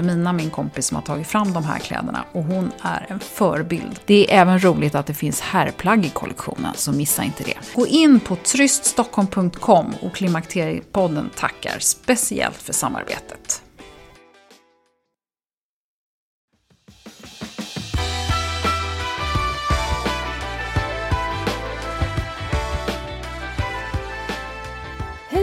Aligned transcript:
Wilhelmina, 0.00 0.32
min 0.32 0.50
kompis, 0.50 0.86
som 0.86 0.94
har 0.94 1.02
tagit 1.02 1.26
fram 1.26 1.52
de 1.52 1.64
här 1.64 1.78
kläderna 1.78 2.24
och 2.32 2.44
hon 2.44 2.72
är 2.82 3.06
en 3.08 3.20
förebild. 3.20 4.00
Det 4.04 4.32
är 4.32 4.40
även 4.40 4.64
roligt 4.64 4.94
att 4.94 5.06
det 5.06 5.14
finns 5.14 5.40
herrplagg 5.40 6.06
i 6.06 6.08
kollektionen, 6.08 6.74
så 6.74 6.92
missa 6.92 7.24
inte 7.24 7.42
det. 7.44 7.54
Gå 7.74 7.86
in 7.86 8.20
på 8.20 8.36
tryststockholm.com 8.36 9.94
och 10.02 10.14
Klimakteriepodden 10.14 11.30
tackar 11.36 11.78
speciellt 11.78 12.56
för 12.56 12.72
samarbetet. 12.72 13.62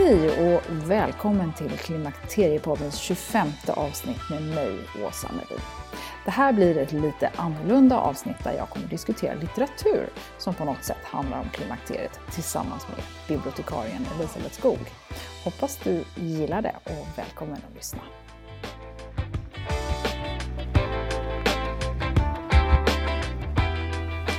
Hej 0.08 0.54
och 0.54 0.62
välkommen 0.90 1.52
till 1.52 1.70
Klimakteriepoddens 1.70 2.98
25 2.98 3.48
avsnitt 3.66 4.30
med 4.30 4.42
mig, 4.42 4.78
Åsa 5.06 5.28
Melin. 5.32 5.64
Det 6.24 6.30
här 6.30 6.52
blir 6.52 6.78
ett 6.78 6.92
lite 6.92 7.30
annorlunda 7.36 7.98
avsnitt 7.98 8.44
där 8.44 8.52
jag 8.52 8.70
kommer 8.70 8.86
diskutera 8.86 9.34
litteratur 9.34 10.08
som 10.38 10.54
på 10.54 10.64
något 10.64 10.84
sätt 10.84 11.04
handlar 11.04 11.40
om 11.40 11.48
klimakteriet 11.48 12.20
tillsammans 12.30 12.86
med 12.88 13.04
bibliotekarien 13.28 14.06
Elisabeth 14.18 14.54
Skog. 14.54 14.92
Hoppas 15.44 15.78
du 15.84 16.04
gillar 16.14 16.62
det 16.62 16.74
och 16.84 17.18
välkommen 17.18 17.56
att 17.68 17.74
lyssna. 17.74 18.00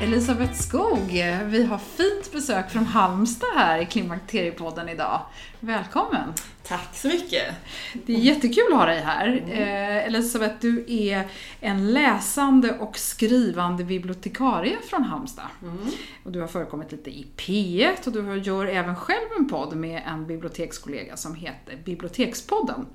Elisabeth 0.01 0.53
Skog, 0.53 1.11
vi 1.45 1.63
har 1.63 1.77
fint 1.77 2.31
besök 2.31 2.69
från 2.69 2.85
Halmstad 2.85 3.49
här 3.55 3.79
i 3.79 3.85
Klimakteriepodden 3.85 4.89
idag. 4.89 5.21
Välkommen! 5.59 6.33
Tack 6.69 6.95
så 6.95 7.07
mycket! 7.07 7.55
Det 7.93 8.13
är 8.13 8.17
jättekul 8.17 8.63
att 8.71 8.79
ha 8.79 8.85
dig 8.85 8.99
här. 8.99 9.27
Mm. 9.27 10.07
Elisabeth, 10.07 10.55
du 10.61 10.85
är 10.87 11.27
en 11.59 11.93
läsande 11.93 12.77
och 12.79 12.97
skrivande 12.97 13.83
bibliotekarie 13.83 14.77
från 14.89 15.03
Halmstad. 15.03 15.45
Mm. 15.61 15.77
Och 16.23 16.31
du 16.31 16.41
har 16.41 16.47
förekommit 16.47 16.91
lite 16.91 17.09
i 17.09 17.27
P1 17.37 18.07
och 18.07 18.13
du 18.13 18.37
gör 18.37 18.65
även 18.65 18.95
själv 18.95 19.27
en 19.39 19.49
podd 19.49 19.75
med 19.75 20.03
en 20.07 20.27
bibliotekskollega 20.27 21.17
som 21.17 21.35
heter 21.35 21.77
Bibliotekspodden. 21.85 22.85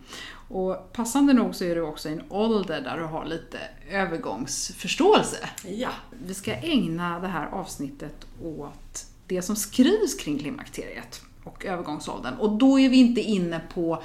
Och 0.48 0.92
passande 0.92 1.32
nog 1.32 1.54
så 1.54 1.64
är 1.64 1.74
du 1.74 1.80
också 1.80 2.08
i 2.08 2.12
en 2.12 2.22
ålder 2.28 2.80
där 2.80 2.96
du 2.96 3.04
har 3.04 3.24
lite 3.24 3.58
övergångsförståelse. 3.90 5.48
Ja. 5.66 5.90
Vi 6.26 6.34
ska 6.34 6.54
ägna 6.54 7.20
det 7.20 7.28
här 7.28 7.46
avsnittet 7.46 8.26
åt 8.42 9.06
det 9.26 9.42
som 9.42 9.56
skrivs 9.56 10.14
kring 10.14 10.38
klimakteriet 10.38 11.22
och 11.44 11.64
övergångsåldern. 11.64 12.34
Och 12.34 12.50
då 12.50 12.80
är 12.80 12.88
vi 12.88 12.96
inte 12.96 13.20
inne 13.20 13.60
på 13.74 14.02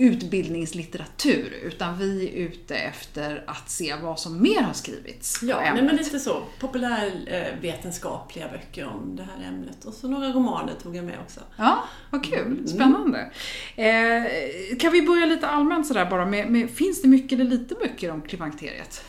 utbildningslitteratur, 0.00 1.54
utan 1.62 1.98
vi 1.98 2.28
är 2.28 2.32
ute 2.32 2.76
efter 2.76 3.44
att 3.46 3.70
se 3.70 3.94
vad 4.02 4.20
som 4.20 4.42
mer 4.42 4.62
har 4.62 4.72
skrivits. 4.72 5.42
Ja, 5.42 5.60
nej, 5.74 5.82
men 5.82 5.96
lite 5.96 6.18
så. 6.18 6.42
Populärvetenskapliga 6.60 8.48
böcker 8.48 8.86
om 8.86 9.16
det 9.16 9.22
här 9.22 9.48
ämnet. 9.48 9.84
Och 9.84 9.94
så 9.94 10.08
några 10.08 10.28
romaner 10.28 10.74
tog 10.82 10.96
jag 10.96 11.04
med 11.04 11.18
också. 11.24 11.40
Ja, 11.56 11.84
vad 12.10 12.24
kul. 12.24 12.46
Mm. 12.46 12.66
Spännande. 12.66 13.30
Mm. 13.76 14.24
Eh, 14.24 14.30
kan 14.78 14.92
vi 14.92 15.02
börja 15.02 15.26
lite 15.26 15.46
allmänt 15.46 15.86
sådär 15.86 16.06
bara 16.10 16.26
med, 16.26 16.50
med, 16.50 16.70
finns 16.70 17.02
det 17.02 17.08
mycket 17.08 17.32
eller 17.32 17.50
lite 17.50 17.74
böcker 17.74 18.10
om 18.10 18.22
klimakteriet? 18.22 19.04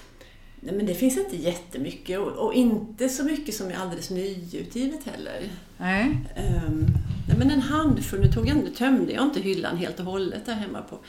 Nej, 0.64 0.76
men 0.76 0.86
det 0.86 0.94
finns 0.94 1.18
inte 1.18 1.36
jättemycket 1.36 2.20
och, 2.20 2.28
och 2.28 2.54
inte 2.54 3.10
så 3.10 3.24
mycket 3.24 3.56
som 3.56 3.68
är 3.68 3.76
alldeles 3.76 4.10
nyutgivet 4.10 5.04
heller. 5.06 5.50
Nej. 5.78 6.18
Um, 6.68 6.88
nej, 7.28 7.38
men 7.38 7.52
en 7.52 7.62
handfull, 7.62 8.20
nu 8.20 8.32
tog 8.32 8.48
jag, 8.48 8.76
tömde 8.76 9.14
jag 9.14 9.24
inte 9.24 9.42
hyllan 9.42 9.78
helt 9.78 10.00
och 10.00 10.06
hållet 10.06 10.46
där 10.46 10.54
hemma 10.54 10.82
på 10.82 11.00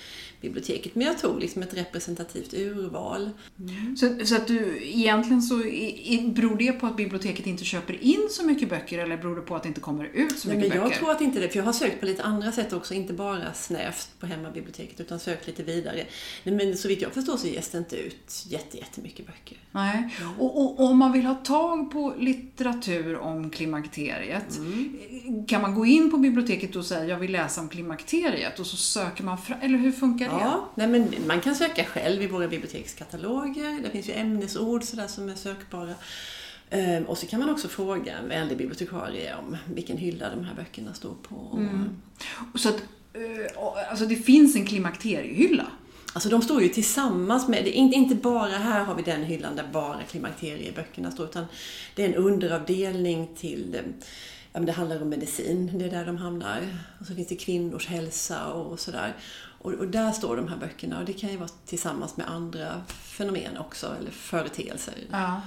biblioteket. 0.43 0.95
Men 0.95 1.07
jag 1.07 1.19
tog 1.19 1.41
liksom 1.41 1.63
ett 1.63 1.75
representativt 1.75 2.55
urval. 2.55 3.31
Mm. 3.59 3.97
Så, 3.97 4.27
så 4.27 4.37
att 4.37 4.47
du, 4.47 4.79
egentligen 4.83 5.43
så 5.43 5.65
i, 5.65 6.33
beror 6.37 6.57
det 6.57 6.73
på 6.73 6.87
att 6.87 6.97
biblioteket 6.97 7.47
inte 7.47 7.65
köper 7.65 8.05
in 8.05 8.29
så 8.31 8.47
mycket 8.47 8.69
böcker 8.69 8.99
eller 8.99 9.17
beror 9.17 9.37
det 9.37 9.43
på 9.43 9.57
att 9.57 9.63
det 9.63 9.69
inte 9.69 9.81
kommer 9.81 10.05
ut 10.05 10.39
så 10.39 10.49
Nej, 10.49 10.57
mycket 10.57 10.71
men 10.71 10.79
jag 10.79 10.87
böcker? 10.87 10.97
Jag 10.97 10.99
tror 10.99 11.11
att 11.11 11.21
inte 11.21 11.41
det, 11.41 11.49
för 11.49 11.59
jag 11.59 11.65
har 11.65 11.73
sökt 11.73 12.01
på 12.01 12.07
lite 12.07 12.23
andra 12.23 12.53
sätt 12.53 12.73
också, 12.73 12.95
inte 12.95 13.13
bara 13.13 13.53
snävt 13.55 14.09
på 14.21 14.27
hemmabiblioteket 14.27 15.01
utan 15.01 15.21
sökt 15.21 15.47
lite 15.47 15.63
vidare. 15.63 16.07
Men 16.45 16.77
så 16.77 16.89
vitt 16.89 17.03
jag 17.03 17.13
förstår 17.13 17.37
så 17.37 17.47
ges 17.47 17.71
det 17.71 17.79
inte 17.79 17.97
ut 17.97 18.45
jättemycket 18.49 19.27
böcker. 19.27 19.59
Nej, 19.73 20.15
och, 20.39 20.81
om 20.81 20.99
man 20.99 21.13
vill 21.13 21.27
ha 21.27 21.35
tag 21.35 21.91
på 21.91 22.15
litteratur 22.19 23.19
om 23.19 23.51
klimakteriet, 23.51 24.59
mm. 24.59 25.47
kan 25.47 25.63
man 25.63 25.75
gå 25.75 25.87
in 25.87 26.11
på 26.11 26.19
biblioteket 26.19 26.77
och 26.77 26.85
säga 26.85 27.05
jag 27.07 27.19
vill 27.19 27.33
läsa 27.33 27.61
om 27.61 27.69
klimakteriet 27.69 28.59
och 28.59 28.67
så 28.67 28.77
söker 28.77 29.25
man 29.25 29.39
fram, 29.39 29.59
eller 29.63 29.79
hur 29.79 29.93
funkar 29.93 30.29
Ja, 30.41 30.69
nej 30.75 30.87
men 30.89 31.15
man 31.27 31.41
kan 31.41 31.55
söka 31.55 31.85
själv 31.85 32.23
i 32.23 32.27
våra 32.27 32.49
bibliotekskataloger. 32.49 33.83
Det 33.83 33.91
finns 33.91 34.09
ju 34.09 34.13
ämnesord 34.13 34.85
sådär 34.85 35.07
som 35.07 35.29
är 35.29 35.35
sökbara. 35.35 35.95
Ehm, 36.71 37.05
och 37.05 37.19
så 37.19 37.27
kan 37.27 37.41
man 37.41 37.51
också 37.51 37.69
fråga 37.69 38.19
en 38.19 38.29
vänlig 38.29 38.59
bibliotekarie 38.59 39.37
om 39.37 39.57
vilken 39.75 39.97
hylla 39.97 40.31
de 40.31 40.45
här 40.45 40.55
böckerna 40.55 40.95
står 40.95 41.15
på. 41.29 41.51
Mm. 41.57 41.89
Så 42.55 42.69
att, 42.69 42.83
eh, 43.13 43.91
alltså 43.91 44.07
det 44.07 44.17
finns 44.17 44.57
en 44.57 44.67
klimakteriehylla? 44.67 45.67
Alltså 46.13 46.29
de 46.29 46.43
står 46.43 46.63
ju 46.63 46.69
tillsammans 46.69 47.49
med, 47.49 47.69
inte 47.69 48.15
bara 48.15 48.49
här 48.49 48.85
har 48.85 48.95
vi 48.95 49.03
den 49.03 49.23
hyllan 49.23 49.57
där 49.57 49.69
bara 49.73 50.03
klimakterieböckerna 50.03 51.11
står, 51.11 51.27
utan 51.27 51.45
det 51.95 52.05
är 52.05 52.09
en 52.09 52.15
underavdelning 52.15 53.29
till 53.37 53.77
ja, 54.53 54.61
men 54.61 54.67
det 54.67 54.73
handlar 54.73 55.03
om 55.03 55.09
medicin, 55.09 55.79
det 55.79 55.85
är 55.85 55.91
där 55.91 56.07
de 56.07 56.17
hamnar. 56.17 56.61
Och 57.01 57.07
så 57.07 57.15
finns 57.15 57.29
det 57.29 57.37
kvinnors 57.37 57.87
hälsa 57.87 58.53
och 58.53 58.81
sådär. 58.81 59.17
Och, 59.63 59.73
och, 59.73 59.87
där 59.87 60.13
står 60.13 60.37
de 60.37 60.49
här 60.49 60.57
böckerna 60.57 60.99
och 60.99 61.05
det 61.05 61.13
kan 61.13 61.31
ju 61.31 61.37
vara 61.37 61.49
tillsammans 61.67 62.17
med 62.17 62.31
andra 62.31 62.83
fenomen 62.89 63.59
också, 63.59 63.95
eller 64.01 64.11
företeelser. 64.11 64.95
Ja. 65.11 65.41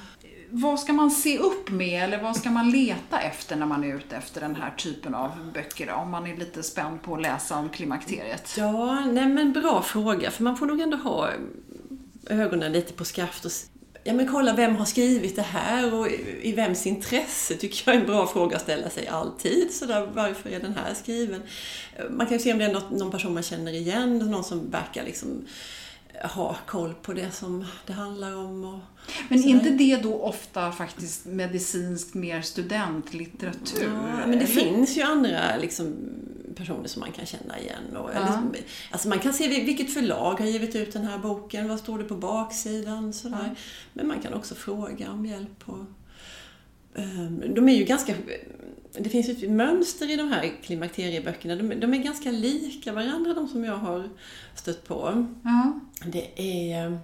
Vad 0.49 0.79
ska 0.79 0.93
man 0.93 1.11
se 1.11 1.37
upp 1.37 1.69
med 1.69 2.03
eller 2.03 2.21
vad 2.21 2.35
ska 2.35 2.51
man 2.51 2.69
leta 2.69 3.19
efter 3.19 3.55
när 3.55 3.65
man 3.65 3.83
är 3.83 3.95
ute 3.95 4.15
efter 4.15 4.41
den 4.41 4.55
här 4.55 4.73
typen 4.77 5.15
av 5.15 5.51
böcker? 5.53 5.93
Om 5.93 6.11
man 6.11 6.27
är 6.27 6.37
lite 6.37 6.63
spänd 6.63 7.01
på 7.01 7.15
att 7.15 7.21
läsa 7.21 7.57
om 7.57 7.69
klimakteriet. 7.69 8.55
Ja, 8.57 9.05
nej 9.05 9.27
men 9.27 9.53
bra 9.53 9.81
fråga. 9.81 10.31
För 10.31 10.43
man 10.43 10.57
får 10.57 10.65
nog 10.65 10.81
ändå 10.81 10.97
ha 10.97 11.29
ögonen 12.29 12.71
lite 12.71 12.93
på 12.93 13.05
skaft 13.05 13.45
och 13.45 13.51
ja, 14.07 14.13
men 14.13 14.27
kolla 14.27 14.53
vem 14.53 14.75
har 14.75 14.85
skrivit 14.85 15.35
det 15.35 15.41
här 15.41 15.93
och 15.93 16.07
i 16.41 16.51
vems 16.51 16.87
intresse 16.87 17.55
tycker 17.55 17.83
jag 17.85 17.95
är 17.95 17.99
en 17.99 18.05
bra 18.05 18.27
fråga 18.27 18.55
att 18.55 18.61
ställa 18.61 18.89
sig 18.89 19.07
alltid. 19.07 19.71
Så 19.71 19.85
där, 19.85 20.09
varför 20.13 20.49
är 20.49 20.59
den 20.59 20.73
här 20.73 20.93
skriven? 20.93 21.41
Man 22.09 22.27
kan 22.27 22.37
ju 22.37 22.43
se 22.43 22.53
om 22.53 22.59
det 22.59 22.65
är 22.65 22.73
något, 22.73 22.91
någon 22.91 23.11
person 23.11 23.33
man 23.33 23.43
känner 23.43 23.73
igen, 23.73 24.17
någon 24.17 24.43
som 24.43 24.71
verkar 24.71 25.03
liksom 25.03 25.45
ha 26.23 26.55
koll 26.65 26.93
på 27.01 27.13
det 27.13 27.31
som 27.31 27.65
det 27.85 27.93
handlar 27.93 28.35
om. 28.35 28.65
Och 28.65 28.79
men 29.29 29.39
är 29.39 29.47
inte 29.47 29.69
det 29.69 29.95
då 29.95 30.21
ofta 30.21 30.71
faktiskt 30.71 31.25
medicinskt 31.25 32.13
mer 32.13 32.41
studentlitteratur? 32.41 33.83
Ja, 33.83 34.27
men 34.27 34.31
det 34.31 34.35
eller? 34.35 34.45
finns 34.45 34.97
ju 34.97 35.01
andra 35.01 35.57
liksom, 35.61 35.95
personer 36.55 36.87
som 36.87 36.99
man 36.99 37.11
kan 37.11 37.25
känna 37.25 37.59
igen. 37.59 37.97
Och, 37.97 38.09
Ja. 38.13 38.19
eller, 38.19 38.39
alltså 38.91 39.09
man 39.09 39.19
kan 39.19 39.33
se 39.33 39.47
vil- 39.47 39.65
vilket 39.65 39.93
förlag 39.93 40.39
har 40.39 40.45
givit 40.45 40.75
ut 40.75 40.93
den 40.93 41.05
här 41.05 41.17
boken, 41.17 41.67
vad 41.69 41.79
står 41.79 41.97
det 41.97 42.03
på 42.03 42.15
baksidan, 42.15 43.13
sådär. 43.13 43.37
Ja. 43.49 43.55
Men 43.93 44.07
man 44.07 44.19
kan 44.21 44.33
också 44.33 44.55
fråga 44.55 45.11
om 45.11 45.25
hjälp. 45.25 45.63
Och, 45.65 45.85
ehm, 46.95 47.53
de 47.55 47.69
är 47.69 47.73
ju 47.75 47.83
ganska... 47.83 48.13
Det 48.99 49.09
finns 49.09 49.27
ju 49.29 49.31
ett 49.31 49.51
mönster 49.51 50.11
i 50.11 50.15
de 50.15 50.27
här 50.27 50.51
klimakterieböckerna. 50.63 51.55
De, 51.55 51.79
de 51.79 51.93
är 51.93 51.97
ganska 51.97 52.31
lika 52.31 52.93
varandra, 52.93 53.33
de 53.33 53.47
som 53.47 53.63
jag 53.63 53.77
har 53.77 54.09
stött 54.55 54.87
på. 54.87 55.25
Ja. 55.43 55.79
Det 56.05 56.41
är... 56.71 56.99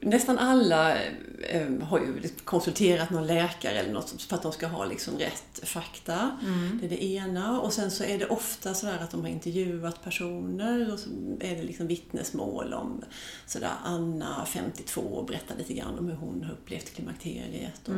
Nästan 0.00 0.38
alla 0.38 1.02
eh, 1.48 1.70
har 1.82 1.98
ju 1.98 2.28
konsulterat 2.44 3.10
någon 3.10 3.26
läkare 3.26 3.78
eller 3.78 3.92
något 3.92 4.22
för 4.22 4.36
att 4.36 4.42
de 4.42 4.52
ska 4.52 4.66
ha 4.66 4.84
liksom 4.84 5.18
rätt 5.18 5.60
fakta. 5.62 6.38
Det 6.80 6.86
är 6.86 6.90
det 6.90 7.04
ena. 7.04 7.60
Och 7.60 7.72
sen 7.72 7.90
så 7.90 8.04
är 8.04 8.18
det 8.18 8.26
ofta 8.26 8.74
sådär 8.74 8.98
att 9.02 9.10
de 9.10 9.20
har 9.20 9.28
intervjuat 9.28 10.04
personer 10.04 10.92
och 10.92 10.98
så 10.98 11.10
är 11.40 11.56
det 11.56 11.62
liksom 11.62 11.86
vittnesmål 11.86 12.72
om 12.72 13.04
sådär 13.46 13.72
Anna, 13.84 14.46
52, 14.46 15.24
berättar 15.28 15.56
lite 15.56 15.74
grann 15.74 15.98
om 15.98 16.08
hur 16.08 16.16
hon 16.16 16.44
har 16.44 16.52
upplevt 16.52 16.94
klimakteriet. 16.94 17.88
Och, 17.88 17.94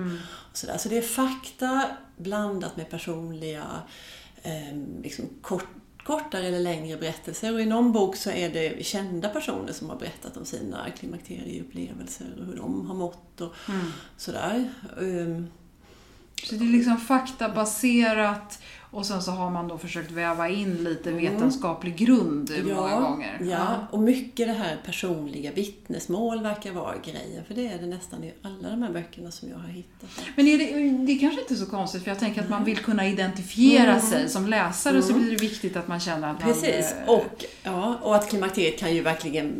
och 0.50 0.56
sådär. 0.56 0.78
Så 0.78 0.88
det 0.88 0.98
är 0.98 1.02
fakta 1.02 1.90
blandat 2.16 2.76
med 2.76 2.90
personliga 2.90 3.64
eh, 4.42 4.78
liksom 5.02 5.24
kort, 5.42 5.66
kortare 6.08 6.46
eller 6.46 6.60
längre 6.60 6.96
berättelser. 6.96 7.54
Och 7.54 7.60
i 7.60 7.66
någon 7.66 7.92
bok 7.92 8.16
så 8.16 8.30
är 8.30 8.48
det 8.48 8.86
kända 8.86 9.28
personer 9.28 9.72
som 9.72 9.90
har 9.90 9.96
berättat 9.96 10.36
om 10.36 10.44
sina 10.44 10.90
klimakterieupplevelser 10.98 12.26
och 12.38 12.46
hur 12.46 12.56
de 12.56 12.86
har 12.86 12.94
mått 12.94 13.40
och 13.40 13.54
sådär. 14.16 14.70
Um, 14.96 15.46
Så 16.44 16.54
det 16.54 16.64
är 16.64 16.72
liksom 16.72 16.96
faktabaserat 16.96 18.57
och 18.90 19.06
sen 19.06 19.22
så 19.22 19.30
har 19.30 19.50
man 19.50 19.68
då 19.68 19.78
försökt 19.78 20.10
väva 20.10 20.48
in 20.48 20.84
lite 20.84 21.10
vetenskaplig 21.12 21.96
grund 21.96 22.50
många 22.64 23.00
gånger. 23.00 23.38
Ja, 23.50 23.76
och 23.90 23.98
mycket 23.98 24.46
det 24.46 24.52
här 24.52 24.76
personliga 24.84 25.52
vittnesmål 25.52 26.42
verkar 26.42 26.72
vara 26.72 26.94
grejen. 27.04 27.44
För 27.44 27.54
det 27.54 27.66
är 27.66 27.78
det 27.78 27.86
nästan 27.86 28.24
i 28.24 28.32
alla 28.42 28.70
de 28.70 28.82
här 28.82 28.92
böckerna 28.92 29.30
som 29.30 29.48
jag 29.48 29.56
har 29.58 29.68
hittat. 29.68 30.10
Men 30.36 30.44
det, 30.46 30.56
det 31.06 31.12
är 31.12 31.18
kanske 31.20 31.40
inte 31.40 31.56
så 31.56 31.66
konstigt 31.66 32.02
för 32.02 32.10
jag 32.10 32.18
tänker 32.18 32.42
att 32.42 32.48
man 32.50 32.64
vill 32.64 32.76
kunna 32.78 33.06
identifiera 33.08 33.90
Mm. 33.90 34.02
sig. 34.02 34.28
Som 34.28 34.46
läsare 34.46 35.02
så 35.02 35.12
blir 35.12 35.30
det 35.30 35.36
viktigt 35.36 35.76
att 35.76 35.88
man 35.88 36.00
känner 36.00 36.30
att 36.30 36.44
man... 36.44 36.52
Precis, 36.52 36.92
eh, 36.92 37.08
och, 37.08 37.44
ja, 37.62 37.98
och 38.02 38.16
att 38.16 38.28
klimakteriet 38.28 38.78
kan 38.78 38.94
ju 38.94 39.02
verkligen 39.02 39.52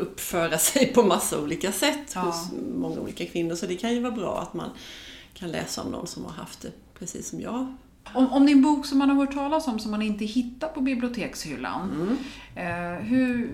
uppföra 0.00 0.58
sig 0.58 0.86
på 0.86 1.02
massa 1.02 1.40
olika 1.40 1.72
sätt 1.72 2.12
Ja. 2.14 2.20
hos 2.20 2.48
många 2.74 3.00
olika 3.00 3.26
kvinnor. 3.26 3.54
Så 3.54 3.66
det 3.66 3.76
kan 3.76 3.92
ju 3.94 4.00
vara 4.00 4.12
bra 4.12 4.40
att 4.40 4.54
man 4.54 4.70
kan 5.34 5.50
läsa 5.50 5.82
om 5.82 5.90
någon 5.90 6.06
som 6.06 6.24
har 6.24 6.32
haft 6.32 6.60
det 6.60 6.70
precis 6.98 7.28
som 7.28 7.40
jag. 7.40 7.76
Om, 8.14 8.32
om 8.32 8.46
det 8.46 8.52
är 8.52 8.56
en 8.56 8.62
bok 8.62 8.86
som 8.86 8.98
man 8.98 9.10
har 9.10 9.16
hört 9.16 9.34
talas 9.34 9.68
om 9.68 9.78
som 9.78 9.90
man 9.90 10.02
inte 10.02 10.24
hittar 10.24 10.68
på 10.68 10.80
bibliotekshyllan. 10.80 11.90
Mm. 11.90 12.16
Eh, 12.54 13.02
hur, 13.02 13.50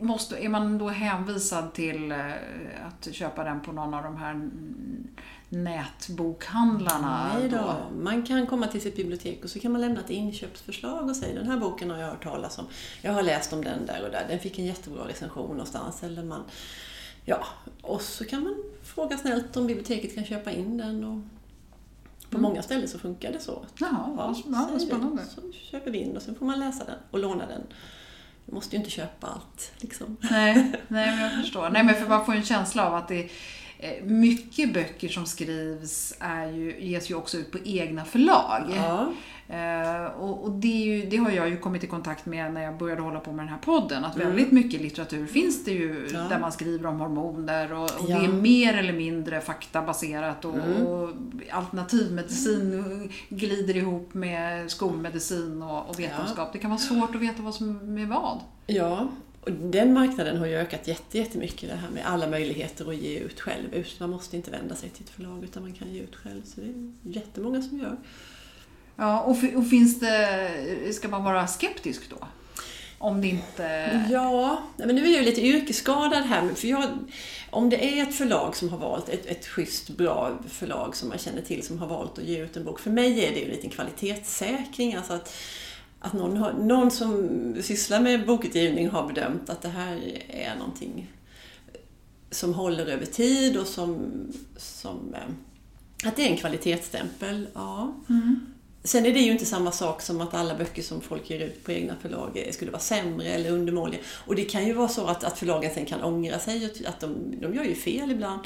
måste, 0.00 0.44
är 0.44 0.48
man 0.48 0.78
då 0.78 0.88
hänvisad 0.88 1.72
till 1.72 2.12
eh, 2.12 2.18
att 2.86 3.14
köpa 3.14 3.44
den 3.44 3.60
på 3.60 3.72
någon 3.72 3.94
av 3.94 4.02
de 4.02 4.16
här 4.16 4.50
nätbokhandlarna? 5.48 7.30
Nej 7.38 7.48
då. 7.48 7.76
Man 8.02 8.22
kan 8.22 8.46
komma 8.46 8.66
till 8.66 8.80
sitt 8.80 8.96
bibliotek 8.96 9.44
och 9.44 9.50
så 9.50 9.60
kan 9.60 9.72
man 9.72 9.80
lämna 9.80 10.00
ett 10.00 10.10
inköpsförslag 10.10 11.08
och 11.08 11.16
säga 11.16 11.38
den 11.38 11.50
här 11.50 11.58
boken 11.58 11.90
har 11.90 11.98
jag 11.98 12.08
hört 12.08 12.22
talas 12.22 12.58
om. 12.58 12.66
Jag 13.02 13.12
har 13.12 13.22
läst 13.22 13.52
om 13.52 13.64
den 13.64 13.86
där 13.86 14.04
och 14.04 14.10
där. 14.10 14.26
Den 14.28 14.38
fick 14.38 14.58
en 14.58 14.66
jättebra 14.66 15.08
recension 15.08 15.48
någonstans. 15.48 16.02
Eller 16.02 16.22
man, 16.22 16.42
ja, 17.24 17.44
och 17.82 18.02
så 18.02 18.24
kan 18.24 18.42
man 18.42 18.54
fråga 18.82 19.16
snällt 19.16 19.56
om 19.56 19.66
biblioteket 19.66 20.14
kan 20.14 20.24
köpa 20.24 20.52
in 20.52 20.76
den. 20.76 21.04
Och 21.04 21.18
på 22.34 22.40
många 22.40 22.62
ställen 22.62 22.88
så 22.88 22.98
funkar 22.98 23.32
det 23.32 23.40
så. 23.40 23.66
Jaha, 23.78 23.90
ja, 24.16 24.34
vad 24.46 24.72
vi, 24.74 24.80
spännande. 24.80 25.22
Så 25.24 25.40
köper 25.52 25.90
vi 25.90 25.98
in 25.98 26.16
och 26.16 26.22
sen 26.22 26.34
får 26.34 26.46
man 26.46 26.60
läsa 26.60 26.84
den 26.84 26.98
och 27.10 27.18
låna 27.18 27.46
den. 27.46 27.62
Du 28.46 28.54
måste 28.54 28.76
ju 28.76 28.78
inte 28.78 28.90
köpa 28.90 29.26
allt. 29.26 29.72
Liksom. 29.78 30.16
Nej, 30.20 30.54
nej 30.88 31.16
men 31.16 31.18
jag 31.18 31.40
förstår. 31.40 31.70
Nej 31.70 31.84
men 31.84 31.94
för 31.94 32.08
man 32.08 32.26
får 32.26 32.34
en 32.34 32.42
känsla 32.42 32.86
av 32.86 32.94
att 32.94 33.08
det 33.08 33.30
eh, 33.78 34.04
mycket 34.04 34.74
böcker 34.74 35.08
som 35.08 35.26
skrivs 35.26 36.14
är 36.20 36.46
ju, 36.46 36.80
ges 36.80 37.10
ju 37.10 37.14
också 37.14 37.36
ut 37.36 37.52
på 37.52 37.58
egna 37.64 38.04
förlag. 38.04 38.72
Ja. 38.76 39.12
Eh, 39.48 40.04
och 40.04 40.50
det, 40.52 40.68
ju, 40.68 41.06
det 41.06 41.16
har 41.16 41.30
jag 41.30 41.48
ju 41.48 41.56
kommit 41.56 41.84
i 41.84 41.86
kontakt 41.86 42.26
med 42.26 42.52
när 42.52 42.62
jag 42.62 42.78
började 42.78 43.02
hålla 43.02 43.20
på 43.20 43.32
med 43.32 43.44
den 43.44 43.48
här 43.52 43.58
podden. 43.58 44.04
Att 44.04 44.16
Mm. 44.16 44.26
väldigt 44.28 44.52
mycket 44.52 44.80
litteratur 44.80 45.26
finns 45.26 45.64
det 45.64 45.70
ju 45.70 46.08
Ja. 46.12 46.18
där 46.18 46.38
man 46.38 46.52
skriver 46.52 46.86
om 46.88 47.00
hormoner 47.00 47.72
och, 47.72 47.82
och 47.84 47.90
Ja. 48.08 48.18
det 48.18 48.24
är 48.24 48.32
mer 48.32 48.74
eller 48.76 48.92
mindre 48.92 49.40
faktabaserat 49.40 50.44
och, 50.44 50.54
Mm. 50.54 50.86
och 50.86 51.10
alternativmedicin 51.50 53.10
glider 53.28 53.76
ihop 53.76 54.14
med 54.14 54.70
skolmedicin 54.70 55.62
och, 55.62 55.88
och 55.90 55.98
vetenskap. 56.00 56.52
Det 56.52 56.58
kan 56.58 56.70
vara 56.70 56.80
svårt 56.80 57.14
att 57.14 57.20
veta 57.20 57.42
vad 57.42 57.54
som 57.54 57.98
är 57.98 58.06
vad. 58.06 58.40
Ja, 58.66 59.08
och 59.40 59.52
den 59.52 59.92
marknaden 59.94 60.38
har 60.38 60.46
ju 60.46 60.54
ökat 60.54 60.88
jätte- 60.88 61.18
jättemycket 61.18 61.70
det 61.70 61.76
här 61.76 61.90
med 61.90 62.02
alla 62.06 62.26
möjligheter 62.28 62.88
att 62.90 62.96
ge 62.96 63.18
ut 63.18 63.40
själv. 63.40 63.84
Man 64.00 64.10
måste 64.10 64.36
inte 64.36 64.50
vända 64.50 64.74
sig 64.74 64.88
till 64.88 65.04
ett 65.04 65.10
förlag 65.10 65.44
utan 65.44 65.62
man 65.62 65.72
kan 65.72 65.92
ge 65.92 66.00
ut 66.00 66.16
själv. 66.16 66.42
Så 66.44 66.60
det 66.60 66.66
är 66.66 66.92
jättemånga 67.02 67.62
som 67.62 67.78
gör. 67.78 67.96
Ja, 68.96 69.20
och, 69.20 69.36
och 69.56 69.68
finns 69.68 70.00
det, 70.00 70.92
ska 70.94 71.08
man 71.08 71.24
vara 71.24 71.46
skeptisk 71.46 72.10
då? 72.10 72.26
Om 72.98 73.20
det 73.20 73.28
inte... 73.28 74.00
Ja, 74.10 74.62
men 74.76 74.94
nu 74.94 75.06
är 75.06 75.10
jag 75.10 75.18
ju 75.18 75.24
lite 75.24 75.46
yrkesskadad 75.46 76.24
här. 76.24 76.54
För 76.54 76.68
jag, 76.68 76.84
om 77.50 77.70
det 77.70 77.98
är 77.98 78.02
ett 78.02 78.14
förlag 78.14 78.56
som 78.56 78.68
har 78.68 78.78
valt, 78.78 79.08
ett, 79.08 79.26
ett 79.26 79.46
schysst, 79.46 79.88
bra 79.88 80.38
förlag 80.48 80.96
som 80.96 81.08
man 81.08 81.18
känner 81.18 81.42
till 81.42 81.66
som 81.66 81.78
har 81.78 81.86
valt 81.86 82.18
att 82.18 82.24
ge 82.24 82.44
ut 82.44 82.56
en 82.56 82.64
bok. 82.64 82.80
För 82.80 82.90
mig 82.90 83.24
är 83.24 83.30
det 83.30 83.38
ju 83.38 83.44
en 83.44 83.50
liten 83.50 83.70
kvalitetssäkring. 83.70 84.94
Alltså 84.94 85.12
att, 85.12 85.34
att 86.00 86.12
någon, 86.12 86.36
har, 86.36 86.52
någon 86.52 86.90
som 86.90 87.28
sysslar 87.62 88.00
med 88.00 88.26
bokutgivning 88.26 88.88
har 88.88 89.06
bedömt 89.06 89.50
att 89.50 89.62
det 89.62 89.68
här 89.68 90.00
är 90.28 90.56
någonting 90.58 91.10
som 92.30 92.54
håller 92.54 92.86
över 92.86 93.06
tid 93.06 93.56
och 93.56 93.66
som, 93.66 94.12
som 94.56 95.14
eh, 95.14 96.08
att 96.08 96.16
det 96.16 96.22
är 96.22 96.30
en 96.30 96.36
kvalitetsstämpel. 96.36 97.48
Ja. 97.54 97.94
Sen 98.86 99.06
är 99.06 99.12
det 99.12 99.20
ju 99.20 99.32
inte 99.32 99.46
samma 99.46 99.72
sak 99.72 100.02
som 100.02 100.20
att 100.20 100.34
alla 100.34 100.54
böcker 100.54 100.82
som 100.82 101.00
folk 101.00 101.30
ger 101.30 101.40
ut 101.40 101.64
på 101.64 101.72
egna 101.72 101.94
förlag 102.02 102.48
skulle 102.52 102.70
vara 102.70 102.80
sämre 102.80 103.28
eller 103.28 103.50
undermåliga. 103.50 104.00
Och 104.26 104.34
det 104.34 104.44
kan 104.44 104.66
ju 104.66 104.72
vara 104.72 104.88
så 104.88 105.06
att, 105.06 105.24
att 105.24 105.38
förlagen 105.38 105.70
sen 105.74 105.86
kan 105.86 106.02
ångra 106.02 106.38
sig, 106.38 106.66
och 106.66 106.88
att 106.88 107.00
de, 107.00 107.34
de 107.40 107.54
gör 107.54 107.64
ju 107.64 107.74
fel 107.74 108.10
ibland. 108.10 108.40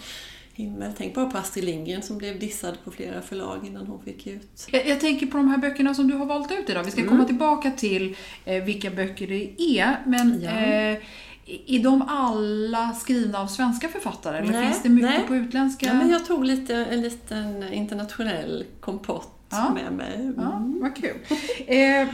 Himmel, 0.52 0.92
tänk 0.98 1.14
bara 1.14 1.26
på 1.30 1.38
Astrid 1.38 1.64
Lindgren 1.64 2.02
som 2.02 2.18
blev 2.18 2.38
dissad 2.38 2.74
på 2.84 2.90
flera 2.90 3.22
förlag 3.22 3.66
innan 3.66 3.86
hon 3.86 4.02
fick 4.02 4.26
ut. 4.26 4.66
Jag, 4.70 4.86
jag 4.88 5.00
tänker 5.00 5.26
på 5.26 5.36
de 5.36 5.48
här 5.48 5.58
böckerna 5.58 5.94
som 5.94 6.08
du 6.08 6.14
har 6.14 6.26
valt 6.26 6.52
ut 6.52 6.70
idag. 6.70 6.84
Vi 6.84 6.90
ska 6.90 7.06
komma 7.08 7.24
tillbaka 7.24 7.70
till 7.70 8.16
eh, 8.44 8.62
vilka 8.64 8.90
böcker 8.90 9.26
det 9.26 9.62
är. 9.80 10.02
Men 10.06 10.40
Ja. 10.42 10.50
eh, 10.50 10.98
är 11.66 11.82
de 11.82 12.02
alla 12.08 12.92
skrivna 12.92 13.38
av 13.38 13.46
svenska 13.46 13.88
författare? 13.88 14.38
Eller 14.38 14.52
Nej, 14.52 14.66
finns 14.66 14.82
det 14.82 14.88
mycket 14.88 15.10
nej. 15.10 15.26
på 15.26 15.36
utländska? 15.36 15.86
Ja, 15.86 15.94
men 15.94 16.10
jag 16.10 16.26
tog 16.26 16.44
lite, 16.44 16.74
en 16.74 17.00
liten 17.02 17.72
internationell 17.72 18.64
kompott 18.80 19.34
Ja. 19.50 19.70
med 19.74 19.92
mig. 19.92 20.14
Mm. 20.14 20.34
Ja, 20.36 20.62
vad 20.80 20.96
kul. 20.96 21.16
Eh, 21.66 22.08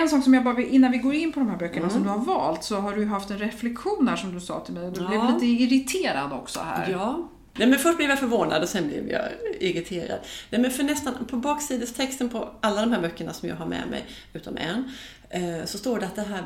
en 0.00 0.08
sak 0.08 0.24
som 0.24 0.34
jag 0.34 0.44
bara 0.44 0.54
vill, 0.54 0.68
innan 0.68 0.90
vi 0.92 0.98
går 0.98 1.14
in 1.14 1.32
på 1.32 1.40
de 1.40 1.48
här 1.50 1.56
böckerna 1.56 1.78
Mm. 1.86 1.90
som 1.90 2.02
du 2.02 2.08
har 2.08 2.18
valt 2.18 2.64
så 2.64 2.76
har 2.80 2.92
du 2.96 3.04
haft 3.04 3.30
en 3.30 3.38
reflektion 3.38 4.08
här 4.08 4.16
som 4.16 4.34
du 4.34 4.40
sa 4.40 4.60
till 4.60 4.74
mig. 4.74 4.90
Du 4.94 5.00
Ja. 5.02 5.08
blev 5.08 5.34
lite 5.34 5.46
irriterad 5.46 6.32
också 6.32 6.60
här. 6.60 6.88
Ja. 6.90 7.28
Nej, 7.58 7.68
men 7.68 7.78
först 7.78 7.96
blev 7.96 8.10
jag 8.10 8.18
förvånad 8.18 8.62
och 8.62 8.68
sen 8.68 8.88
blev 8.88 9.08
jag 9.10 9.22
irriterad. 9.60 10.18
Nej, 10.50 10.60
men 10.60 10.70
för 10.70 10.84
nästan 10.84 11.14
på 11.30 11.36
baksidestexten 11.36 12.28
på 12.28 12.48
alla 12.60 12.80
de 12.80 12.92
här 12.92 13.00
böckerna 13.00 13.32
som 13.32 13.48
jag 13.48 13.56
har 13.56 13.66
med 13.66 13.82
mig, 13.90 14.04
utom 14.32 14.56
en, 14.56 14.92
eh, 15.30 15.64
så 15.64 15.78
står 15.78 16.00
det 16.00 16.06
att 16.06 16.16
det 16.16 16.22
här 16.22 16.44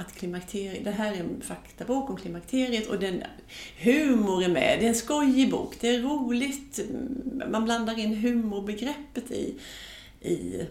att 0.00 0.14
klimakteriet, 0.14 0.84
det 0.84 0.90
här 0.90 1.12
är 1.12 1.16
en 1.20 1.40
faktabok 1.40 2.10
om 2.10 2.16
klimakteriet 2.16 2.86
och 2.86 2.98
den 3.00 3.22
humor 3.78 4.42
är 4.44 4.48
med. 4.48 4.78
Det 4.80 4.84
är 4.84 4.88
en 4.88 4.94
skojig 4.94 5.50
bok, 5.50 5.76
det 5.80 5.88
är 5.88 5.98
roligt. 6.02 6.80
Man 7.50 7.64
blandar 7.64 7.98
in 7.98 8.14
humorbegreppet 8.16 9.30
i, 9.30 9.54
i 10.20 10.62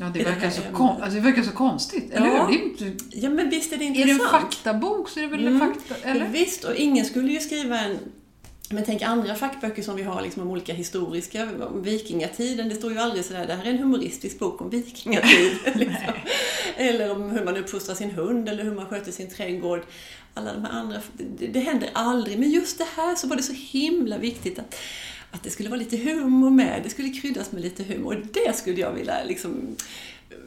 Ja, 0.00 0.06
det 0.14 0.24
verkar, 0.24 0.50
så 0.50 0.62
kon- 0.72 1.02
alltså, 1.02 1.14
det 1.18 1.20
verkar 1.24 1.42
så 1.42 1.50
konstigt, 1.50 2.10
eller 2.12 2.26
Ja. 2.26 2.46
hur? 2.46 2.58
Det 2.78 2.84
är, 2.84 2.88
inte, 2.88 3.04
Ja 3.16 3.30
men 3.30 3.50
visst 3.50 3.72
är 3.72 3.76
det 3.76 3.84
är 3.84 3.90
det 3.94 4.02
en 4.02 4.08
intressant. 4.08 4.30
faktabok 4.54 5.08
så 5.08 5.18
är 5.20 5.22
det 5.24 5.28
väl 5.30 5.46
en 5.46 5.56
Mm. 5.56 5.68
fakta, 5.74 5.94
eller? 6.08 6.28
Visst, 6.28 6.64
och 6.64 6.74
ingen 6.74 7.04
skulle 7.04 7.32
ju 7.32 7.40
skriva 7.40 7.80
en 7.80 7.98
men 8.70 8.84
tänk 8.84 9.02
andra 9.02 9.34
fackböcker 9.34 9.82
som 9.82 9.96
vi 9.96 10.02
har 10.02 10.22
liksom 10.22 10.42
om 10.42 10.50
olika 10.50 10.72
historiska, 10.72 11.48
om 11.70 11.82
vikingatiden. 11.82 12.68
Det 12.68 12.74
står 12.74 12.92
ju 12.92 12.98
aldrig 12.98 13.24
sådär, 13.24 13.46
det 13.46 13.54
här 13.54 13.64
är 13.64 13.70
en 13.70 13.78
humoristisk 13.78 14.38
bok 14.38 14.60
om 14.60 14.70
vikingatid. 14.70 15.52
liksom. 15.74 16.12
Eller 16.76 17.10
om 17.12 17.30
hur 17.30 17.44
man 17.44 17.56
uppfostrar 17.56 17.94
sin 17.94 18.10
hund 18.10 18.48
eller 18.48 18.64
hur 18.64 18.74
man 18.74 18.86
sköter 18.86 19.12
sin 19.12 19.30
trädgård. 19.30 19.82
Alla 20.34 20.52
de 20.52 20.64
här 20.64 20.72
andra, 20.72 21.00
det, 21.38 21.46
det 21.46 21.60
händer 21.60 21.90
aldrig. 21.92 22.38
Men 22.38 22.50
just 22.50 22.78
det 22.78 22.86
här 22.96 23.14
så 23.14 23.26
var 23.26 23.36
det 23.36 23.42
så 23.42 23.52
himla 23.52 24.18
viktigt 24.18 24.58
att, 24.58 24.74
att 25.30 25.42
det 25.42 25.50
skulle 25.50 25.68
vara 25.68 25.80
lite 25.80 25.96
humor 25.96 26.50
med. 26.50 26.80
Det 26.84 26.90
skulle 26.90 27.08
kryddas 27.08 27.52
med 27.52 27.62
lite 27.62 27.82
humor. 27.82 28.16
Och 28.16 28.26
det 28.32 28.56
skulle 28.56 28.80
jag 28.80 28.92
vilja 28.92 29.24
liksom 29.24 29.76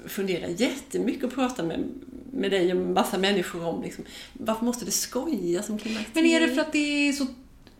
fundera 0.05 0.47
jättemycket 0.47 1.23
och 1.23 1.33
prata 1.33 1.63
med, 1.63 1.83
med 2.31 2.51
dig 2.51 2.73
och 2.73 2.77
massa 2.77 3.17
människor 3.17 3.65
om. 3.65 3.83
Liksom, 3.83 4.03
varför 4.33 4.65
måste 4.65 4.85
det 4.85 4.91
skojas 4.91 5.69
om 5.69 5.77
klimakteriet? 5.77 6.15
Men 6.15 6.25
är 6.25 6.47
det 6.47 6.55
för 6.55 6.61
att 6.61 6.73
det 6.73 7.09
är 7.09 7.13
så 7.13 7.25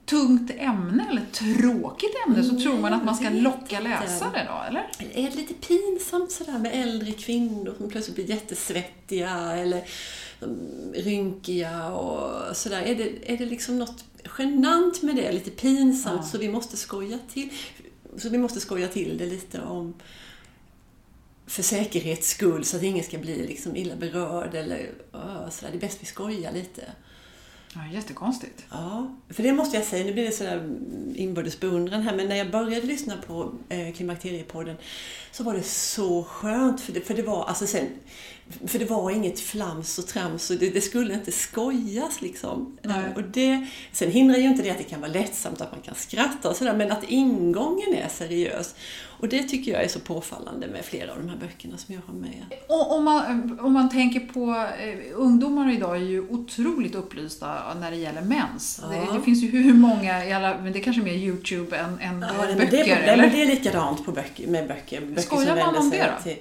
tungt 0.05 0.51
ämne 0.58 1.05
eller 1.10 1.25
tråkigt 1.31 2.12
ämne 2.27 2.43
så 2.43 2.60
tror 2.60 2.77
man 2.77 2.93
att 2.93 3.05
man 3.05 3.15
ska 3.15 3.29
vet 3.29 3.41
locka 3.41 3.79
läsare 3.79 4.48
då, 4.50 4.63
eller? 4.67 4.88
Är 5.13 5.29
det 5.29 5.36
lite 5.36 5.53
pinsamt 5.53 6.31
sådär 6.31 6.60
med 6.60 6.72
äldre 6.81 7.12
kvinnor 7.12 7.75
som 7.77 7.89
plötsligt 7.89 8.15
blir 8.15 8.29
jättesvettiga 8.29 9.51
eller 9.51 9.84
mm, 10.41 10.93
rynkiga 10.96 11.91
och 11.91 12.55
sådär? 12.55 12.81
Är 12.81 12.96
det, 12.96 13.34
är 13.34 13.38
det 13.38 13.46
liksom 13.46 13.79
något 13.79 14.03
genant 14.38 15.01
med 15.01 15.15
det? 15.15 15.31
Lite 15.31 15.51
pinsamt 15.51 16.22
Ja. 16.24 16.27
så 16.31 16.38
vi 16.38 16.50
måste 16.50 16.77
skoja 16.77 17.20
till 17.34 17.50
så 18.17 18.29
vi 18.29 18.38
måste 18.38 18.60
skoja 18.60 18.88
till 18.88 19.17
det 19.17 19.25
lite 19.25 19.62
om 19.62 19.93
för 21.48 21.63
säkerhets 21.63 22.29
skull 22.29 22.65
så 22.65 22.77
att 22.77 22.84
ingen 22.84 23.03
ska 23.03 23.17
bli 23.17 23.48
liksom 23.48 23.75
illa 23.75 23.96
berörd 23.96 24.55
eller 24.55 24.89
sådär. 25.50 25.72
Det 25.72 25.77
är 25.77 25.79
bäst 25.79 25.98
vi 26.01 26.05
skojar 26.05 26.51
lite. 26.51 26.84
Ja, 27.74 27.82
jättekonstigt. 27.92 28.66
Ja, 28.72 29.16
för 29.30 29.44
det 29.44 29.54
måste 29.54 29.78
jag 29.78 29.86
säga, 29.86 30.06
nu 30.06 30.13
blir 30.13 30.24
det 30.24 30.32
sådär 30.32 30.78
inbördes 31.16 31.60
beundran 31.60 32.01
här, 32.01 32.16
men 32.16 32.28
när 32.28 32.36
jag 32.36 32.51
började 32.51 32.88
lyssna 32.88 33.18
på 33.28 33.54
eh, 33.70 33.94
Klimakteriepodden 33.94 34.75
så 35.32 35.44
var 35.44 35.54
det 35.54 35.63
så 35.63 36.24
skönt, 36.24 36.82
för 36.82 36.94
det, 36.94 37.01
för 37.01 37.13
det 37.13 37.22
var 37.22 37.46
alltså 37.46 37.68
sen, 37.68 37.88
för 38.67 38.79
det 38.79 38.86
var 38.86 39.12
inget 39.12 39.39
flams 39.39 39.98
och 40.00 40.08
trams 40.08 40.50
och 40.50 40.58
det, 40.58 40.70
det 40.70 40.81
skulle 40.81 41.13
inte 41.13 41.31
skojas 41.31 42.22
liksom. 42.22 42.77
Nej. 42.81 42.98
Eh, 42.98 43.15
Och 43.15 43.24
det, 43.24 43.67
sen 43.91 44.12
hindrar 44.12 44.38
ju 44.38 44.48
inte 44.48 44.63
det 44.63 44.70
att 44.70 44.77
det 44.77 44.84
kan 44.84 45.01
vara 45.01 45.12
lättsamt 45.12 45.62
att 45.62 45.72
man 45.72 45.81
kan 45.81 45.96
skratta 45.96 46.50
och 46.50 46.55
sådär, 46.55 46.74
men 46.74 46.91
att 46.91 47.03
ingången 47.03 47.96
är 47.96 48.08
seriös. 48.10 48.75
Och 49.22 49.29
det 49.29 49.43
tycker 49.43 49.72
jag 49.72 49.84
är 49.84 49.88
så 49.88 50.00
påfallande 50.00 50.67
med 50.67 50.86
flera 50.86 51.12
av 51.12 51.17
de 51.17 51.29
här 51.29 51.38
böckerna 51.38 51.77
som 51.77 51.96
jag 51.96 52.01
har 52.08 52.13
med. 52.13 52.46
Och 52.67 52.96
om 52.96 53.03
man, 53.03 53.60
om 53.60 53.74
man 53.74 53.89
tänker 53.89 54.20
på 54.20 54.67
eh, 54.79 55.00
ungdomar 55.15 55.72
idag 55.74 55.96
är 55.96 56.01
ju 56.01 56.22
otroligt 56.29 56.96
upplysta 56.96 57.74
när 57.79 57.91
det 57.91 57.98
gäller 57.98 58.22
mens. 58.22 58.79
Ja. 58.81 58.88
Det, 58.88 59.17
det 59.17 59.24
finns 59.24 59.43
ju 59.43 59.48
hur 59.48 59.74
många, 59.74 60.25
i 60.25 60.34
alla, 60.34 60.58
men 60.58 60.74
det 60.74 60.79
är 60.79 60.84
kanske 60.84 61.01
mer 61.01 61.13
Youtube 61.13 61.77
än, 61.77 62.00
än 62.00 62.22
Ja, 62.22 62.46
men 62.48 62.58
böcker, 62.58 62.72
det, 62.72 62.91
är, 62.91 63.13
eller? 63.13 63.29
det 63.29 63.41
är 63.41 63.46
likadant 63.46 64.05
på 64.05 64.12
böcker, 64.12 64.48
med 64.48 64.67
böcker. 64.67 65.01
böcker 65.01 65.22
Skojar 65.22 65.48
som 65.48 65.58
man 65.58 65.75
om 65.75 65.89
sig 65.89 66.00
det 66.00 66.13
då? 66.17 66.24
Till, 66.24 66.38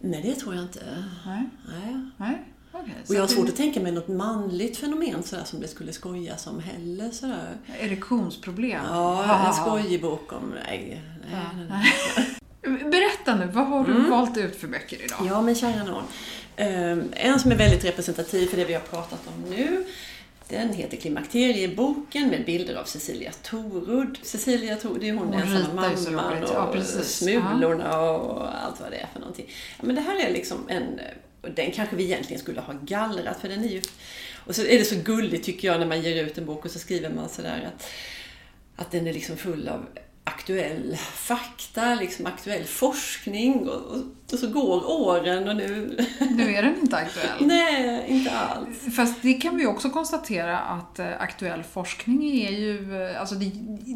nej, 0.00 0.22
det 0.22 0.34
tror 0.34 0.54
jag 0.54 0.64
inte. 0.64 1.04
Nej, 1.26 1.48
Nej. 1.68 2.00
nej. 2.16 2.42
okej. 2.72 2.94
Och 3.08 3.14
jag 3.14 3.20
har 3.20 3.28
svårt 3.28 3.46
det- 3.46 3.52
att 3.52 3.56
tänka 3.56 3.80
mig 3.80 3.92
något 3.92 4.08
manligt 4.08 4.76
fenomen 4.76 5.22
sådär 5.22 5.44
som 5.44 5.60
det 5.60 5.68
skulle 5.68 5.92
skojas 5.92 6.46
om 6.46 6.60
heller. 6.60 7.10
Sådär. 7.10 7.56
Erektionsproblem. 7.80 8.84
Ja, 8.88 9.14
ha, 9.14 9.46
en 9.48 9.54
skojig 9.54 10.02
bok 10.02 10.32
om... 10.32 10.54
Nej, 10.64 11.02
nej, 11.30 11.46
nej, 11.68 11.92
nej. 12.62 12.90
Berätta 12.90 13.34
nu, 13.36 13.46
vad 13.52 13.66
har 13.66 13.84
du 13.84 13.92
Mm. 13.92 14.10
valt 14.10 14.36
ut 14.36 14.56
för 14.56 14.68
böcker 14.68 15.04
idag? 15.04 15.18
Ja, 15.26 15.42
men 15.42 15.54
kära 15.54 15.84
nån. 15.84 16.02
Ehm, 16.56 17.02
En 17.12 17.40
som 17.40 17.50
är 17.52 17.56
väldigt 17.56 17.84
representativ 17.84 18.46
för 18.46 18.56
det 18.56 18.64
vi 18.64 18.74
har 18.74 18.80
pratat 18.80 19.20
om 19.36 19.50
nu. 19.50 19.84
Den 20.48 20.72
heter 20.72 20.96
Klimakterieboken 20.96 22.28
med 22.28 22.44
bilder 22.44 22.74
av 22.74 22.84
Cecilia 22.84 23.32
Torud. 23.42 24.18
Cecilia 24.22 24.76
Torud, 24.76 25.00
det 25.00 25.08
är 25.08 25.12
hon, 25.12 25.26
Hon 25.26 25.42
ensamma 25.42 25.94
mamman 26.04 26.42
och 26.42 26.76
Ja. 26.76 26.82
Smulorna 27.02 28.00
och 28.00 28.64
allt 28.64 28.80
vad 28.80 28.90
det 28.90 28.96
är 28.96 29.06
för 29.12 29.20
någonting. 29.20 29.50
Men 29.80 29.94
det 29.94 30.00
här 30.00 30.28
är 30.28 30.32
liksom 30.32 30.68
en... 30.68 31.00
Den 31.54 31.70
kanske 31.70 31.96
vi 31.96 32.04
egentligen 32.04 32.42
skulle 32.42 32.60
ha 32.60 32.74
gallrat 32.82 33.40
för 33.40 33.48
den 33.48 33.64
är 33.64 33.68
ju... 33.68 33.82
Och 34.46 34.54
så 34.54 34.62
är 34.62 34.78
det 34.78 34.84
så 34.84 34.96
gulligt 35.04 35.44
tycker 35.44 35.68
jag 35.68 35.80
när 35.80 35.86
man 35.86 36.02
ger 36.02 36.24
ut 36.24 36.38
en 36.38 36.46
bok 36.46 36.64
och 36.64 36.70
så 36.70 36.78
skriver 36.78 37.10
man 37.10 37.28
sådär 37.28 37.70
att, 37.74 37.86
att 38.76 38.90
den 38.90 39.06
är 39.06 39.12
liksom 39.12 39.36
full 39.36 39.68
av 39.68 39.86
aktuell 40.28 40.96
fakta, 41.12 41.94
liksom 41.94 42.26
aktuell 42.26 42.64
forskning 42.64 43.68
och, 43.68 43.74
och, 43.74 44.02
och 44.32 44.38
så 44.38 44.48
går 44.50 44.90
åren 44.90 45.48
och 45.48 45.56
nu... 45.56 45.98
Nu 46.30 46.54
är 46.54 46.62
den 46.62 46.80
inte 46.80 46.96
aktuell. 46.96 47.36
Nej, 47.46 48.04
inte 48.08 48.30
alls. 48.30 48.96
Fast 48.96 49.22
det 49.22 49.34
kan 49.34 49.56
vi 49.56 49.66
också 49.66 49.90
konstatera 49.90 50.58
att 50.58 50.98
eh, 50.98 51.20
aktuell 51.20 51.62
forskning 51.62 52.42
är 52.42 52.50
ju, 52.50 53.02
eh, 53.02 53.20
alltså 53.20 53.34
det, 53.34 53.50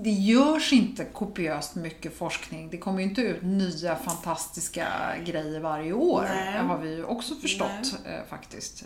det 0.04 0.10
görs 0.10 0.72
inte 0.72 1.04
kopiöst 1.04 1.74
mycket 1.74 2.18
forskning. 2.18 2.70
Det 2.70 2.78
kommer 2.78 2.98
ju 2.98 3.04
inte 3.04 3.20
ut 3.20 3.42
nya 3.42 3.96
fantastiska 3.96 4.86
grejer 5.24 5.60
varje 5.60 5.92
år. 5.92 6.24
Nej. 6.28 6.52
Det 6.52 6.58
har 6.58 6.78
vi 6.78 6.94
ju 6.94 7.04
också 7.04 7.34
förstått 7.34 7.94
eh, 8.06 8.28
faktiskt. 8.30 8.84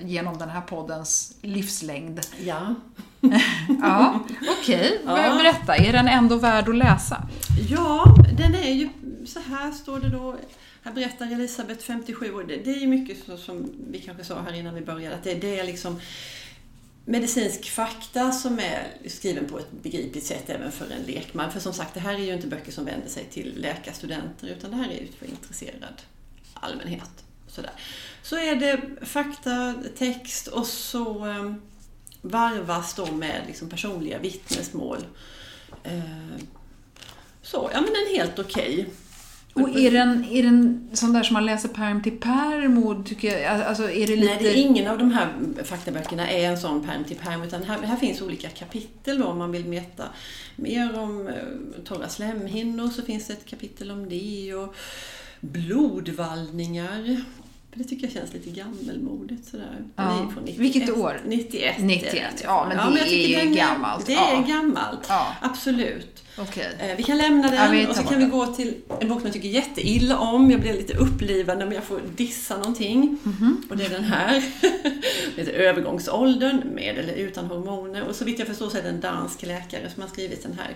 Genom 0.00 0.38
den 0.38 0.48
här 0.48 0.60
poddens 0.60 1.36
livslängd. 1.42 2.20
Ja. 2.44 2.74
Ja, 3.82 4.20
okej. 4.60 5.00
Ja. 5.06 5.14
Berätta, 5.14 5.76
är 5.76 5.92
den 5.92 6.08
ändå 6.08 6.36
värd 6.36 6.68
att 6.68 6.76
läsa? 6.76 7.28
ja, 7.70 8.14
den 8.38 8.54
är 8.54 8.72
ju... 8.72 8.88
Så 9.26 9.40
här 9.40 9.72
står 9.72 10.00
det 10.00 10.08
då. 10.08 10.36
Här 10.82 10.92
berättar 10.92 11.32
Elisabeth, 11.32 11.84
57 11.84 12.34
år. 12.34 12.44
Det, 12.44 12.56
det 12.56 12.70
är 12.70 12.80
ju 12.80 12.86
mycket 12.86 13.24
så 13.26 13.36
som 13.36 13.70
vi 13.90 13.98
kanske 13.98 14.24
sa 14.24 14.40
här 14.40 14.52
innan 14.52 14.74
vi 14.74 14.80
började. 14.80 15.14
Att 15.14 15.24
det, 15.24 15.34
det 15.34 15.58
är 15.58 15.64
liksom 15.64 16.00
medicinsk 17.04 17.70
fakta 17.70 18.32
som 18.32 18.58
är 18.58 19.08
skriven 19.08 19.46
på 19.46 19.58
ett 19.58 19.72
begripligt 19.82 20.26
sätt 20.26 20.50
även 20.50 20.72
för 20.72 20.84
en 20.84 21.02
lekman. 21.02 21.52
För 21.52 21.60
som 21.60 21.72
sagt, 21.72 21.94
det 21.94 22.00
här 22.00 22.14
är 22.14 22.18
ju 22.18 22.34
inte 22.34 22.46
böcker 22.46 22.72
som 22.72 22.84
vänder 22.84 23.08
sig 23.08 23.24
till 23.24 23.60
läkarstudenter 23.60 24.48
utan 24.48 24.70
det 24.70 24.76
här 24.76 24.88
är 24.88 25.00
ju 25.00 25.06
för 25.18 25.26
intresserad 25.26 26.02
allmänhet. 26.54 27.24
Sådär. 27.48 27.70
Så 28.22 28.36
är 28.36 28.56
det 28.56 29.06
fakta, 29.06 29.74
text 29.98 30.46
och 30.46 30.66
så 30.66 31.26
um, 31.26 31.62
varvas 32.28 32.94
då 32.94 33.06
med 33.06 33.42
liksom 33.46 33.68
personliga 33.68 34.18
vittnesmål. 34.18 34.98
Eh, 35.84 36.00
så, 37.42 37.70
ja 37.72 37.80
men 37.80 37.92
den 37.92 38.14
är 38.14 38.18
helt 38.18 38.38
okej. 38.38 38.88
Och 39.56 39.78
är 39.78 39.90
den, 39.90 40.24
är 40.24 40.42
den 40.42 40.88
sån 40.92 41.12
där 41.12 41.22
som 41.22 41.34
man 41.34 41.46
läser 41.46 41.68
pärm 41.68 42.02
till? 42.02 42.18
Och 42.84 43.06
tycker 43.06 43.38
jag, 43.38 43.62
alltså 43.62 43.90
är 43.90 44.06
det 44.06 44.16
lite... 44.16 44.34
Nej, 44.34 44.42
det 44.42 44.48
är 44.48 44.56
ingen 44.56 44.86
av 44.86 44.98
de 44.98 45.10
här 45.10 45.32
faktaböckerna 45.64 46.30
är 46.30 46.48
en 46.48 46.58
sån 46.58 46.86
pärm 46.86 47.04
till 47.04 47.16
pärm 47.16 47.42
utan 47.42 47.62
här, 47.62 47.82
här 47.82 47.96
finns 47.96 48.22
olika 48.22 48.48
kapitel 48.48 49.18
då 49.18 49.24
om 49.24 49.38
man 49.38 49.52
vill 49.52 49.64
veta 49.64 50.04
mer 50.56 50.98
om 50.98 51.28
eh, 51.28 51.34
torra 51.84 52.08
slemhinnor 52.08 52.88
så 52.88 53.02
finns 53.02 53.26
det 53.26 53.32
ett 53.32 53.46
kapitel 53.46 53.90
om 53.90 54.08
det 54.08 54.54
och 54.54 54.74
blodvallningar. 55.40 57.24
Det 57.78 57.84
tycker 57.84 58.06
jag 58.06 58.12
känns 58.12 58.32
lite 58.32 58.50
gammelmodigt 58.50 59.48
sådär. 59.48 59.84
Ja. 59.96 60.22
ju 60.28 60.34
från 60.34 60.44
91. 60.44 60.58
Vilket 60.60 60.90
år? 60.96 61.20
91. 61.26 61.74
91, 61.78 62.14
är 62.14 62.20
den. 62.22 62.32
ja, 62.44 62.66
men 62.68 62.92
det 62.94 62.98
jag 62.98 63.08
tycker 63.08 63.38
är 63.40 63.44
den 63.44 63.54
gammalt. 63.54 64.06
Det 64.06 64.12
Ja. 64.12 64.30
är 64.42 64.46
gammalt, 64.48 65.06
Ja. 65.08 65.34
absolut. 65.40 66.22
Okej. 66.38 66.76
Eh, 66.80 66.96
Vi 66.96 67.02
kan 67.02 67.18
lämna 67.18 67.54
Ja, 67.54 67.68
den 67.68 67.84
tar 67.84 67.90
och 67.90 67.96
så 67.96 68.02
kan 68.02 68.18
vi 68.18 68.26
gå 68.26 68.46
till 68.46 68.74
en 69.00 69.08
bok 69.08 69.18
som 69.20 69.26
jag 69.26 69.32
tycker 69.32 69.48
jätteilla 69.48 70.18
om. 70.18 70.50
Jag 70.50 70.60
blir 70.60 70.72
lite 70.72 70.96
upplivad 70.96 71.58
när 71.58 71.72
jag 71.72 71.84
får 71.84 72.00
dissa 72.16 72.56
någonting. 72.56 73.18
Mhm. 73.22 73.62
Och 73.70 73.76
det 73.76 73.84
är 73.84 73.90
den 73.90 74.04
här. 74.04 74.44
Det 75.36 75.42
heter 75.42 75.52
Övergångsåldern 75.52 76.62
med 76.74 76.98
eller 76.98 77.14
utan 77.14 77.44
hormoner. 77.46 78.02
Och 78.08 78.14
så 78.16 78.24
vitt 78.24 78.38
jag 78.38 78.48
förstår 78.48 78.68
så 78.70 78.78
är 78.78 78.82
det 78.82 78.88
en 78.88 79.00
dansk 79.00 79.42
läkare 79.42 79.90
som 79.94 80.02
har 80.02 80.08
skrivit 80.08 80.42
den 80.42 80.52
här. 80.58 80.70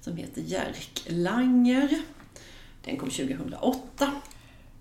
Som 0.00 0.16
heter 0.16 0.40
Jerk 0.42 1.02
Langer. 1.06 1.88
Den 2.84 2.96
kom 2.96 3.10
2008. 3.10 4.12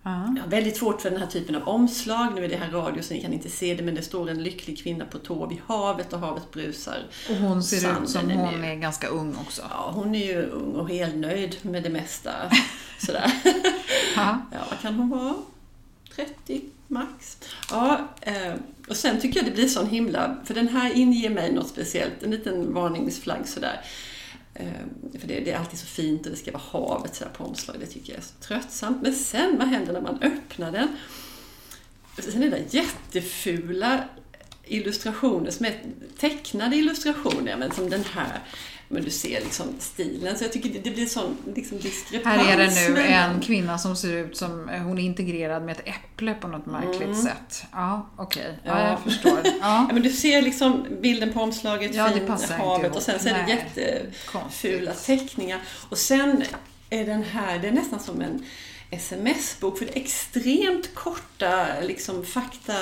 Ja. 0.07 0.33
Jag 0.35 0.43
har 0.43 0.49
väldigt 0.49 0.77
svårt 0.77 1.01
för 1.01 1.09
den 1.09 1.19
här 1.19 1.27
typen 1.27 1.55
av 1.55 1.67
omslag. 1.67 2.33
Nu 2.35 2.45
är 2.45 2.49
det 2.49 2.55
här 2.55 2.71
radio 2.71 3.01
så 3.01 3.13
ni 3.13 3.21
kan 3.21 3.33
inte 3.33 3.49
se 3.49 3.75
det 3.75 3.83
men 3.83 3.95
det 3.95 4.01
står 4.01 4.29
en 4.29 4.43
lycklig 4.43 4.83
kvinna 4.83 5.05
på 5.05 5.17
tå 5.17 5.45
vid 5.45 5.57
havet 5.67 6.13
och 6.13 6.19
havet 6.19 6.51
brusar. 6.51 6.97
Och 7.29 7.35
hon 7.35 7.63
ser 7.63 7.77
Sanden 7.77 8.03
ut 8.03 8.09
som 8.09 8.31
hon 8.31 8.63
är 8.63 8.75
ganska 8.75 9.07
ung 9.07 9.35
också. 9.41 9.61
Ja, 9.69 9.91
hon 9.95 10.15
är 10.15 10.25
ju 10.25 10.45
ung 10.45 10.75
och 10.75 10.89
helnöjd 10.89 11.57
med 11.61 11.83
det 11.83 11.89
mesta. 11.89 12.31
Sådär. 12.99 13.31
Ja. 14.15 14.41
Ja, 14.51 14.57
vad 14.69 14.79
kan 14.81 14.95
hon 14.95 15.09
vara? 15.09 15.33
30 16.15 16.61
max. 16.87 17.37
Ja, 17.71 18.07
eh, 18.21 18.53
och 18.89 18.95
sen 18.95 19.21
tycker 19.21 19.39
jag 19.39 19.45
det 19.45 19.55
blir 19.55 19.67
sån 19.67 19.89
himla... 19.89 20.37
För 20.45 20.53
den 20.53 20.67
här 20.67 20.93
inger 20.93 21.29
mig 21.29 21.53
något 21.53 21.67
speciellt. 21.67 22.23
En 22.23 22.31
liten 22.31 22.73
varningsflagg 22.73 23.47
sådär. 23.47 23.81
Eh, 24.59 25.19
för 25.19 25.27
det, 25.27 25.39
det 25.39 25.51
är 25.51 25.57
alltid 25.57 25.79
så 25.79 25.85
fint 25.85 26.25
och 26.25 26.31
det 26.31 26.37
ska 26.37 26.51
vara 26.51 26.63
havet 26.71 27.15
sådär 27.15 27.31
på 27.31 27.43
omslaget, 27.43 27.81
Det 27.81 27.87
tycker 27.87 28.13
jag 28.13 28.19
är 28.19 28.23
så 28.23 28.33
tröttsamt. 28.47 29.01
Men 29.01 29.13
sen, 29.13 29.57
vad 29.57 29.67
händer 29.67 29.93
när 29.93 30.01
man 30.01 30.21
öppnar 30.21 30.71
den? 30.71 30.87
Sen 32.19 32.43
är 32.43 32.49
det 32.49 32.73
jättefula 32.73 34.03
illustrationer 34.63 35.51
som 35.51 35.65
är 35.65 35.83
tecknade 36.17 36.75
illustrationer, 36.75 37.57
men 37.57 37.71
som 37.71 37.89
den 37.89 38.03
här. 38.03 38.39
Men 38.89 39.03
du 39.03 39.09
ser 39.09 39.41
liksom 39.41 39.65
stilen, 39.79 40.37
så 40.37 40.43
jag 40.43 40.51
tycker 40.53 40.69
det, 40.69 40.79
det 40.79 40.91
blir 40.91 41.05
sån 41.05 41.37
liksom 41.55 41.79
diskrepans. 41.79 42.41
Här 42.41 42.53
är 42.53 42.57
det 42.57 42.93
nu 42.95 43.01
en 43.01 43.41
kvinna 43.41 43.77
som 43.77 43.95
ser 43.95 44.13
ut 44.13 44.37
som 44.37 44.69
hon 44.83 44.97
är 44.97 45.03
integrerad 45.03 45.63
med 45.63 45.71
ett 45.79 45.87
äpple 45.87 46.33
på 46.33 46.47
något 46.47 46.65
märkligt 46.65 47.17
sätt. 47.23 47.63
Ja, 47.71 48.09
okej. 48.17 48.59
Ja, 48.63 48.71
Mm. 48.71 48.83
Ja. 48.85 48.89
jag 48.91 48.99
förstår. 48.99 49.39
Ja. 49.43 49.51
Ja, 49.61 49.89
men 49.93 50.03
du 50.03 50.09
ser 50.09 50.41
liksom 50.41 50.85
bilden 51.01 51.33
på 51.33 51.41
omslaget, 51.41 51.95
Ja, 51.95 52.07
det 52.07 52.13
fin 52.13 52.27
passar 52.27 52.53
inte 52.55 52.67
havet 52.67 52.95
och 52.95 53.01
sen 53.01 53.19
så 53.19 53.29
är 53.29 53.33
det 53.33 53.51
jättefula 53.51 54.91
teckningar. 54.93 55.59
Och 55.89 55.97
sen 55.97 56.43
är 56.89 57.05
den 57.05 57.23
här, 57.23 57.59
det 57.59 57.67
är 57.67 57.71
nästan 57.71 57.99
som 57.99 58.21
en, 58.21 58.43
sms-bok. 58.89 59.77
För 59.77 59.85
det 59.85 59.97
är 59.97 60.01
extremt 60.01 60.95
korta 60.95 61.65
liksom, 61.81 62.23
fakta. 62.23 62.73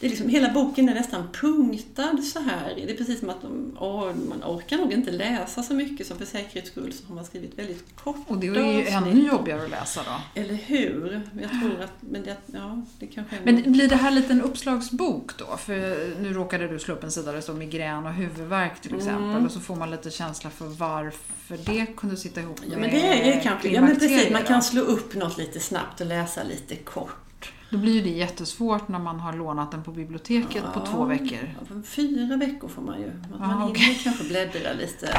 Det 0.00 0.06
är 0.06 0.10
liksom, 0.10 0.28
hela 0.28 0.52
boken 0.52 0.88
är 0.88 0.94
nästan 0.94 1.28
punktad 1.32 2.18
så 2.22 2.40
här. 2.40 2.72
Det 2.76 2.92
är 2.92 2.96
precis 2.96 3.20
som 3.20 3.30
att 3.30 3.42
de, 3.42 3.76
åh, 3.80 4.14
man 4.28 4.44
orkar 4.44 4.76
nog 4.76 4.92
inte 4.92 5.10
läsa 5.10 5.62
så 5.62 5.74
mycket 5.74 6.06
så 6.06 6.14
för 6.14 6.24
säkerhets 6.24 6.70
skull 6.70 6.92
så 6.92 7.06
har 7.06 7.14
man 7.14 7.24
skrivit 7.24 7.58
väldigt 7.58 7.96
korta 7.96 8.20
Och 8.26 8.38
det 8.38 8.46
är 8.46 8.72
ju 8.72 8.86
ännu 8.86 9.26
jobbigare 9.26 9.64
att 9.64 9.70
läsa 9.70 10.00
då. 10.02 10.40
Eller 10.40 10.54
hur? 10.54 11.20
Jag 11.40 11.50
tror 11.50 11.80
att, 11.84 11.92
men 12.00 12.22
det, 12.22 12.36
ja, 12.46 12.82
det 12.98 13.06
kanske 13.06 13.36
är 13.36 13.40
Men 13.44 13.72
blir 13.72 13.88
det 13.88 13.96
här 13.96 14.10
lite 14.10 14.32
en 14.32 14.42
uppslagsbok 14.42 15.38
då? 15.38 15.56
För 15.56 15.74
nu 16.20 16.32
råkade 16.32 16.68
du 16.68 16.78
slå 16.78 16.94
upp 16.94 17.04
en 17.04 17.12
sida 17.12 17.26
där 17.26 17.36
det 17.36 17.42
står 17.42 17.54
migrän 17.54 18.06
och 18.06 18.12
huvudvärk 18.12 18.82
till 18.82 18.96
exempel. 18.96 19.30
Mm. 19.30 19.46
Och 19.46 19.52
så 19.52 19.60
får 19.60 19.76
man 19.76 19.90
lite 19.90 20.10
känsla 20.10 20.50
för 20.50 20.66
varför 20.66 21.58
det 21.64 21.86
kunde 21.96 22.16
sitta 22.16 22.40
ihop 22.40 22.60
med 22.60 22.68
Ja 22.72 22.78
men 22.78 22.90
det 22.90 23.32
är 23.32 23.40
kanske, 23.40 23.68
ja 23.68 23.80
men 23.80 23.98
precis, 23.98 24.30
man 24.30 24.42
kan 24.42 24.62
slå 24.62 24.82
upp 24.82 25.14
något 25.14 25.38
lite 25.38 25.49
snabbt 25.58 26.00
och 26.00 26.06
läsa 26.06 26.42
lite 26.42 26.76
kort. 26.76 27.52
Då 27.70 27.78
blir 27.78 27.92
ju 27.92 28.00
det 28.00 28.08
jättesvårt 28.10 28.88
när 28.88 28.98
man 28.98 29.20
har 29.20 29.32
lånat 29.32 29.70
den 29.70 29.82
på 29.82 29.90
biblioteket 29.92 30.64
på 30.74 30.86
två 30.86 31.04
veckor. 31.04 31.54
Ja, 31.70 31.82
fyra 31.84 32.36
veckor 32.36 32.68
får 32.68 32.82
man 32.82 33.00
ju. 33.00 33.08
Att 33.08 33.40
man 33.40 33.50
Ja, 33.50 33.56
hinner 33.56 33.70
okej. 33.70 34.00
kanske 34.04 34.24
bläddra 34.24 34.72
lite. 34.72 35.18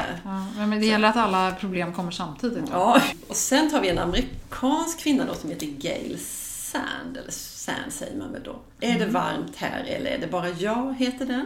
Ja, 0.58 0.68
men 0.68 0.70
det 0.80 0.86
gäller 0.86 1.08
att 1.08 1.16
alla 1.16 1.52
problem 1.52 1.94
kommer 1.94 2.12
samtidigt. 2.12 2.66
då. 2.66 2.72
Ja. 2.72 3.02
Och 3.28 3.36
sen 3.36 3.70
tar 3.70 3.82
vi 3.82 3.90
en 3.90 3.98
amerikansk 4.00 5.00
kvinna 5.00 5.26
då 5.26 5.34
som 5.34 5.50
heter 5.50 5.66
Gail 5.68 6.18
Sand, 6.20 7.18
eller 7.18 7.32
Sand 7.32 7.92
säger 7.92 8.18
man 8.18 8.32
väl 8.32 8.44
då. 8.44 8.60
Är 8.80 9.00
det 9.00 9.06
varmt 9.06 9.56
här 9.56 9.84
eller 9.84 10.12
är 10.12 10.18
det 10.18 10.28
bara 10.28 10.50
jag, 10.50 10.96
heter 10.96 11.26
den. 11.26 11.46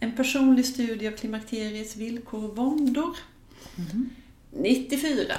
En 0.00 0.12
personlig 0.16 0.66
studie 0.66 1.08
av 1.08 1.12
klimakteriets 1.12 1.96
villkor 1.96 2.44
och 2.50 2.56
våndor. 2.56 3.16
94. 4.50 5.34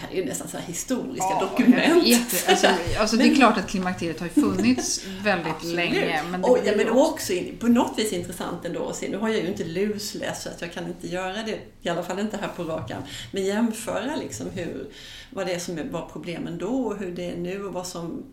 Det 0.00 0.06
här 0.06 0.12
är 0.12 0.16
ju 0.16 0.24
nästan 0.24 0.48
så 0.48 0.56
här 0.56 0.64
historiska 0.64 1.26
Ja, 1.30 1.40
dokument. 1.40 2.06
Jätte, 2.06 2.36
alltså, 2.50 2.66
alltså 2.98 3.16
det 3.16 3.24
är 3.24 3.34
klart 3.34 3.58
att 3.58 3.68
klimakteriet 3.68 4.20
har 4.20 4.26
ju 4.26 4.42
funnits 4.42 5.06
väldigt 5.24 5.52
Absolut. 5.52 5.76
länge. 5.76 6.22
Men 6.30 6.42
det 6.42 6.48
och, 6.48 6.58
ja, 6.64 6.72
men 6.76 6.86
ju 6.86 6.90
också 6.90 7.32
in, 7.32 7.56
på 7.58 7.66
något 7.66 7.98
vis 7.98 8.12
intressant 8.12 8.64
ändå 8.64 8.88
att 8.88 8.96
se. 8.96 9.08
Nu 9.08 9.16
har 9.16 9.28
jag 9.28 9.40
ju 9.40 9.48
inte 9.48 9.64
lusläst 9.64 10.42
så 10.42 10.48
att 10.48 10.60
jag 10.60 10.72
kan 10.72 10.86
inte 10.86 11.08
göra 11.08 11.42
det, 11.42 11.58
i 11.82 11.88
alla 11.88 12.02
fall 12.02 12.18
inte 12.18 12.36
här 12.36 12.48
på 12.56 12.64
rak 12.64 12.90
arm. 12.90 13.02
Men 13.32 13.44
jämföra 13.44 14.16
liksom 14.16 14.46
hur, 14.50 14.88
vad 15.30 15.46
det 15.46 15.54
är 15.54 15.58
som 15.58 15.90
var 15.90 16.08
problemen 16.12 16.58
då 16.58 16.86
och 16.86 16.98
hur 16.98 17.12
det 17.12 17.30
är 17.30 17.36
nu 17.36 17.64
och 17.64 17.72
vad 17.72 17.86
som, 17.86 18.24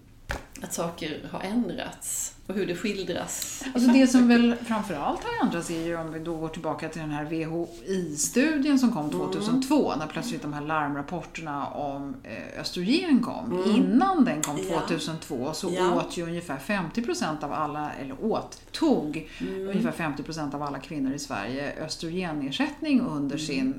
att 0.61 0.73
saker 0.73 1.29
har 1.31 1.39
ändrats 1.39 2.34
och 2.47 2.55
hur 2.55 2.65
det 2.65 2.75
skildras. 2.75 3.63
Alltså 3.73 3.91
det 3.91 4.07
som 4.07 4.27
väl 4.27 4.55
framförallt 4.65 5.23
har 5.23 5.45
ändrats 5.45 5.69
är 5.69 5.85
ju 5.85 5.97
om 5.97 6.11
vi 6.11 6.19
då 6.19 6.35
går 6.35 6.49
tillbaka 6.49 6.89
till 6.89 7.01
den 7.01 7.11
här 7.11 7.25
VHI-studien 7.25 8.79
som 8.79 8.91
kom 8.91 9.09
2002 9.11 9.93
när 9.95 10.07
plötsligt 10.07 10.41
de 10.41 10.53
här 10.53 10.61
larmrapporterna 10.61 11.67
om 11.67 12.15
eh, 12.23 12.61
östrogen 12.61 13.19
kom. 13.23 13.63
Innan 13.75 14.25
den 14.25 14.41
kom 14.41 14.57
Ja. 14.69 14.79
2002 14.79 15.53
så 15.53 15.71
Ja. 15.73 15.95
åt 15.95 16.17
ju 16.17 16.23
ungefär 16.23 16.57
50% 16.57 17.43
av 17.43 17.53
alla, 17.53 17.91
eller 17.93 18.23
åt, 18.25 18.61
tog 18.71 19.29
ungefär 19.57 19.91
50% 19.91 20.55
av 20.55 20.63
alla 20.63 20.79
kvinnor 20.79 21.13
i 21.13 21.19
Sverige 21.19 21.73
östrogenersättning 21.85 23.01
under 23.01 23.37
sin 23.37 23.73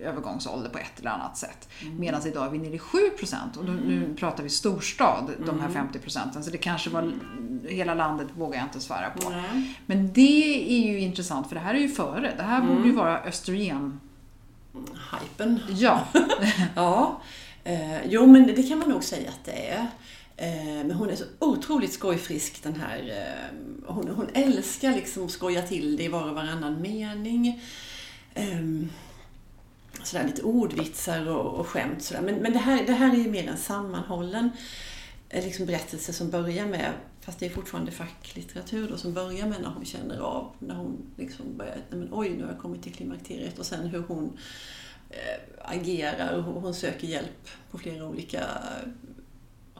eh, 0.00 0.08
övergångsålder 0.08 0.70
på 0.70 0.78
ett 0.78 1.00
eller 1.00 1.10
annat 1.10 1.36
sätt. 1.38 1.68
Medan 1.98 2.26
idag 2.26 2.46
är 2.46 2.50
vi 2.50 2.58
nere 2.58 2.74
i 2.74 2.78
7% 2.78 3.58
och 3.58 3.64
nu 3.64 4.14
pratar 4.18 4.42
vi 4.42 4.48
storstad, 4.50 5.30
de 5.46 5.60
här 5.60 5.68
50%. 5.68 6.42
Så 6.42 6.50
det 6.50 6.58
kanske 6.58 6.90
var 6.90 7.12
hela 7.86 7.94
landet 7.94 8.28
vågar 8.36 8.58
jag 8.58 8.66
inte 8.66 8.80
svära 8.80 9.10
på. 9.10 9.30
Nej. 9.30 9.74
Men 9.86 10.12
det 10.12 10.70
är 10.70 10.92
ju 10.92 11.00
intressant 11.00 11.48
för 11.48 11.54
det 11.54 11.60
här 11.60 11.74
är 11.74 11.78
ju 11.78 11.88
före. 11.88 12.34
Det 12.36 12.42
här 12.42 12.60
borde 12.62 12.88
ju 12.88 12.94
vara 12.94 13.20
östrogen. 13.22 14.00
Hypen. 15.12 15.60
Ja, 15.68 16.06
Ja, 16.74 17.20
eh, 17.64 18.06
jo 18.06 18.26
men 18.26 18.46
det 18.46 18.62
kan 18.62 18.78
man 18.78 18.88
nog 18.88 19.04
säga 19.04 19.28
att 19.30 19.44
det 19.44 19.68
är. 19.68 19.86
Eh, 20.36 20.84
men 20.86 20.90
hon 20.90 21.10
är 21.10 21.16
så 21.16 21.24
otroligt 21.38 21.92
skojfrisk 21.92 22.62
den 22.62 22.80
här. 22.80 22.98
Eh, 22.98 23.94
hon, 23.94 24.08
hon 24.08 24.28
älskar 24.34 24.92
liksom 24.92 25.24
att 25.24 25.30
skoja 25.30 25.62
till 25.62 25.96
det 25.96 26.02
i 26.02 26.08
var 26.08 26.28
och 26.28 26.34
varannan 26.34 26.82
mening. 26.82 27.62
Eh, 28.34 28.60
sådär 30.02 30.24
lite 30.26 30.42
ordvitsar 30.42 31.28
och, 31.28 31.60
och 31.60 31.66
skämt 31.66 32.02
sådär. 32.02 32.22
Men, 32.22 32.34
men 32.34 32.52
det, 32.52 32.58
här, 32.58 32.84
det 32.86 32.92
här 32.92 33.14
är 33.14 33.18
ju 33.18 33.30
mer 33.30 33.48
en 33.48 33.56
sammanhållen 33.56 34.50
liksom 35.30 35.66
berättelse 35.66 36.12
som 36.12 36.30
börjar 36.30 36.66
med, 36.66 36.92
fast 37.20 37.38
det 37.38 37.46
är 37.46 37.50
fortfarande 37.50 37.90
facklitteratur 37.90 38.88
då, 38.90 38.96
som 38.96 39.14
börjar 39.14 39.46
med 39.46 39.60
när 39.60 39.68
hon 39.68 39.84
känner 39.84 40.18
av, 40.18 40.52
när 40.58 40.74
hon 40.74 40.96
liksom 41.16 41.56
börjar, 41.56 41.76
nej 41.90 41.98
men 41.98 42.08
oj 42.12 42.28
nu 42.28 42.42
har 42.44 42.52
jag 42.52 42.60
kommit 42.60 42.82
till 42.82 42.94
klimakteriet 42.94 43.58
och 43.58 43.66
sen 43.66 43.86
hur 43.86 44.00
hon 44.00 44.38
eh, 45.10 45.42
agerar 45.62 46.38
och 46.38 46.62
hon 46.62 46.74
söker 46.74 47.06
hjälp 47.06 47.48
på 47.70 47.78
flera 47.78 48.06
olika 48.06 48.48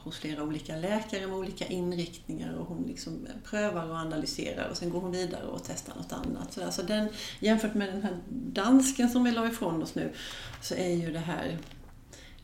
hos 0.06 0.18
flera 0.18 0.42
olika 0.42 0.76
läkare 0.76 1.26
med 1.26 1.36
olika 1.36 1.66
inriktningar 1.66 2.54
och 2.54 2.66
hon 2.66 2.82
liksom 2.82 3.26
prövar 3.44 3.90
och 3.90 3.96
analyserar 3.96 4.68
och 4.70 4.76
sen 4.76 4.90
går 4.90 5.00
hon 5.00 5.12
vidare 5.12 5.44
och 5.44 5.62
testar 5.66 5.94
något 5.94 6.12
annat. 6.12 6.52
Så, 6.52 6.60
där. 6.60 6.70
så 6.70 6.82
den, 6.82 7.08
jämfört 7.40 7.74
med 7.74 7.88
den 7.88 8.02
här 8.02 8.18
dansken 8.30 9.10
som 9.10 9.24
vi 9.24 9.30
la 9.30 9.46
ifrån 9.46 9.82
oss 9.82 9.94
nu 9.94 10.12
så 10.62 10.74
är 10.74 10.88
ju 10.88 11.12
det 11.12 11.18
här, 11.18 11.58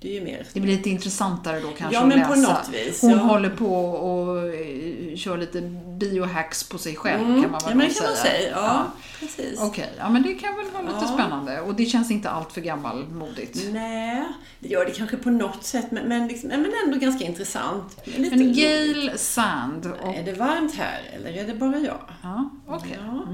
det 0.02 0.09
är 0.09 0.12
ju 0.12 0.25
mer 0.25 0.47
det 0.52 0.61
blir 0.61 0.76
lite 0.76 0.90
intressantare 0.90 1.61
då 1.61 1.68
kanske 1.68 1.95
Ja, 1.95 2.00
att 2.00 2.08
men 2.08 2.19
läsa. 2.19 2.30
på 2.30 2.34
något 2.41 2.69
vis, 2.73 3.02
Hon 3.02 3.10
ja. 3.10 3.17
håller 3.17 3.50
på 3.50 3.84
och 3.84 4.38
eh, 4.54 5.17
kör 5.17 5.38
lite 5.38 5.60
biohacks 5.99 6.65
på 6.69 6.78
sig 6.78 6.97
själv 6.97 7.23
Mm, 7.23 7.43
kan 7.43 7.50
man 7.50 7.60
väl 7.60 7.71
ja, 7.71 7.76
men 7.76 7.91
kan 7.95 8.04
man 8.06 8.17
säga. 8.17 8.50
Ja, 8.50 8.86
precis. 9.21 9.60
Okej, 9.60 9.91
ja 9.99 10.08
men 10.10 10.23
det 10.23 10.34
kan 10.34 10.56
väl 10.56 10.67
vara 10.73 10.82
lite 10.82 10.95
Ja. 11.00 11.06
spännande. 11.19 11.60
Och 11.60 11.75
det 11.75 11.84
känns 11.86 12.10
inte 12.10 12.30
allt 12.30 12.52
för 12.52 12.60
gammalmodigt. 12.60 13.58
Nej, 13.73 14.23
det 14.58 14.69
gör 14.69 14.84
det 14.84 14.91
kanske 14.91 15.17
på 15.17 15.30
något 15.30 15.65
sätt, 15.65 15.86
men, 15.91 16.08
men, 16.08 16.28
liksom, 16.28 16.50
ja, 16.50 16.56
men 16.56 16.73
ändå 16.86 16.99
ganska 16.99 17.25
intressant. 17.25 17.97
Lite 18.04 18.36
Men. 18.36 18.52
Gail 18.52 19.10
Sand 19.17 19.86
och... 20.02 20.15
Är 20.15 20.23
det 20.23 20.32
varmt 20.32 20.75
här 20.75 21.00
eller 21.15 21.32
är 21.32 21.47
det 21.47 21.54
bara 21.54 21.78
jag? 21.78 21.99
Ja, 22.23 22.50
okej. 22.67 22.99
Ja. 23.00 23.26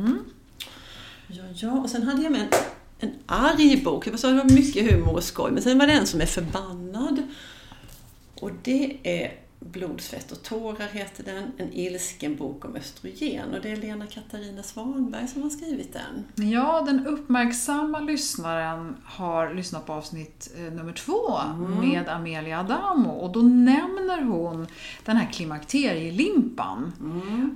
ja, 1.29 1.43
ja. 1.55 1.71
Och 1.73 1.91
sen 1.91 2.03
hade 2.03 2.23
jag 2.23 2.33
med 2.33 2.41
en, 2.41 2.49
en 2.99 3.13
arg 3.27 3.83
bok. 3.85 4.07
Jag 4.07 4.19
sa 4.19 4.29
det 4.29 4.35
var 4.35 4.55
mycket 4.55 4.91
humor 4.91 5.15
och 5.15 5.25
skoj, 5.25 5.51
men 5.51 5.63
sen 5.63 5.79
var 5.79 5.87
det 5.87 5.93
en 5.93 6.07
som 6.07 6.21
är 6.21 6.27
förbannad. 6.27 7.23
Och 8.35 8.51
det 8.63 8.97
är 9.03 9.33
Blod, 9.61 10.01
svett 10.01 10.33
och 10.33 10.43
tårar 10.43 10.87
heter 10.93 11.25
den. 11.25 11.53
En 11.57 11.73
ilsken 11.73 12.37
bok 12.37 12.65
om 12.65 12.77
östrogen. 12.77 13.55
Och 13.55 13.61
det 13.61 13.71
är 13.71 13.77
Lena 13.77 14.07
Katarina 14.07 14.63
Svanberg 14.63 15.29
som 15.29 15.43
har 15.43 15.51
skrivit 15.51 15.93
den. 15.93 16.49
Ja, 16.51 16.83
den 16.87 17.07
uppmärksamma 17.07 18.01
lyssnaren 18.01 18.97
har 19.05 19.55
lyssnat 19.55 19.87
på 19.87 19.93
avsnitt 19.93 20.51
eh, 20.57 20.73
nummer 20.73 20.93
två 20.93 21.39
med 21.81 22.09
Amelia 22.09 22.61
Adamo 22.61 23.11
och 23.11 23.33
då 23.33 23.41
nämner 23.41 24.23
hon 24.23 24.67
den 25.05 25.17
här 25.17 25.33
klimakterielimpan 25.33 26.93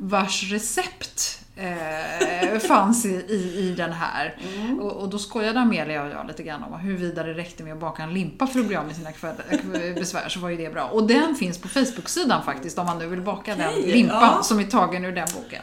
vars 0.00 0.50
recept 0.50 1.44
eh, 1.56 2.58
fanns 2.58 3.04
i, 3.04 3.08
i, 3.08 3.58
i 3.58 3.74
den 3.76 3.92
här. 3.92 4.36
Och, 4.80 4.92
och 4.92 5.08
då 5.08 5.18
skojade 5.18 5.60
Amelia 5.60 6.02
och 6.02 6.10
jag 6.10 6.26
lite 6.26 6.42
grann 6.42 6.62
om 6.62 6.80
huruvida 6.80 7.22
det 7.22 7.34
räckte 7.34 7.62
med 7.62 7.72
att 7.72 7.80
baka 7.80 8.02
en 8.02 8.14
limpa 8.14 8.46
för 8.46 8.60
att 8.60 8.66
bli 8.66 8.76
av 8.76 8.86
med 8.86 8.96
sina 8.96 9.12
kväll, 9.12 9.34
eh, 9.50 9.94
besvär 9.94 10.28
så 10.28 10.40
var 10.40 10.48
ju 10.48 10.56
det 10.56 10.72
bra. 10.72 10.84
Och 10.84 11.06
den 11.06 11.34
finns 11.34 11.58
på 11.58 11.68
Facebook-sidan 11.68 12.42
faktiskt 12.44 12.78
om 12.78 12.86
man 12.86 12.98
nu 12.98 13.06
vill 13.06 13.20
baka 13.20 13.54
den 13.54 13.68
Okej, 13.68 13.92
limpan 13.92 14.34
ja. 14.36 14.42
som 14.42 14.58
är 14.58 14.64
tagen 14.64 15.04
ur 15.04 15.12
den 15.12 15.28
boken. 15.34 15.62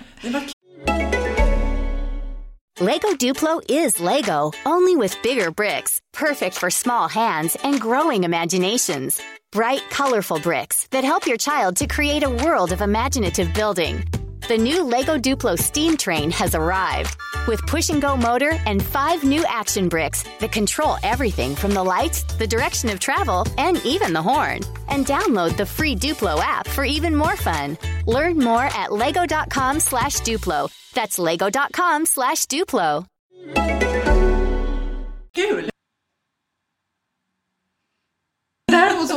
Lego 2.82 3.14
Duplo 3.20 3.60
is 3.68 4.00
Lego, 4.00 4.52
only 4.66 4.96
with 4.96 5.22
bigger 5.22 5.52
bricks, 5.52 6.00
perfect 6.18 6.56
for 6.56 6.70
small 6.70 7.10
hands 7.10 7.58
and 7.64 7.82
growing 7.82 8.24
imaginations. 8.24 9.22
Bright, 9.52 9.82
colorful 9.92 10.40
bricks 10.40 10.88
that 10.92 11.04
help 11.04 11.28
your 11.28 11.38
child 11.38 11.76
to 11.76 11.88
create 11.88 12.24
a 12.24 12.30
world 12.30 12.72
of 12.72 12.82
imaginative 12.82 13.54
building. 13.54 14.04
The 14.50 14.58
new 14.58 14.84
Lego 14.84 15.20
Duplo 15.20 15.56
steam 15.56 15.96
train 15.96 16.32
has 16.32 16.56
arrived 16.56 17.18
with 17.48 17.62
push 17.68 17.92
and 17.92 18.02
go 18.02 18.18
motor 18.18 18.54
and 18.66 18.84
five 18.84 19.24
new 19.24 19.46
action 19.48 19.88
bricks 19.88 20.24
that 20.40 20.52
control 20.52 20.98
everything 21.04 21.54
from 21.54 21.72
the 21.76 21.84
lights, 21.84 22.24
the 22.24 22.48
direction 22.48 22.90
of 22.90 23.00
travel, 23.00 23.46
and 23.60 23.80
even 23.86 24.12
the 24.12 24.24
horn. 24.24 24.62
And 24.88 25.06
download 25.06 25.56
the 25.56 25.68
free 25.68 25.96
Duplo 25.96 26.40
app 26.40 26.68
for 26.68 26.84
even 26.84 27.16
more 27.16 27.38
fun. 27.38 27.78
Learn 28.08 28.40
more 28.40 28.66
at 28.76 28.92
lego.com 28.92 29.80
slash 29.82 30.22
Duplo. 30.22 30.68
That's 30.96 31.20
lego.com 31.20 32.08
slash 32.08 32.48
Duplo. 32.48 33.06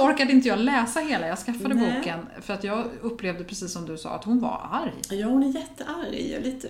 Så 0.03 0.12
orkade 0.12 0.33
inte 0.33 0.49
jag 0.49 0.59
läsa 0.59 1.01
hela. 1.01 1.27
Jag 1.27 1.38
skaffade 1.38 1.75
Nej. 1.75 1.97
boken 1.97 2.27
för 2.43 2.55
att 2.55 2.65
jag 2.65 2.87
upplevde 3.01 3.45
precis 3.45 3.73
som 3.73 3.87
du 3.87 3.99
sa 3.99 4.11
att 4.11 4.25
hon 4.25 4.41
var 4.41 4.69
arg. 4.73 5.19
Ja, 5.19 5.27
hon 5.27 5.43
är 5.43 5.55
jättearg 5.55 6.45
lite 6.45 6.69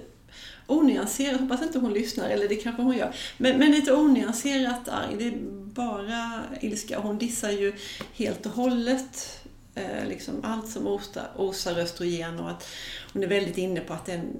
onyanserad. 0.67 1.41
Hoppas 1.41 1.63
inte 1.63 1.79
hon 1.79 1.93
lyssnar, 1.93 2.29
eller 2.29 2.49
det 2.49 2.55
kanske 2.55 2.83
hon 2.83 2.97
gör. 2.97 3.15
Men, 3.37 3.59
men 3.59 3.71
lite 3.71 3.93
onyanserat 3.93 4.89
arg. 4.89 5.17
Det 5.19 5.27
är 5.27 5.39
bara 5.75 6.43
ilska. 6.61 6.99
Hon 6.99 7.19
dissar 7.19 7.51
ju 7.51 7.73
helt 8.15 8.47
och 8.47 8.53
hållet 8.53 9.41
eh, 9.75 10.09
liksom 10.09 10.35
allt 10.43 10.69
som 10.69 10.87
osar, 10.87 11.31
osar 11.37 11.79
östrogen 11.79 12.41
och 12.41 12.51
att 12.51 12.69
hon 13.13 13.23
är 13.23 13.27
väldigt 13.27 13.59
inne 13.59 13.81
på 13.81 13.93
att 13.93 14.07
den 14.07 14.37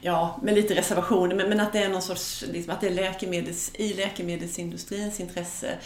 ja, 0.00 0.40
med 0.42 0.54
lite 0.54 0.74
reservationer, 0.74 1.34
men, 1.34 1.48
men 1.48 1.60
att 1.60 1.72
det 1.72 1.78
är 1.78 1.88
någon 1.88 2.02
sorts, 2.02 2.44
liksom, 2.52 2.74
att 2.74 2.80
det 2.80 2.86
är 2.86 2.94
läkemedels, 2.94 3.70
i 3.74 3.94
läkemedelsindustrins 3.94 5.20
intresse 5.20 5.78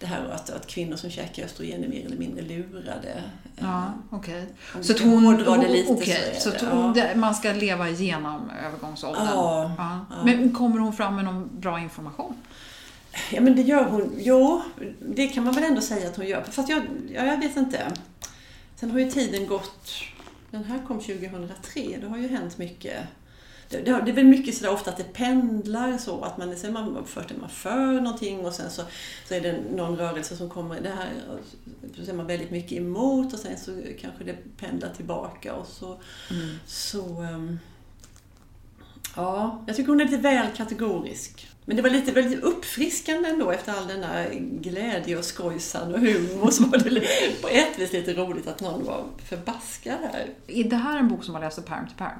det 0.00 0.06
här 0.06 0.28
att, 0.28 0.50
att 0.50 0.66
kvinnor 0.66 0.96
som 0.96 1.10
käkar 1.10 1.44
östrogen 1.44 1.84
är 1.84 1.88
mer 1.88 2.06
eller 2.06 2.16
mindre 2.16 2.42
lurade. 2.44 3.22
Ja, 3.58 3.92
okej. 4.10 4.46
Om 4.76 4.84
Så 4.84 4.92
hon, 5.04 5.24
hårdrar 5.24 5.58
det 5.58 5.68
lite 5.68 5.92
okej, 5.92 6.34
så 6.38 6.50
så 6.50 6.56
ja. 6.64 6.70
hon, 6.72 6.92
det- 6.92 7.14
man 7.16 7.34
ska 7.34 7.52
leva 7.52 7.88
igenom 7.88 8.50
övergångsåldern? 8.66 9.24
Ja, 9.26 9.74
Ja. 9.78 10.06
ja. 10.10 10.24
Men 10.24 10.52
kommer 10.54 10.78
hon 10.78 10.92
fram 10.92 11.16
med 11.16 11.24
någon 11.24 11.60
bra 11.60 11.80
information? 11.80 12.36
Ja 13.32 13.40
men 13.40 13.56
det 13.56 13.62
gör 13.62 13.84
hon. 13.84 14.12
Jo, 14.18 14.62
det 15.00 15.28
kan 15.28 15.44
man 15.44 15.54
väl 15.54 15.64
ändå 15.64 15.80
säga 15.80 16.08
att 16.08 16.16
hon 16.16 16.26
gör. 16.26 16.42
Fast 16.50 16.68
jag, 16.68 16.82
ja, 17.14 17.24
jag 17.24 17.36
vet 17.38 17.56
inte. 17.56 17.92
Sen 18.76 18.90
har 18.90 18.98
ju 18.98 19.10
tiden 19.10 19.46
gått. 19.46 19.90
Den 20.50 20.64
här 20.64 20.78
kom 20.86 21.00
2003. 21.00 21.98
Det 22.00 22.06
har 22.08 22.18
ju 22.18 22.28
hänt 22.28 22.58
mycket. 22.58 22.98
Det, 23.70 23.80
det, 23.80 23.90
är 23.90 24.12
väl 24.12 24.24
mycket 24.24 24.54
sådär 24.54 24.72
ofta 24.72 24.90
att 24.90 24.96
det 24.96 25.12
pendlar 25.12 25.98
så 25.98 26.24
att 26.24 26.38
man, 26.38 26.56
sen 26.56 26.72
man, 26.72 27.04
först 27.06 27.30
är 27.30 27.34
man 27.34 27.48
för 27.48 28.00
någonting 28.00 28.46
och 28.46 28.52
sen 28.52 28.70
så, 28.70 28.82
så 29.28 29.34
är 29.34 29.40
det 29.40 29.60
någon 29.72 29.96
rörelse 29.96 30.36
som 30.36 30.50
kommer, 30.50 30.80
det 30.80 30.88
här, 30.88 31.08
så 32.04 32.10
är 32.10 32.14
man 32.14 32.26
väldigt 32.26 32.50
mycket 32.50 32.72
emot 32.72 33.32
och 33.32 33.38
sen 33.38 33.58
så 33.58 33.82
kanske 34.00 34.24
det 34.24 34.36
pendlar 34.56 34.94
tillbaka 34.94 35.54
och 35.54 35.66
så, 35.66 36.00
så 36.66 37.22
ehm, 37.22 37.58
Ja, 39.16 39.62
jag 39.66 39.76
tycker 39.76 39.88
hon 39.88 40.00
är 40.00 40.04
lite 40.04 40.16
väl 40.16 40.46
kategorisk. 40.56 41.48
Men 41.64 41.76
det 41.76 41.82
var 41.82 41.90
lite 41.90 42.12
väldigt 42.12 42.42
uppfriskande 42.42 43.28
ändå 43.28 43.50
efter 43.50 43.72
all 43.72 43.86
denna 43.86 44.24
glädje 44.34 45.18
och 45.18 45.24
skojsan 45.24 45.94
och 45.94 46.00
humor. 46.00 46.50
Så 46.50 46.66
var 46.66 46.78
det 46.78 47.42
på 47.42 47.48
ett 47.48 47.78
vis 47.78 47.92
lite 47.92 48.14
roligt 48.14 48.46
att 48.46 48.60
någon 48.60 48.84
var 48.84 49.04
förbaskad 49.24 49.98
här. 50.12 50.26
Är 50.46 50.64
det 50.64 50.76
här 50.76 50.98
en 50.98 51.08
bok 51.08 51.24
som 51.24 51.32
man 51.32 51.42
läser 51.42 51.62
pärm 51.62 51.86
till 51.86 51.96
pärm? 51.96 52.18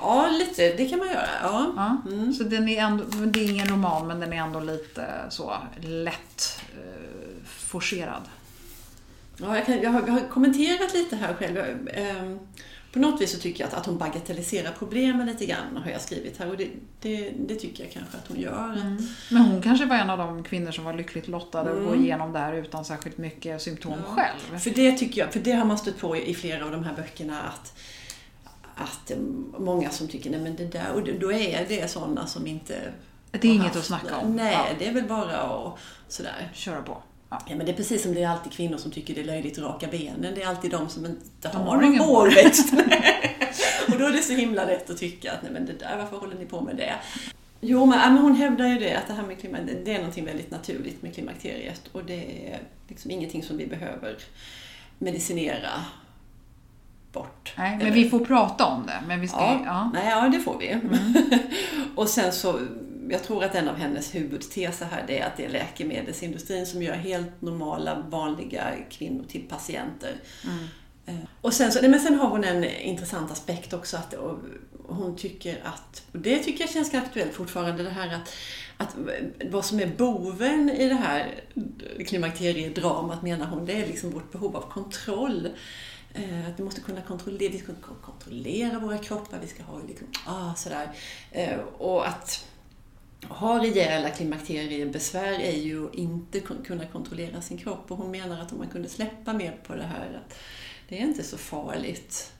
Ja, 0.00 0.28
lite. 0.38 0.72
Det 0.76 0.88
kan 0.88 0.98
man 0.98 1.08
göra. 1.08 1.28
Ja. 1.42 1.72
Ja. 1.76 2.32
Så 2.32 2.44
den 2.44 2.68
är 2.68 2.82
ändå, 2.82 3.04
det 3.04 3.44
är 3.44 3.50
ingen 3.50 3.68
roman 3.68 4.06
men 4.06 4.20
den 4.20 4.32
är 4.32 4.36
ändå 4.36 4.60
lite 4.60 5.06
så 5.30 5.52
lätt 5.80 6.60
eh, 6.74 7.44
forcerad. 7.44 8.22
Ja, 9.36 9.56
jag, 9.56 9.66
kan, 9.66 9.82
jag, 9.82 9.90
har, 9.90 10.02
jag 10.06 10.12
har 10.12 10.28
kommenterat 10.28 10.94
lite 10.94 11.16
här 11.16 11.34
själv. 11.34 11.88
Ehm, 11.94 12.38
på 12.92 13.00
något 13.00 13.20
vis 13.20 13.32
så 13.32 13.38
tycker 13.38 13.64
jag 13.64 13.68
att, 13.68 13.74
att 13.74 13.86
hon 13.86 13.98
bagatelliserar 13.98 14.72
problemen 14.78 15.26
lite 15.26 15.46
grann, 15.46 15.76
har 15.84 15.90
jag 15.90 16.00
skrivit 16.00 16.38
här. 16.38 16.50
Och 16.50 16.56
det, 16.56 16.68
det, 17.00 17.30
det 17.38 17.54
tycker 17.54 17.84
jag 17.84 17.92
kanske 17.92 18.16
att 18.16 18.28
hon 18.28 18.40
gör. 18.40 18.96
Men 19.30 19.42
hon 19.42 19.62
kanske 19.62 19.86
var 19.86 19.96
en 19.96 20.10
av 20.10 20.18
de 20.18 20.44
kvinnor 20.44 20.70
som 20.70 20.84
var 20.84 20.92
lyckligt 20.92 21.28
lottade 21.28 21.70
att 21.70 21.84
gå 21.84 21.94
igenom 21.96 22.32
det 22.32 22.38
här 22.38 22.52
utan 22.52 22.84
särskilt 22.84 23.18
mycket 23.18 23.62
symptom 23.62 24.02
själv. 24.02 24.58
För 24.58 24.70
det 24.70 24.92
tycker 24.92 25.20
jag, 25.20 25.32
för 25.32 25.40
det 25.40 25.52
har 25.52 25.64
man 25.64 25.78
stött 25.78 25.98
på 25.98 26.16
i 26.16 26.34
flera 26.34 26.64
av 26.64 26.70
de 26.70 26.84
här 26.84 26.94
böckerna 26.96 27.42
att, 27.42 27.78
att 28.74 29.12
många 29.58 29.90
som 29.90 30.08
tycker, 30.08 30.30
nej 30.30 30.40
men 30.40 30.56
det 30.56 30.64
där, 30.64 30.92
och 30.94 31.02
då 31.20 31.32
är 31.32 31.66
det 31.68 31.90
sådana 31.90 32.26
som 32.26 32.46
inte 32.46 32.92
Det 33.30 33.48
är 33.48 33.52
inget 33.52 33.64
haft 33.64 33.76
att 33.76 33.84
snacka 33.84 34.16
om. 34.16 34.36
Nej, 34.36 34.52
Ja. 34.52 34.66
det 34.78 34.86
är 34.88 34.92
väl 34.92 35.04
bara 35.04 35.36
att 35.38 35.78
sådär. 36.08 36.50
Köra 36.54 36.82
på. 36.82 37.02
Ja. 37.30 37.40
Ja, 37.48 37.56
men 37.56 37.66
det 37.66 37.72
är 37.72 37.76
precis 37.76 38.02
som 38.02 38.14
det 38.14 38.22
är 38.22 38.28
alltid 38.28 38.52
kvinnor 38.52 38.76
som 38.76 38.90
tycker 38.90 39.14
det 39.14 39.20
är 39.20 39.24
löjligt 39.24 39.58
att 39.58 39.64
raka 39.64 39.86
benen. 39.86 40.34
Det 40.34 40.42
är 40.42 40.48
alltid 40.48 40.70
de 40.70 40.88
som 40.88 41.06
inte 41.06 41.48
De 41.52 41.56
har 41.56 41.76
någon 41.80 41.98
hårväxt. 41.98 42.72
och 43.92 43.98
då 43.98 44.04
är 44.06 44.12
det 44.12 44.22
så 44.22 44.32
himla 44.32 44.64
lätt 44.64 44.90
att 44.90 44.98
tycka 44.98 45.32
att 45.32 45.42
nej 45.42 45.52
men 45.52 45.66
det 45.66 45.72
där, 45.72 45.96
varför 45.96 46.16
håller 46.16 46.36
ni 46.36 46.46
på 46.46 46.60
med 46.60 46.76
det? 46.76 46.94
Jo, 47.60 47.86
men 47.86 48.18
hon 48.18 48.34
hävdar 48.34 48.66
ju 48.66 48.78
det 48.78 48.94
att 48.94 49.06
det 49.06 49.12
här 49.12 49.22
med 49.22 49.40
klimakteriet, 49.40 49.84
det 49.84 49.94
är 49.94 49.98
någonting 49.98 50.24
väldigt 50.24 50.50
naturligt 50.50 51.02
med 51.02 51.14
klimakteriet 51.14 51.82
och 51.92 52.04
det 52.04 52.48
är 52.52 52.60
liksom 52.88 53.10
ingenting 53.10 53.42
som 53.42 53.56
vi 53.56 53.66
behöver 53.66 54.16
medicinera 54.98 55.70
bort. 57.14 57.52
Nej, 57.56 57.70
men 57.70 57.80
Eller- 57.86 57.94
vi 57.96 58.10
får 58.10 58.24
prata 58.24 58.64
om 58.66 58.86
det. 58.86 59.02
Men 59.08 59.20
vi 59.20 59.28
ska, 59.28 59.38
Ja, 59.40 59.60
ja. 59.64 59.90
Nej, 59.94 60.08
ja 60.10 60.28
det 60.28 60.40
får 60.40 60.58
vi. 60.58 60.76
och 61.96 62.08
sen 62.08 62.32
så, 62.32 62.60
jag 63.10 63.22
tror 63.22 63.44
att 63.44 63.54
en 63.54 63.68
av 63.68 63.76
hennes 63.76 64.14
huvudteser 64.14 64.86
här 64.86 65.04
det 65.06 65.20
är 65.20 65.26
att 65.26 65.36
det 65.36 65.44
är 65.44 65.50
läkemedelsindustrin 65.50 66.66
som 66.66 66.82
gör 66.82 66.94
helt 66.94 67.42
normala, 67.42 67.98
vanliga 68.08 68.64
kvinnor 68.90 69.24
till 69.28 69.42
patienter. 69.48 70.14
Eh, 71.06 71.14
Och 71.40 71.52
sen, 71.52 71.72
så, 71.72 71.80
nej, 71.80 71.90
men 71.90 72.00
sen 72.00 72.14
har 72.18 72.28
hon 72.28 72.44
en 72.44 72.64
intressant 72.64 73.30
aspekt 73.32 73.72
också. 73.72 73.96
Att, 73.96 74.14
hon 74.88 75.16
tycker 75.16 75.60
att, 75.64 76.02
och 76.12 76.18
det 76.18 76.38
tycker 76.38 76.60
jag 76.64 76.70
känns 76.70 76.92
ganska 76.92 77.08
aktuellt 77.08 77.34
fortfarande, 77.34 77.82
det 77.82 77.90
här 77.90 78.14
att, 78.14 78.32
att 78.76 78.96
vad 79.50 79.64
som 79.64 79.80
är 79.80 79.86
boven 79.86 80.70
i 80.70 80.88
det 80.88 80.94
här 80.94 81.34
klimakteriedramat 82.06 83.22
menar 83.22 83.46
hon, 83.46 83.66
det 83.66 83.72
är 83.82 83.86
liksom 83.86 84.10
vårt 84.10 84.32
behov 84.32 84.56
av 84.56 84.60
kontroll. 84.70 85.48
Eh, 86.14 86.48
att 86.48 86.60
vi 86.60 86.64
måste 86.64 86.80
kunna 86.80 87.02
kontrollera, 87.02 87.52
vi 87.52 87.58
ska 87.58 87.72
kontrollera 88.02 88.78
våra 88.78 88.98
kroppar, 88.98 89.38
vi 89.40 89.46
ska 89.46 89.62
ha 89.62 89.80
liksom, 89.88 90.06
ah, 90.26 90.54
sådär. 90.54 90.90
Eh, 91.30 91.58
och 91.78 92.08
att 92.08 92.44
ha 93.28 93.62
rejäla 93.62 94.10
klimakteriebesvär 94.10 95.32
är 95.32 95.56
ju 95.56 95.86
att 95.86 95.94
inte 95.94 96.40
kunna 96.40 96.86
kontrollera 96.86 97.42
sin 97.42 97.58
kropp. 97.58 97.90
Och 97.90 97.98
hon 97.98 98.10
menar 98.10 98.40
att 98.40 98.52
om 98.52 98.58
man 98.58 98.68
kunde 98.68 98.88
släppa 98.88 99.32
mer 99.32 99.60
på 99.66 99.74
det 99.74 99.82
här, 99.82 100.22
att 100.26 100.38
det 100.88 100.98
är 100.98 101.02
inte 101.02 101.22
så 101.22 101.38
farligt, 101.38 102.32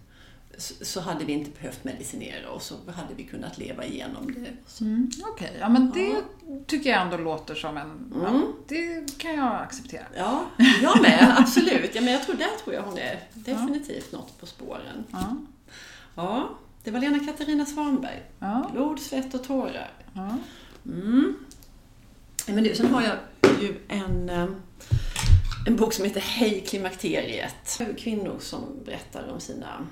så- 0.58 1.00
hade 1.00 1.24
vi 1.24 1.32
inte 1.32 1.50
behövt 1.50 1.84
medicinera 1.84 2.50
och 2.50 2.62
så 2.62 2.74
hade 2.74 3.14
vi 3.16 3.24
kunnat 3.24 3.58
leva 3.58 3.84
igenom 3.84 4.34
det. 4.34 4.84
Mm, 4.84 5.10
Okej, 5.32 5.56
ja 5.60 5.68
men 5.68 5.90
det 5.90 6.16
tycker 6.66 6.90
jag 6.90 7.02
ändå 7.02 7.16
låter 7.16 7.54
som 7.54 7.76
en... 7.76 8.12
Ja, 8.22 8.42
det 8.68 9.18
kan 9.18 9.34
jag 9.34 9.54
acceptera. 9.54 10.04
Ja, 10.16 10.44
jag 10.82 11.02
med, 11.02 11.34
absolut. 11.38 11.94
Ja, 11.94 12.00
men 12.00 12.12
jag 12.12 12.22
tror, 12.26 12.34
där 12.36 12.50
tror 12.64 12.74
jag 12.74 12.82
hon 12.82 12.98
är 12.98 13.20
definitivt 13.34 14.12
något 14.12 14.40
på 14.40 14.46
spåren. 14.46 15.04
Ja, 15.12 15.36
Ja, 16.16 16.50
det 16.84 16.90
var 16.90 17.00
Lena 17.00 17.18
Katarina 17.26 17.66
Svanberg. 17.66 18.22
ja, 18.38 18.70
Blod, 18.72 19.00
svett 19.00 19.34
och 19.34 19.44
tårar. 19.44 19.90
ja. 20.14 20.38
Mm. 20.86 21.36
Men 22.46 22.62
nu, 22.64 22.74
sen 22.74 22.86
har 22.94 23.02
jag 23.02 23.16
ju 23.62 23.74
en, 23.88 24.28
eh, 24.28 24.46
en 25.66 25.76
bok 25.76 25.92
som 25.92 26.04
heter 26.04 26.20
Hej 26.20 26.64
klimakteriet. 26.68 27.80
Kvinnor 27.98 28.36
som 28.40 28.60
berättar 28.84 29.28
om 29.32 29.40
sina 29.40 29.86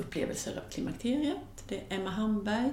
upplevelser 0.00 0.56
av 0.56 0.70
klimakteriet. 0.70 1.64
Det 1.68 1.74
är 1.76 1.96
Emma 1.96 2.10
Hamberg 2.10 2.70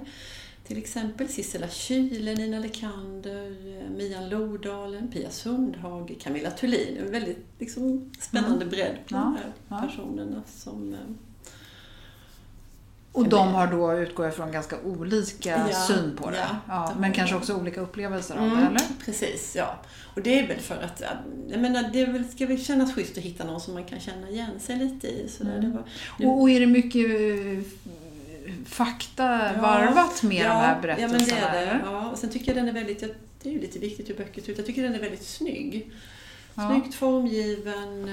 till 0.68 0.78
exempel, 0.78 1.28
Sissela 1.28 1.68
Kyle, 1.68 2.34
Nina 2.34 2.58
Lekander, 2.58 3.56
Mian 3.90 4.28
Lodalen, 4.28 5.10
Pia 5.10 5.30
Sundhage, 5.30 6.20
Camilla 6.20 6.50
Thulin. 6.50 6.96
En 6.96 7.10
väldigt 7.10 7.46
liksom, 7.58 8.10
spännande 8.20 8.66
bredd 8.66 8.96
på 9.08 9.14
Ja, 9.14 9.18
de 9.18 9.36
här 9.36 9.52
ja. 9.68 9.88
personerna 9.88 10.42
som 10.46 10.94
eh, 10.94 11.00
Och 13.18 13.28
de 13.28 13.54
har 13.54 13.66
då, 13.66 13.92
utgår 13.98 14.24
jag 14.26 14.34
från, 14.34 14.52
ganska 14.52 14.76
olika 14.84 15.68
Ja, 15.70 15.74
syn 15.88 16.16
på 16.16 16.30
det. 16.30 16.36
ja, 16.36 16.56
Ja, 16.68 16.92
men 16.98 17.12
kanske 17.12 17.36
också 17.36 17.54
olika 17.54 17.80
upplevelser 17.80 18.34
av 18.36 18.40
det, 18.40 18.46
Mm, 18.56 18.66
eller? 18.66 18.80
Precis, 19.04 19.56
ja. 19.56 19.78
Och 20.14 20.22
det 20.22 20.38
är 20.40 20.48
väl 20.48 20.58
för 20.58 20.74
att, 20.82 21.02
jag 21.48 21.60
menar, 21.60 21.90
det 21.92 22.04
väl, 22.04 22.24
ska 22.28 22.46
väl 22.46 22.64
kännas 22.64 22.94
schysst 22.94 23.18
att 23.18 23.24
hitta 23.24 23.44
någon 23.44 23.60
som 23.60 23.74
man 23.74 23.84
kan 23.84 24.00
känna 24.00 24.28
igen 24.28 24.50
sig 24.60 24.76
lite 24.76 25.06
i. 25.06 25.28
Sådär. 25.28 25.58
Mm. 25.58 25.72
Var, 25.72 25.82
nu- 26.18 26.26
Och, 26.26 26.40
och 26.40 26.50
är 26.50 26.60
det 26.60 26.66
mycket 26.66 27.06
eh, 27.10 27.64
fakta 28.66 29.22
Ja, 29.54 29.60
varvat 29.62 30.22
med 30.22 30.36
ja, 30.36 30.48
de 30.48 30.54
här 30.60 30.74
Ja, 30.74 30.80
berättelserna? 30.82 31.18
men 31.18 31.52
det 31.52 31.58
är 31.58 31.66
det. 31.74 31.80
Ja, 31.84 32.08
och 32.10 32.18
sen 32.18 32.30
tycker 32.30 32.46
jag 32.46 32.56
den 32.56 32.68
är 32.68 32.72
väldigt, 32.72 33.00
det 33.42 33.48
är 33.48 33.52
ju 33.52 33.60
lite 33.60 33.78
viktigt 33.78 34.08
hur 34.08 34.14
böcker 34.14 34.42
ser 34.42 34.52
ut, 34.52 34.58
jag 34.58 34.66
tycker 34.66 34.82
den 34.82 34.94
är 34.94 34.98
väldigt 35.00 35.26
snygg. 35.26 35.90
Ja. 36.54 36.70
Snyggt 36.70 36.94
formgiven. 36.94 38.10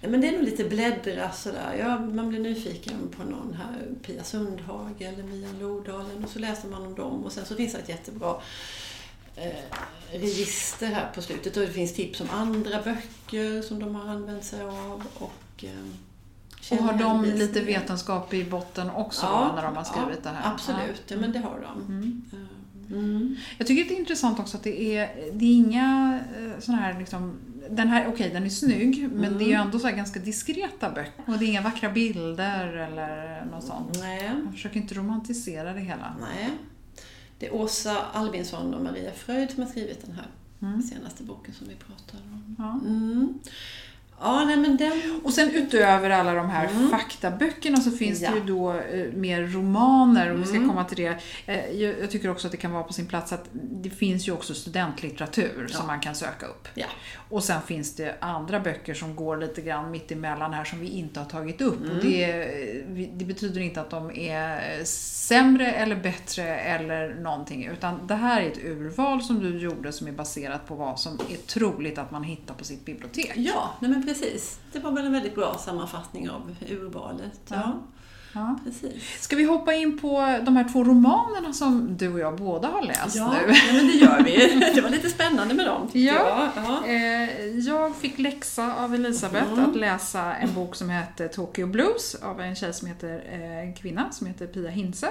Ja, 0.00 0.08
men 0.08 0.20
det 0.20 0.28
är 0.28 0.32
nog 0.32 0.42
lite 0.42 0.64
bläddra 0.64 1.32
sådär. 1.32 1.76
Ja, 1.78 1.98
man 1.98 2.28
blir 2.28 2.40
nyfiken 2.40 3.08
på 3.16 3.24
någon 3.24 3.54
här, 3.54 3.88
Pia 4.02 4.24
Sundhage 4.24 5.00
eller 5.02 5.22
Mia 5.22 5.48
Lodalen 5.60 6.24
och 6.24 6.30
så 6.30 6.38
läser 6.38 6.68
man 6.68 6.86
om 6.86 6.94
dem 6.94 7.24
och 7.24 7.32
sen 7.32 7.46
så 7.46 7.54
finns 7.54 7.72
det 7.72 7.78
ett 7.78 7.88
jättebra 7.88 8.36
eh, 9.36 9.52
register 10.12 10.86
här 10.86 11.10
på 11.14 11.22
slutet 11.22 11.56
och 11.56 11.62
det 11.62 11.72
finns 11.72 11.94
tips 11.94 12.20
om 12.20 12.30
andra 12.30 12.82
böcker 12.82 13.62
som 13.62 13.78
de 13.78 13.94
har 13.94 14.08
använt 14.08 14.44
sig 14.44 14.62
av 14.62 15.02
och 15.14 15.64
eh, 15.64 16.78
Och 16.78 16.84
har 16.84 16.98
de 16.98 17.24
lite 17.24 17.60
vetenskap 17.60 18.34
i 18.34 18.44
botten 18.44 18.90
också 18.90 19.26
Ja, 19.26 19.52
när 19.56 19.62
de 19.62 19.76
har 19.76 19.84
skrivit 19.84 20.20
ja, 20.24 20.30
det 20.30 20.36
här? 20.36 20.52
Absolut, 20.52 21.02
ja. 21.06 21.16
men 21.16 21.32
det 21.32 21.38
har 21.38 21.60
de. 21.60 21.94
Mm. 21.94 22.22
Eh, 22.32 22.38
Mm. 22.90 23.36
Jag 23.58 23.66
tycker 23.66 23.84
det 23.84 23.94
är 23.94 24.00
intressant 24.00 24.40
också 24.40 24.56
att 24.56 24.62
det 24.62 24.96
är, 24.96 25.30
det 25.32 25.44
är 25.44 25.54
inga 25.54 26.20
eh, 26.38 26.60
sådana 26.60 26.82
här 26.82 26.98
liksom, 26.98 27.38
den 27.70 27.88
här, 27.88 28.08
okej 28.08 28.30
den 28.32 28.44
är 28.44 28.48
snygg, 28.48 29.08
men 29.12 29.24
Mm. 29.24 29.38
det 29.38 29.44
är 29.44 29.48
ju 29.48 29.52
ändå 29.54 29.78
så 29.78 29.88
ganska 29.88 30.20
diskreta 30.20 30.90
böcker. 30.90 31.24
Och 31.26 31.38
det 31.38 31.44
är 31.44 31.48
inga 31.48 31.62
vackra 31.62 31.90
bilder 31.90 32.66
eller 32.76 33.44
något 33.50 33.64
sånt. 33.64 33.98
Nej. 34.00 34.30
Jag 34.44 34.52
försöker 34.52 34.76
inte 34.80 34.94
romantisera 34.94 35.72
det 35.72 35.80
hela. 35.80 36.16
Nej. 36.20 36.50
Det 37.38 37.46
är 37.46 37.54
Åsa 37.54 37.96
Albinsson 38.12 38.74
och 38.74 38.84
Maria 38.84 39.12
Fröjd 39.12 39.50
som 39.50 39.62
har 39.62 39.70
skrivit 39.70 40.06
den 40.06 40.14
här 40.14 40.26
Mm. 40.62 40.82
senaste 40.82 41.22
boken 41.22 41.54
som 41.54 41.68
vi 41.68 41.74
pratade 41.74 42.22
om. 42.32 42.56
Ja. 42.58 42.80
Mm. 42.88 43.38
Ja, 44.20 44.44
nej 44.44 44.56
men 44.56 44.76
den... 44.76 45.20
Och 45.24 45.32
sen 45.32 45.50
utöver 45.50 46.10
alla 46.10 46.34
de 46.34 46.50
här 46.50 46.68
faktaböckerna 46.90 47.76
så 47.76 47.90
finns 47.90 48.20
Ja. 48.20 48.30
det 48.30 48.36
ju 48.38 48.44
då 48.44 48.72
eh, 48.72 49.12
mer 49.12 49.42
romaner 49.42 50.32
och 50.32 50.40
vi 50.40 50.44
ska 50.44 50.56
komma 50.58 50.84
till 50.84 50.96
det. 50.96 51.18
Eh, 51.46 51.70
jag, 51.70 51.94
jag 52.00 52.10
tycker 52.10 52.30
också 52.30 52.46
att 52.46 52.50
det 52.52 52.56
kan 52.56 52.72
vara 52.72 52.82
på 52.82 52.92
sin 52.92 53.06
plats 53.06 53.32
att 53.32 53.44
det 53.52 53.90
finns 53.90 54.28
ju 54.28 54.32
också 54.32 54.54
studentlitteratur 54.54 55.66
som 55.70 55.86
man 55.86 56.00
kan 56.00 56.14
söka 56.14 56.46
upp. 56.46 56.68
Ja. 56.74 56.86
Och 57.28 57.44
sen 57.44 57.62
finns 57.62 57.96
det 57.96 58.14
andra 58.20 58.60
böcker 58.60 58.94
som 58.94 59.16
går 59.16 59.36
lite 59.36 59.60
grann 59.60 59.90
mitt 59.90 60.12
emellan 60.12 60.52
här 60.52 60.64
som 60.64 60.80
vi 60.80 60.88
inte 60.88 61.20
har 61.20 61.26
tagit 61.26 61.60
upp. 61.60 61.80
Mm. 61.84 61.96
Och 61.96 62.04
det, 62.04 62.26
vi- 62.88 63.10
det 63.14 63.24
betyder 63.24 63.60
inte 63.60 63.80
att 63.80 63.90
de 63.90 64.10
är 64.16 64.84
sämre 64.84 65.72
eller 65.72 65.96
bättre 65.96 66.58
eller 66.58 67.14
någonting. 67.14 67.66
Utan 67.66 68.06
det 68.06 68.14
här 68.14 68.40
är 68.42 68.46
ett 68.46 68.58
urval 68.64 69.22
som 69.22 69.40
du 69.40 69.58
gjorde 69.58 69.92
som 69.92 70.06
är 70.08 70.12
baserat 70.12 70.66
på 70.66 70.74
vad 70.74 71.00
som 71.00 71.12
är 71.30 71.36
troligt 71.46 71.98
att 71.98 72.10
man 72.10 72.24
hittar 72.24 72.54
på 72.54 72.64
sitt 72.64 72.84
bibliotek. 72.84 73.32
Ja, 73.36 73.70
nej 73.80 73.90
men 73.90 74.02
precis. 74.08 74.58
Det 74.72 74.78
var 74.78 74.92
väl 74.92 75.06
en 75.06 75.12
väldigt 75.12 75.34
bra 75.34 75.58
sammanfattning 75.58 76.30
av 76.30 76.54
urvalet. 76.68 77.40
Ja, 77.48 77.72
Ja. 78.34 78.58
precis. 78.64 79.22
Ska 79.22 79.36
vi 79.36 79.44
hoppa 79.44 79.74
in 79.74 79.98
på 79.98 80.38
de 80.44 80.56
här 80.56 80.68
två 80.72 80.84
romanerna 80.84 81.52
som 81.52 81.96
du 81.96 82.12
och 82.12 82.18
jag 82.18 82.36
båda 82.36 82.68
har 82.68 82.82
läst 82.82 83.16
Ja, 83.16 83.32
nu? 83.32 83.52
nej, 83.52 83.60
men 83.72 83.86
det 83.86 83.92
gör 83.92 84.22
vi. 84.22 84.60
Det 84.74 84.80
var 84.80 84.90
lite 84.90 85.10
spännande 85.10 85.54
med 85.54 85.66
dem. 85.66 85.88
Ja. 85.92 86.50
jag. 86.56 86.64
ja. 86.64 86.86
Eh, 86.86 87.58
Jag 87.58 87.96
fick 87.96 88.18
läxa 88.18 88.74
av 88.74 88.94
Elisabeth 88.94 89.52
Mm. 89.52 89.70
att 89.70 89.76
läsa 89.76 90.34
en 90.34 90.54
bok 90.54 90.74
som 90.76 90.90
heter 90.90 91.28
Tokyo 91.28 91.66
Blues 91.66 92.14
av 92.14 92.40
en 92.40 92.56
tjej 92.56 92.74
som 92.74 92.88
heter, 92.88 93.22
eh, 93.32 93.58
en 93.58 93.74
kvinna 93.74 94.12
som 94.12 94.26
heter 94.26 94.46
Pia 94.46 94.70
Hintze. 94.70 95.08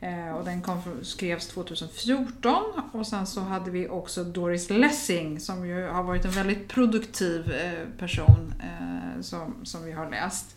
Eh, 0.00 0.36
Och 0.36 0.44
den 0.44 0.62
kom, 0.62 0.80
skrevs 1.02 1.46
2014 1.48 2.64
och 2.92 3.06
sen 3.06 3.26
så 3.26 3.40
hade 3.40 3.70
vi 3.70 3.88
också 3.88 4.24
Doris 4.24 4.70
Lessing 4.70 5.40
som 5.40 5.66
ju 5.68 5.86
har 5.86 6.02
varit 6.02 6.24
en 6.24 6.30
väldigt 6.30 6.68
produktiv 6.68 7.52
eh, 7.52 7.88
person 7.98 8.54
eh, 8.62 9.20
som, 9.20 9.54
som 9.64 9.84
vi 9.84 9.92
har 9.92 10.10
läst. 10.10 10.56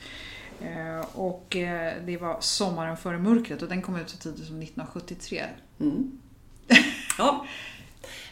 Och 1.13 1.47
det 2.05 2.17
var 2.21 2.37
Sommaren 2.39 2.97
före 2.97 3.17
mörkret 3.19 3.61
och 3.61 3.69
den 3.69 3.81
kom 3.81 3.95
ut 3.95 4.09
så 4.09 4.17
tidigt 4.17 4.45
som 4.45 4.61
1973. 4.61 5.43
Mm. 5.79 6.11
ja. 7.17 7.45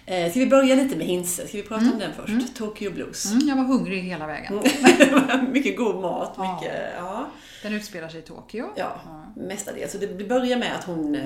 Eh, 0.09 0.31
Ska 0.31 0.39
vi 0.39 0.47
börja 0.47 0.75
lite 0.75 0.95
med 0.95 1.07
Hinse? 1.07 1.47
Ska 1.47 1.57
vi 1.57 1.63
prata 1.63 1.85
om 1.85 1.99
den 1.99 2.13
först? 2.13 2.55
Tokyo 2.55 2.91
Blues. 2.91 3.31
Mm, 3.31 3.47
jag 3.47 3.55
var 3.55 3.63
hungrig 3.63 4.01
hela 4.01 4.27
vägen. 4.27 4.61
mycket 5.51 5.77
god 5.77 5.95
mat. 5.95 6.33
Ja. 6.37 6.55
Mycket, 6.55 6.81
ja. 6.97 7.29
Den 7.63 7.73
utspelar 7.73 8.09
sig 8.09 8.19
i 8.19 8.23
Tokyo. 8.23 8.69
Ja, 8.75 9.01
mestadels. 9.35 9.91
Så 9.91 9.97
det 9.97 10.27
börjar 10.27 10.57
med 10.57 10.75
att 10.75 10.83
hon 10.83 11.15
eh, 11.15 11.25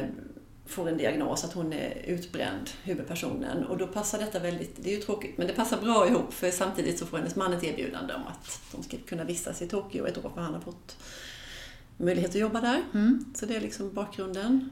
får 0.65 0.89
en 0.89 0.97
diagnos 0.97 1.43
att 1.43 1.53
hon 1.53 1.73
är 1.73 2.01
utbränd, 2.05 2.69
huvudpersonen. 2.83 3.65
Och 3.65 3.77
då 3.77 3.87
passar 3.87 4.19
detta 4.19 4.39
väldigt, 4.39 4.83
det 4.83 4.89
är 4.89 4.95
ju 4.95 5.01
tråkigt, 5.01 5.37
men 5.37 5.47
det 5.47 5.53
passar 5.53 5.81
bra 5.81 6.07
ihop 6.07 6.33
för 6.33 6.51
samtidigt 6.51 6.99
så 6.99 7.05
får 7.05 7.17
hennes 7.17 7.35
man 7.35 7.53
ett 7.53 7.63
erbjudande 7.63 8.13
om 8.13 8.21
att 8.27 8.61
de 8.71 8.83
ska 8.83 8.97
kunna 8.97 9.23
vistas 9.23 9.61
i 9.61 9.67
Tokyo 9.67 10.07
ett 10.07 10.17
år 10.17 10.31
för 10.35 10.41
han 10.41 10.53
har 10.53 10.61
fått 10.61 10.97
möjlighet 11.97 12.31
att 12.31 12.35
jobba 12.35 12.61
där. 12.61 12.81
Mm. 12.93 13.25
Så 13.35 13.45
det 13.45 13.55
är 13.55 13.61
liksom 13.61 13.93
bakgrunden. 13.93 14.69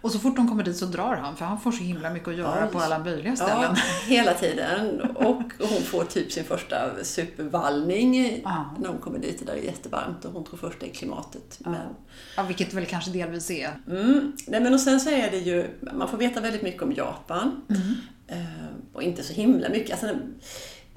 Och 0.00 0.10
så 0.12 0.18
fort 0.18 0.36
de 0.36 0.48
kommer 0.48 0.62
dit 0.64 0.76
så 0.76 0.86
drar 0.86 1.16
han 1.16 1.36
för 1.36 1.44
han 1.44 1.60
får 1.60 1.72
så 1.72 1.84
himla 1.84 2.10
mycket 2.10 2.28
att 2.28 2.36
göra 2.36 2.60
Ja, 2.60 2.66
på 2.66 2.78
alla 2.78 2.98
möjliga 2.98 3.28
Ja, 3.28 3.36
ställen. 3.36 3.76
hela 4.06 4.34
tiden. 4.34 5.00
Och 5.00 5.42
hon 5.58 5.82
får 5.82 6.04
typ 6.04 6.32
sin 6.32 6.44
första 6.44 6.76
supervallning 7.02 8.40
Ja. 8.44 8.64
när 8.78 8.88
hon 8.88 8.98
kommer 8.98 9.18
dit. 9.18 9.46
Där 9.46 9.54
det 9.54 9.60
är 9.60 9.64
jättevarmt 9.64 10.24
och 10.24 10.32
hon 10.32 10.44
tror 10.44 10.56
först 10.58 10.80
det 10.80 10.86
är 10.90 10.94
klimatet. 10.94 11.58
Men 11.60 11.76
Ja, 12.36 12.42
vilket 12.42 12.74
väl 12.74 12.86
kanske 12.86 13.10
delvis 13.10 13.50
är. 13.50 13.70
Mm. 13.90 14.32
Nej, 14.46 14.60
men 14.60 14.74
och 14.74 14.80
sen 14.80 15.00
så 15.00 15.10
är 15.10 15.30
det 15.30 15.38
ju, 15.38 15.66
man 15.92 16.08
får 16.08 16.18
veta 16.18 16.40
väldigt 16.40 16.62
mycket 16.62 16.82
om 16.82 16.92
Japan. 16.92 17.60
Eh, 18.26 18.38
och 18.92 19.02
inte 19.02 19.22
så 19.22 19.32
himla 19.32 19.68
mycket. 19.68 19.90
Alltså, 20.02 20.18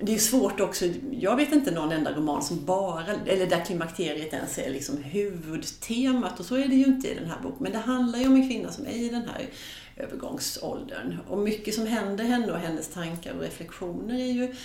det 0.01 0.15
är 0.15 0.19
svårt 0.19 0.59
också, 0.59 0.85
jag 1.11 1.35
vet 1.35 1.51
inte 1.51 1.71
någon 1.71 1.91
enda 1.91 2.11
roman 2.11 2.43
som 2.43 2.65
bara, 2.65 3.05
eller 3.25 3.47
där 3.47 3.65
klimakteriet 3.65 4.33
ens 4.33 4.57
är 4.57 4.69
liksom 4.69 4.97
huvudtemat 5.03 6.39
och 6.39 6.45
så 6.45 6.55
är 6.55 6.67
det 6.67 6.75
ju 6.75 6.85
inte 6.85 7.07
i 7.07 7.15
den 7.15 7.29
här 7.29 7.39
boken. 7.43 7.57
Men 7.59 7.71
det 7.71 7.77
handlar 7.77 8.19
ju 8.19 8.27
om 8.27 8.35
en 8.35 8.49
kvinna 8.49 8.71
som 8.71 8.85
är 8.85 8.91
i 8.91 9.09
den 9.09 9.21
här 9.21 9.49
övergångsåldern. 9.97 11.17
Och 11.27 11.37
mycket 11.37 11.75
som 11.75 11.87
händer 11.87 12.23
henne 12.23 12.51
och 12.51 12.59
hennes 12.59 12.87
tankar 12.87 13.33
och 13.33 13.41
reflektioner 13.41 14.15
är 14.15 14.31
ju 14.31 14.55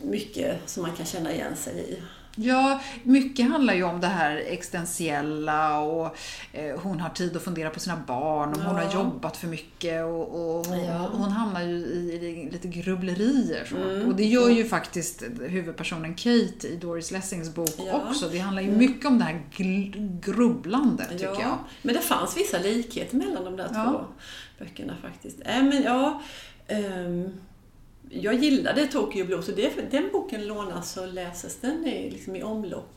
mycket 0.00 0.70
som 0.70 0.82
man 0.82 0.96
kan 0.96 1.06
känna 1.06 1.32
igen 1.32 1.56
sig 1.56 1.74
i. 1.74 2.02
Ja, 2.38 2.80
mycket 3.02 3.50
handlar 3.50 3.74
ju 3.74 3.82
om 3.82 4.00
det 4.00 4.06
här 4.06 4.36
existentiella 4.36 5.80
och 5.80 6.16
eh, 6.52 6.78
hon 6.82 7.00
har 7.00 7.10
tid 7.10 7.36
att 7.36 7.42
fundera 7.42 7.70
på 7.70 7.80
sina 7.80 7.96
barn 8.06 8.52
och 8.52 8.58
hon 8.60 8.76
Ja. 8.76 8.82
har 8.86 8.94
jobbat 8.94 9.36
för 9.36 9.46
mycket 9.46 10.04
och, 10.04 10.20
och 10.20 10.66
hon, 10.66 10.84
Ja. 10.84 11.08
hon 11.12 11.28
hamnar 11.32 11.62
ju 11.62 11.68
i, 11.76 12.48
lite 12.52 12.68
grubblerier. 12.68 13.64
Så. 13.70 13.76
Mm. 13.76 14.08
Och 14.08 14.16
det 14.16 14.24
gör 14.24 14.48
ju 14.48 14.64
faktiskt 14.68 15.22
huvudpersonen 15.40 16.14
Kate 16.14 16.68
i 16.68 16.78
Doris 16.80 17.10
Lessings 17.10 17.54
bok 17.54 17.70
Ja. 17.78 17.84
Mm. 17.94 18.08
också. 18.08 18.28
Det 18.28 18.38
handlar 18.38 18.62
ju 18.62 18.70
mycket 18.70 19.06
om 19.06 19.18
det 19.18 19.24
här 19.24 19.42
grubblandet 20.20 21.10
tycker 21.10 21.24
jag. 21.40 21.58
Men 21.82 21.94
det 21.94 22.00
fanns 22.00 22.36
vissa 22.36 22.58
likheter 22.58 23.16
mellan 23.16 23.44
de 23.44 23.56
där 23.56 23.68
två 23.68 24.00
böckerna 24.58 24.94
faktiskt. 25.02 25.36
Äh, 25.44 25.62
men 25.62 25.82
ja, 25.82 26.22
ehm, 26.68 27.32
jag 28.22 28.34
gillade 28.34 28.86
Tokyo 28.86 29.24
Blues 29.26 29.48
och 29.48 29.56
det, 29.56 29.90
den 29.90 30.08
boken 30.12 30.46
lånas 30.46 30.96
och 30.96 31.08
läses. 31.08 31.56
Den 31.60 31.86
är 31.86 32.10
liksom 32.10 32.36
i 32.36 32.42
omlopp. 32.42 32.92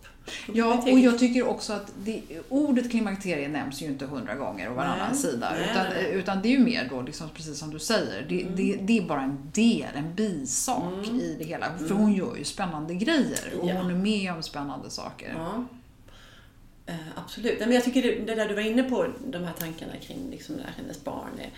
Ja, 0.54 0.84
och 0.92 1.00
jag 1.00 1.20
tycker 1.20 1.48
också 1.48 1.74
att 1.74 1.92
det, 2.04 2.22
ordet 2.50 2.92
klimakterie 2.92 3.48
nämns 3.48 3.82
ju 3.82 3.86
inte 3.86 4.06
hundra 4.06 4.36
gånger 4.36 4.70
och 4.70 4.76
varannan 4.76 5.08
Nej, 5.12 5.18
sida. 5.22 5.52
nej, 5.60 5.70
utan, 5.72 5.86
nej. 5.94 6.12
utan 6.14 6.42
det 6.42 6.48
är 6.48 6.52
ju 6.52 6.60
mer 6.60 6.88
då, 6.90 7.02
liksom, 7.02 7.30
precis 7.34 7.60
som 7.60 7.72
du 7.72 7.80
säger, 7.80 8.26
det, 8.30 8.44
det, 8.56 8.78
det 8.82 8.98
är 8.98 9.02
bara 9.02 9.22
en 9.22 9.50
del, 9.54 9.88
en 9.96 10.16
bisak 10.16 11.08
i 11.22 11.36
det 11.40 11.46
hela. 11.46 11.78
För 11.88 11.96
hon 11.96 12.14
gör 12.14 12.36
ju 12.38 12.44
spännande 12.44 12.94
grejer 12.96 13.54
och 13.62 13.70
Ja. 13.70 13.74
hon 13.82 13.92
är 13.92 13.96
med 13.96 14.34
om 14.34 14.44
spännande 14.44 14.90
saker. 14.90 15.34
Ja. 15.38 15.66
Eh, 16.86 16.96
absolut. 17.16 17.60
Men 17.60 17.72
jag 17.72 17.84
tycker 17.84 18.02
det, 18.02 18.26
det 18.26 18.36
där 18.36 18.48
du 18.48 18.54
var 18.56 18.62
inne 18.62 18.84
på, 18.84 19.08
de 19.28 19.44
här 19.44 19.54
tankarna 19.54 19.94
kring 20.02 20.32
liksom 20.32 20.56
när 20.56 20.74
hennes 20.78 21.04
barn 21.04 21.30
är 21.40 21.50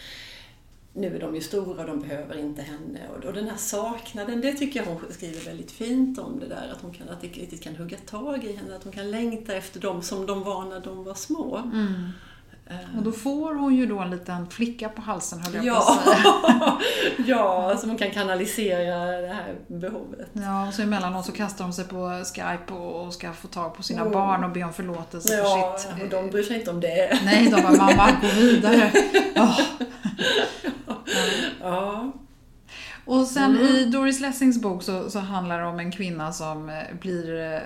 nu 0.93 1.15
är 1.15 1.19
de 1.19 1.35
ju 1.35 1.41
stora 1.41 1.81
och 1.81 1.87
de 1.87 1.99
behöver 1.99 2.37
inte 2.37 2.61
henne. 2.61 2.99
Och, 3.09 3.33
den 3.33 3.47
här 3.47 3.57
saknaden, 3.57 4.41
det 4.41 4.53
tycker 4.53 4.79
jag 4.79 4.87
hon 4.87 4.99
skriver 5.09 5.45
väldigt 5.45 5.71
fint 5.71 6.19
om 6.19 6.39
det 6.39 6.47
där. 6.47 6.71
Att 6.71 6.81
hon 6.81 6.93
kan, 6.93 7.09
att 7.09 7.21
det 7.21 7.27
riktigt 7.27 7.61
kan 7.63 7.75
hugga 7.75 7.97
tag 7.97 8.43
i 8.43 8.55
henne, 8.55 8.75
att 8.75 8.83
hon 8.83 8.93
kan 8.93 9.11
längta 9.11 9.53
efter 9.53 9.79
dem 9.79 10.01
som 10.01 10.25
de 10.25 10.43
var 10.43 10.65
när 10.65 10.79
de 10.79 11.03
var 11.03 11.13
små. 11.13 11.57
Mm. 11.57 12.09
Och 12.97 13.03
då 13.03 13.11
får 13.11 13.55
hon 13.55 13.75
ju 13.75 13.85
då 13.85 13.99
en 13.99 14.09
liten 14.09 14.47
flicka 14.47 14.89
på 14.89 15.01
halsen, 15.01 15.39
höll 15.39 15.53
jag 15.53 15.61
på 15.63 15.67
Ja, 15.67 15.77
att 15.77 16.03
säga. 16.03 16.77
ja 17.27 17.77
som 17.77 17.89
hon 17.89 17.97
kan 17.97 18.11
kanalisera 18.11 19.21
det 19.21 19.27
här 19.33 19.55
behovet. 19.67 20.29
Ja, 20.33 20.67
och 20.67 20.73
så 20.73 20.81
emellanåt 20.81 21.25
så 21.25 21.31
kastar 21.31 21.63
hon 21.63 21.73
sig 21.73 21.85
på 21.85 22.23
Skype 22.35 22.73
och 22.73 23.13
ska 23.13 23.33
få 23.33 23.47
tag 23.47 23.75
på 23.75 23.83
sina 23.83 24.01
Mm. 24.01 24.13
barn 24.13 24.43
och 24.43 24.51
be 24.51 24.63
om 24.63 24.73
förlåtelse 24.73 25.33
Ja, 25.37 25.77
för 25.77 25.89
sitt... 25.93 26.03
och 26.03 26.09
de 26.09 26.29
bryr 26.29 26.43
sig 26.43 26.59
inte 26.59 26.71
om 26.71 26.79
det. 26.81 27.19
Nej, 27.25 27.45
de 27.55 27.61
bara 27.61 27.71
mamma, 27.77 28.07
gå 28.21 28.27
vidare. 28.27 28.91
Åh. 29.35 29.59
Ja. 31.61 32.11
Och 33.05 33.27
sen 33.27 33.51
Mm. 33.57 33.67
i 33.67 33.85
Doris 33.85 34.19
Lessings 34.19 34.61
bok 34.61 34.83
så, 34.83 35.09
så 35.09 35.19
handlar 35.19 35.59
det 35.61 35.65
om 35.67 35.79
en 35.79 35.91
kvinna 35.91 36.31
som 36.33 36.69
eh, 36.69 36.75
blir 37.01 37.53
eh, 37.53 37.59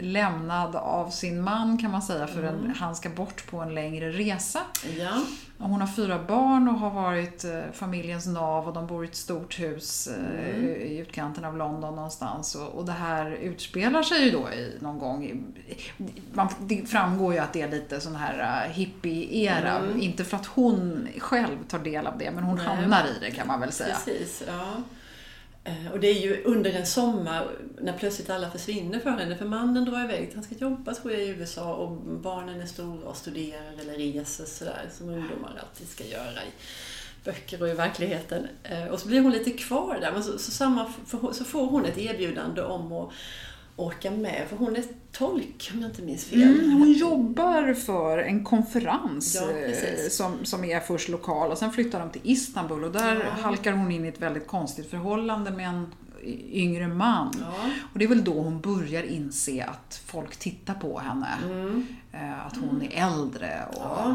lämnad 0.00 0.76
av 0.76 1.10
sin 1.10 1.40
man 1.42 1.78
kan 1.78 1.90
man 1.90 2.02
säga 2.02 2.26
för 2.26 2.42
Mm. 2.42 2.54
en, 2.64 2.74
han 2.78 2.96
ska 2.96 3.08
bort 3.08 3.46
på 3.50 3.58
en 3.60 3.74
längre 3.74 4.10
resa. 4.10 4.60
ja. 4.98 5.12
Hon 5.58 5.80
har 5.80 5.88
fyra 5.88 6.18
barn 6.28 6.68
och 6.68 6.74
har 6.74 6.90
varit 6.90 7.44
eh, 7.44 7.60
familjens 7.72 8.26
nav 8.26 8.68
och 8.68 8.74
de 8.74 8.86
bor 8.86 9.04
i 9.04 9.08
ett 9.08 9.14
stort 9.16 9.60
hus 9.60 10.08
Mm. 10.08 10.64
i 10.64 10.98
utkanten 10.98 11.44
av 11.44 11.56
London 11.56 11.94
någonstans. 11.94 12.54
Och, 12.54 12.68
och 12.68 12.84
det 12.84 12.92
här 12.92 13.30
utspelar 13.30 14.02
sig 14.02 14.24
ju 14.24 14.30
då 14.30 14.50
i, 14.50 14.72
någon 14.80 14.98
gång 14.98 15.44
man, 16.32 16.48
Det 16.60 16.86
framgår 16.86 17.32
ju 17.34 17.38
att 17.38 17.52
det 17.52 17.62
är 17.62 17.70
lite 17.70 18.00
sån 18.00 18.16
här 18.16 18.68
hippie-era. 18.68 19.78
Mm. 19.78 20.00
Inte 20.00 20.24
för 20.24 20.36
att 20.36 20.46
hon 20.46 21.08
själv 21.18 21.56
tar 21.68 21.78
del 21.78 22.06
av 22.06 22.18
det 22.18 22.30
men 22.30 22.44
hon 22.44 22.56
Nej. 22.56 22.66
hamnar 22.66 23.04
i 23.06 23.18
det 23.20 23.30
kan 23.30 23.46
man 23.46 23.60
väl 23.60 23.72
säga. 23.72 23.94
Precis, 24.04 24.42
ja. 24.46 24.63
Eh, 25.64 25.92
och 25.92 26.00
det 26.00 26.08
är 26.08 26.20
ju 26.20 26.42
under 26.42 26.72
en 26.72 26.86
sommar 26.86 27.48
när 27.80 27.92
plötsligt 27.92 28.30
alla 28.30 28.50
försvinner 28.50 28.98
för 28.98 29.10
henne. 29.10 29.36
För 29.36 29.44
mannen 29.44 29.84
drar 29.84 30.04
iväg, 30.04 30.30
han 30.34 30.44
ska 30.44 30.54
jobba 30.54 30.94
tror 30.94 31.12
jag 31.12 31.22
i 31.22 31.28
USA 31.28 31.74
och 31.74 31.96
barnen 32.06 32.60
är 32.60 32.66
stora 32.66 33.08
och 33.08 33.16
studerar 33.16 33.72
eller 33.80 33.94
reser 33.94 34.44
sådär 34.44 34.88
som 34.92 35.08
ungdomar 35.08 35.60
alltid 35.60 35.88
ska 35.88 36.04
göra 36.04 36.42
i 36.42 36.52
böcker 37.24 37.62
och 37.62 37.68
i 37.68 37.72
verkligheten. 37.72 38.48
Eh, 38.62 38.86
och 38.86 39.00
så 39.00 39.08
blir 39.08 39.20
hon 39.20 39.32
lite 39.32 39.50
kvar 39.50 39.98
där, 40.00 40.12
men 40.12 40.24
så, 40.24 40.38
så, 40.38 40.50
samma, 40.50 40.92
så 41.32 41.44
får 41.44 41.66
hon 41.66 41.84
ett 41.84 41.98
erbjudande 41.98 42.62
om 42.62 42.92
att 42.92 43.12
åka 43.76 44.10
med, 44.10 44.42
för 44.48 44.56
hon 44.56 44.76
är 44.76 44.84
tolk 45.12 45.70
om 45.74 45.80
jag 45.80 45.90
inte 45.90 46.02
minns 46.02 46.24
fel. 46.24 46.42
Mm, 46.42 46.70
hon 46.72 46.92
jobbar 46.92 47.74
för 47.74 48.18
en 48.18 48.44
konferens 48.44 49.34
Ja, 49.34 49.50
eh, 49.58 50.08
som, 50.10 50.44
som 50.44 50.64
är 50.64 50.80
först 50.80 51.08
lokal 51.08 51.50
och 51.50 51.58
sen 51.58 51.72
flyttar 51.72 52.00
de 52.00 52.10
till 52.10 52.20
Istanbul 52.24 52.84
och 52.84 52.92
där 52.92 53.14
Ja. 53.36 53.42
halkar 53.42 53.72
hon 53.72 53.92
in 53.92 54.04
i 54.04 54.08
ett 54.08 54.22
väldigt 54.22 54.46
konstigt 54.46 54.90
förhållande 54.90 55.50
med 55.50 55.68
en 55.68 55.86
yngre 56.52 56.88
man. 56.88 57.34
Ja. 57.40 57.54
Och 57.92 57.98
det 57.98 58.04
är 58.04 58.08
väl 58.08 58.24
då 58.24 58.32
hon 58.42 58.60
börjar 58.60 59.02
inse 59.02 59.64
att 59.64 60.02
folk 60.06 60.36
tittar 60.36 60.74
på 60.74 60.98
henne. 60.98 61.28
Mm. 61.44 61.86
Eh, 62.12 62.46
Att 62.46 62.56
hon 62.56 62.82
är 62.82 63.06
äldre 63.06 63.62
och. 63.76 64.14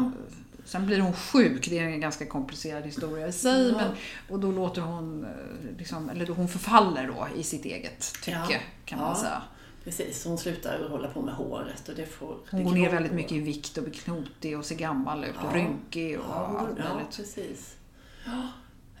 Sen 0.70 0.86
blir 0.86 1.00
hon 1.00 1.12
sjuk, 1.12 1.66
det 1.70 1.78
är 1.78 1.84
en 1.84 2.00
ganska 2.00 2.26
komplicerad 2.26 2.84
historia 2.84 3.26
i 3.28 3.32
sig. 3.32 3.68
Ja. 3.68 3.76
Men, 3.76 3.88
och 4.28 4.40
då 4.40 4.52
låter 4.52 4.80
hon, 4.82 5.24
eh, 5.24 5.78
liksom, 5.78 6.10
eller 6.10 6.26
då 6.26 6.32
hon 6.32 6.48
förfaller 6.48 7.06
då 7.06 7.26
i 7.40 7.42
sitt 7.42 7.64
eget 7.64 8.00
tycke 8.22 8.30
Ja. 8.50 8.58
kan 8.84 8.98
man 8.98 9.08
Ja. 9.08 9.20
säga. 9.20 9.42
Precis, 9.84 10.24
hon 10.24 10.38
slutar 10.38 10.88
hålla 10.88 11.08
på 11.08 11.22
med 11.22 11.34
håret 11.34 11.88
och 11.88 11.94
det 11.94 12.06
får... 12.06 12.36
Hon 12.50 12.64
går 12.64 12.72
ner 12.72 12.90
väldigt 12.90 13.12
mycket 13.12 13.32
i 13.32 13.40
vikt 13.40 13.76
och 13.76 13.82
blir 13.84 13.92
knotig 13.94 14.58
och 14.58 14.64
ser 14.64 14.74
gammal 14.76 15.24
ut 15.24 15.36
och 15.36 15.50
Ja. 15.52 15.56
rynkig 15.56 16.18
och 16.18 16.24
Ja, 16.28 16.58
allt 16.60 16.78
ja 16.78 16.94
möjligt. 16.94 17.16
precis. 17.16 17.76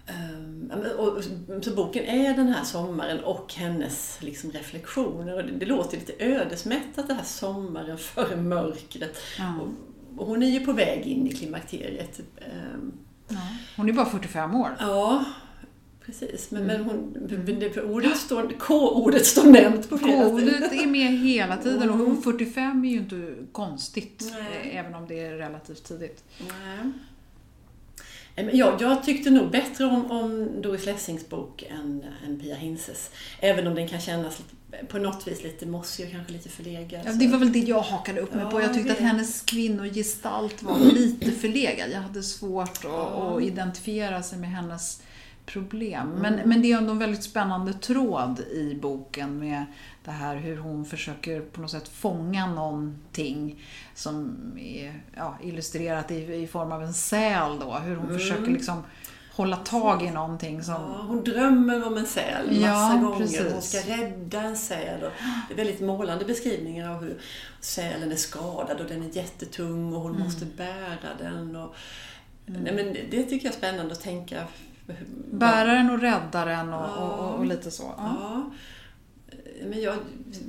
Ehm, 0.06 0.70
ja, 0.70 0.76
men, 0.76 0.92
och, 0.92 1.24
så 1.64 1.70
boken 1.74 2.04
är 2.04 2.34
den 2.36 2.48
här 2.48 2.64
sommaren 2.64 3.20
och 3.24 3.54
hennes 3.54 4.18
liksom, 4.20 4.50
reflektioner. 4.50 5.36
Och 5.36 5.44
det, 5.44 5.52
det 5.52 5.66
låter 5.66 5.96
lite 5.98 6.12
ödesmättat 6.24 7.08
det 7.08 7.14
här 7.14 7.24
sommaren 7.24 7.98
före 7.98 8.36
mörkret. 8.36 9.16
Ja. 9.38 9.54
Och 9.60 9.68
hon 10.16 10.42
är 10.42 10.46
ju 10.50 10.60
på 10.60 10.72
väg 10.72 11.06
in 11.06 11.26
i 11.26 11.32
klimakteriet. 11.32 12.20
Ehm, 12.38 12.92
Ja. 13.32 13.36
Hon 13.76 13.88
är 13.88 13.92
bara 13.92 14.06
45 14.06 14.54
år. 14.54 14.76
ja, 14.80 15.24
precis. 16.06 16.50
Men, 16.50 16.62
Mm. 16.70 16.82
men 16.82 16.84
hon, 17.74 17.90
ordet 17.94 18.16
står, 18.16 18.52
K-ordet 18.58 19.26
står 19.26 19.50
nämnt 19.50 19.88
på 19.90 19.98
flera. 19.98 20.30
Kodet 20.30 20.72
är 20.72 20.86
med 20.86 21.18
hela 21.18 21.56
tiden 21.56 21.88
och 21.90 21.94
Mm. 21.94 22.06
hon 22.06 22.22
45 22.22 22.84
är 22.84 22.88
ju 22.90 22.96
inte 22.98 23.34
konstigt. 23.52 24.32
Nej. 24.32 24.70
Även 24.76 24.94
om 24.94 25.06
det 25.08 25.20
är 25.20 25.34
relativt 25.34 25.84
tidigt. 25.84 26.24
Nej. 26.38 26.92
Men 28.44 28.56
Jag, 28.56 28.80
jag 28.82 29.04
tyckte 29.04 29.30
nog 29.30 29.50
bättre 29.50 29.84
om, 29.84 30.10
om 30.10 30.48
Doris 30.62 30.86
Lessings 30.86 31.28
bok 31.28 31.62
än, 31.70 32.04
än 32.26 32.40
Pia 32.40 32.54
Hinses. 32.54 33.10
Även 33.40 33.66
om 33.66 33.74
den 33.74 33.88
kan 33.88 34.00
kännas 34.00 34.42
på 34.88 34.98
något 34.98 35.28
vis 35.28 35.42
lite 35.42 35.66
mossig 35.66 36.06
och 36.06 36.12
kanske 36.12 36.32
lite 36.32 36.48
förlegad. 36.48 37.00
Ja, 37.06 37.12
det 37.12 37.28
var 37.28 37.38
väl 37.38 37.52
det 37.52 37.58
jag 37.58 37.80
hakade 37.80 38.20
upp 38.20 38.34
mig 38.34 38.44
på. 38.44 38.58
Ja, 38.60 38.62
Jag 38.62 38.74
tyckte 38.74 38.92
att 38.92 38.98
det- 38.98 39.04
hennes 39.04 39.42
kvinnogestalt 39.42 40.62
var 40.62 40.78
lite 40.78 41.30
förlegad. 41.30 41.90
Jag 41.92 42.00
hade 42.00 42.22
svårt 42.22 42.68
att, 42.68 42.84
Ja. 42.84 43.34
att 43.36 43.42
identifiera 43.42 44.22
sig 44.22 44.38
med 44.38 44.50
hennes 44.50 45.02
problem. 45.46 46.08
Mm. 46.08 46.22
Men, 46.22 46.48
men 46.48 46.62
det 46.62 46.72
är 46.72 46.76
ändå 46.78 46.92
en 46.92 46.98
väldigt 46.98 47.22
spännande 47.22 47.72
tråd 47.72 48.40
i 48.40 48.74
boken 48.82 49.38
med 49.38 49.64
det 50.04 50.10
här 50.10 50.36
hur 50.36 50.56
hon 50.56 50.84
försöker 50.84 51.40
på 51.40 51.60
något 51.60 51.70
sätt 51.70 51.88
fånga 51.88 52.46
någonting 52.46 53.62
som 53.94 54.36
är 54.58 55.00
ja, 55.16 55.38
illustrerat 55.42 56.10
i, 56.10 56.34
i 56.34 56.46
form 56.46 56.72
av 56.72 56.82
en 56.82 56.94
säl 56.94 57.58
då. 57.60 57.74
Hur 57.74 57.96
hon 57.96 58.06
Mm. 58.06 58.18
försöker 58.18 58.50
liksom 58.50 58.82
hålla 59.32 59.56
tag 59.56 60.02
i 60.02 60.10
någonting 60.10 60.62
som... 60.62 60.74
Ja, 60.74 61.04
hon 61.08 61.24
drömmer 61.24 61.86
om 61.86 61.96
en 61.96 62.06
säl 62.06 62.46
massa 62.46 62.60
Ja, 62.60 62.98
gånger. 63.02 63.18
precis. 63.18 63.52
Hon 63.52 63.62
ska 63.62 63.78
rädda 63.78 64.40
en 64.42 64.56
säl. 64.56 65.02
Och 65.04 65.10
det 65.48 65.54
är 65.54 65.56
väldigt 65.56 65.80
målande 65.80 66.24
beskrivningar 66.24 66.90
av 66.90 67.00
hur 67.02 67.18
sälen 67.60 68.12
är 68.12 68.16
skadad 68.16 68.80
och 68.80 68.86
den 68.88 69.02
är 69.02 69.16
jättetung 69.16 69.92
och 69.94 70.00
hon 70.00 70.10
Mm. 70.14 70.22
måste 70.24 70.44
bära 70.44 71.08
den. 71.18 71.56
Och, 71.56 71.74
nej, 72.46 72.72
men 72.74 72.76
det, 72.76 73.02
det 73.10 73.22
tycker 73.22 73.46
jag 73.46 73.54
är 73.54 73.58
spännande 73.58 73.92
att 73.92 74.00
tänka. 74.00 74.44
Bäraren 75.32 75.90
och 75.90 76.00
räddaren 76.00 76.72
och, 76.72 76.80
Ja. 76.80 76.96
och, 76.96 77.28
och, 77.28 77.34
och 77.38 77.46
lite 77.46 77.70
så. 77.70 77.94
Ja. 77.96 78.50
Men 79.64 79.80
jag 79.82 79.96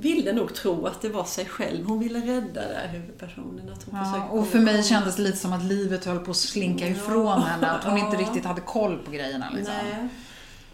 ville 0.00 0.32
nog 0.32 0.54
tro 0.54 0.86
att 0.86 1.02
det 1.02 1.08
var 1.08 1.24
sig 1.24 1.46
själv 1.46 1.86
hon 1.86 1.98
ville 1.98 2.18
rädda 2.18 2.60
där 2.60 2.88
huvudpersonen. 2.88 3.72
Att 3.72 3.84
hon 3.84 3.98
Ja, 3.98 4.28
och 4.30 4.46
för 4.46 4.58
mig 4.58 4.82
kändes 4.82 5.16
det 5.16 5.22
lite 5.22 5.38
som 5.38 5.52
att 5.52 5.64
livet 5.64 6.04
höll 6.04 6.18
på 6.18 6.30
att 6.30 6.36
slinka 6.36 6.88
ifrån 6.88 7.26
Ja, 7.26 7.38
henne. 7.38 7.70
Att 7.70 7.84
hon 7.84 7.98
inte 7.98 8.16
ja. 8.16 8.20
riktigt 8.20 8.44
hade 8.44 8.60
koll 8.60 8.98
på 8.98 9.10
grejerna. 9.10 9.50
Liksom. 9.54 9.74
Nej. 9.74 10.08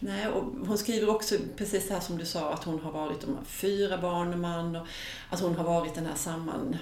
Nej, 0.01 0.29
och 0.29 0.67
hon 0.67 0.79
skriver 0.79 1.11
också 1.11 1.35
precis 1.57 1.89
det 1.89 1.95
här 1.95 2.01
som 2.01 2.19
du 2.19 2.25
sa, 2.25 2.53
att 2.53 2.65
hon 2.65 2.81
har 2.81 2.93
varit 2.93 3.21
de 3.21 3.37
fyra 3.47 3.99
barn 3.99 4.33
och 4.33 4.39
man. 4.39 4.77
Och 4.77 4.87
att 5.31 5.41
hon 5.41 5.57
har 5.57 5.65
varit 5.65 5.95
den 5.95 6.07
här 6.07 6.17
samman... 6.17 6.77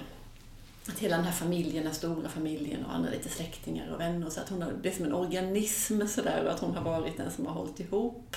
Att 0.89 0.99
hela 0.99 1.15
den 1.15 1.25
här 1.25 1.31
familjen, 1.31 1.83
den 1.83 1.93
stora 1.93 2.29
familjen 2.29 2.85
och 2.85 2.93
andra 2.93 3.09
lite 3.09 3.29
släktingar 3.29 3.93
och 3.93 3.99
vänner. 3.99 4.29
Så 4.29 4.41
att 4.41 4.49
hon 4.49 4.61
har, 4.61 4.71
det 4.81 4.89
är 4.89 4.93
som 4.93 5.05
en 5.05 5.13
organism 5.13 6.07
sådär 6.07 6.43
och 6.45 6.51
att 6.51 6.59
hon 6.59 6.75
har 6.75 6.83
varit 6.83 7.17
den 7.17 7.31
som 7.31 7.45
har 7.45 7.53
hållit 7.53 7.79
ihop 7.79 8.35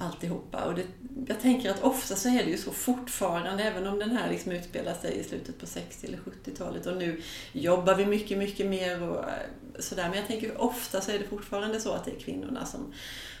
alltihopa. 0.00 0.64
Och 0.64 0.74
det, 0.74 0.86
jag 1.26 1.40
tänker 1.40 1.70
att 1.70 1.82
ofta 1.82 2.16
så 2.16 2.28
är 2.28 2.44
det 2.44 2.50
ju 2.50 2.58
så 2.58 2.70
fortfarande, 2.70 3.62
även 3.62 3.86
om 3.86 3.98
den 3.98 4.10
här 4.10 4.30
liksom 4.30 4.52
utspelar 4.52 4.94
sig 4.94 5.18
i 5.18 5.24
slutet 5.24 5.58
på 5.58 5.66
60 5.66 6.06
eller 6.06 6.18
70-talet 6.18 6.86
och 6.86 6.96
nu 6.96 7.22
jobbar 7.52 7.94
vi 7.94 8.06
mycket, 8.06 8.38
mycket 8.38 8.66
mer 8.66 9.02
och 9.02 9.18
eh, 9.18 9.34
sådär. 9.78 10.08
Men 10.08 10.18
jag 10.18 10.26
tänker 10.26 10.60
ofta 10.60 11.00
så 11.00 11.10
är 11.10 11.18
det 11.18 11.26
fortfarande 11.26 11.80
så 11.80 11.92
att 11.92 12.04
det 12.04 12.10
är 12.10 12.20
kvinnorna 12.20 12.66
som, 12.66 12.92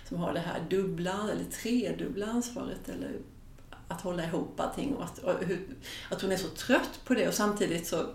som 0.08 0.18
har 0.18 0.32
det 0.32 0.40
här 0.40 0.60
dubbla 0.70 1.28
eller 1.32 1.44
tredubbla 1.44 2.26
ansvaret 2.26 2.88
eller 2.88 3.10
att 3.88 4.00
hålla 4.00 4.24
ihop 4.24 4.60
allting 4.60 4.94
och 4.94 5.04
att, 5.04 5.18
och 5.18 5.44
hur, 5.44 5.68
att 6.10 6.22
hon 6.22 6.32
är 6.32 6.36
så 6.36 6.48
trött 6.48 7.00
på 7.04 7.14
det 7.14 7.28
och 7.28 7.34
samtidigt 7.34 7.86
så 7.86 8.06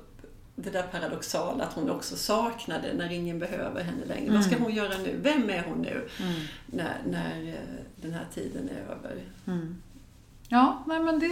det 0.64 0.70
där 0.70 0.84
paradoxala 0.84 1.64
att 1.64 1.74
hon 1.74 1.90
också 1.90 2.16
saknade 2.16 2.94
när 2.94 3.12
ingen 3.12 3.40
behöver 3.40 3.84
henne 3.84 4.06
längre. 4.06 4.34
Vad 4.34 4.46
ska 4.46 4.58
hon 4.58 4.74
göra 4.74 4.98
nu? 4.98 5.20
Vem 5.22 5.50
är 5.50 5.64
hon 5.68 5.82
nu? 5.82 6.08
Mm. 6.20 6.42
När, 6.66 6.98
när 7.10 7.48
eh, 7.48 7.86
den 7.96 8.14
här 8.14 8.26
tiden 8.34 8.70
är 8.70 8.92
över. 8.92 9.24
Mm. 9.48 9.82
Ja, 10.54 10.84
nej 10.88 11.00
men 11.00 11.20
det... 11.20 11.28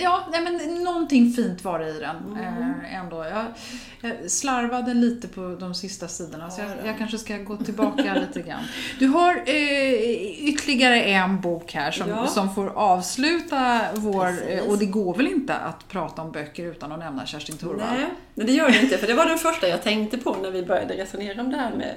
Ja, 0.00 0.20
nej 0.32 0.40
men 0.42 0.74
någonting 0.84 1.32
fint 1.32 1.64
var 1.64 1.78
det 1.78 1.88
i 1.88 1.98
den 2.00 2.16
Mm. 2.16 2.70
eh, 2.80 2.94
ändå. 2.94 3.24
Jag, 3.24 3.44
jag 4.00 4.30
slarvade 4.30 4.94
lite 4.94 5.28
på 5.28 5.56
de 5.60 5.74
sista 5.74 6.08
sidorna 6.08 6.50
så 6.50 6.60
Ja, 6.60 6.66
jag, 6.78 6.86
jag 6.86 6.98
kanske 6.98 7.18
ska 7.18 7.36
gå 7.36 7.56
tillbaka 7.56 8.14
lite 8.14 8.48
grann. 8.48 8.62
Du 8.98 9.06
har 9.06 9.36
eh, 9.46 10.48
ytterligare 10.48 11.02
en 11.02 11.40
bok 11.40 11.72
här 11.72 11.90
som, 11.90 12.08
Ja. 12.08 12.26
som 12.26 12.54
får 12.54 12.68
avsluta 12.78 13.80
vår... 13.94 14.24
Precis. 14.26 14.48
eh, 14.48 14.70
Och 14.70 14.78
det 14.78 14.86
går 14.86 15.14
väl 15.14 15.26
inte 15.26 15.54
att 15.56 15.88
prata 15.88 16.22
om 16.22 16.32
böcker 16.32 16.64
utan 16.66 16.92
att 16.92 16.98
nämna 16.98 17.26
Kerstin 17.26 17.56
Thorvald? 17.58 17.90
Nej, 17.98 18.06
men 18.34 18.46
det 18.46 18.52
gör 18.52 18.70
det 18.70 18.80
inte. 18.82 18.98
För 18.98 19.06
det 19.06 19.14
var 19.14 19.26
den 19.26 19.38
första 19.38 19.68
jag 19.68 19.82
tänkte 19.82 20.18
på 20.18 20.36
när 20.42 20.50
vi 20.50 20.62
började 20.66 20.94
resonera 20.94 21.40
om 21.40 21.50
det 21.50 21.56
här 21.56 21.72
med 21.74 21.94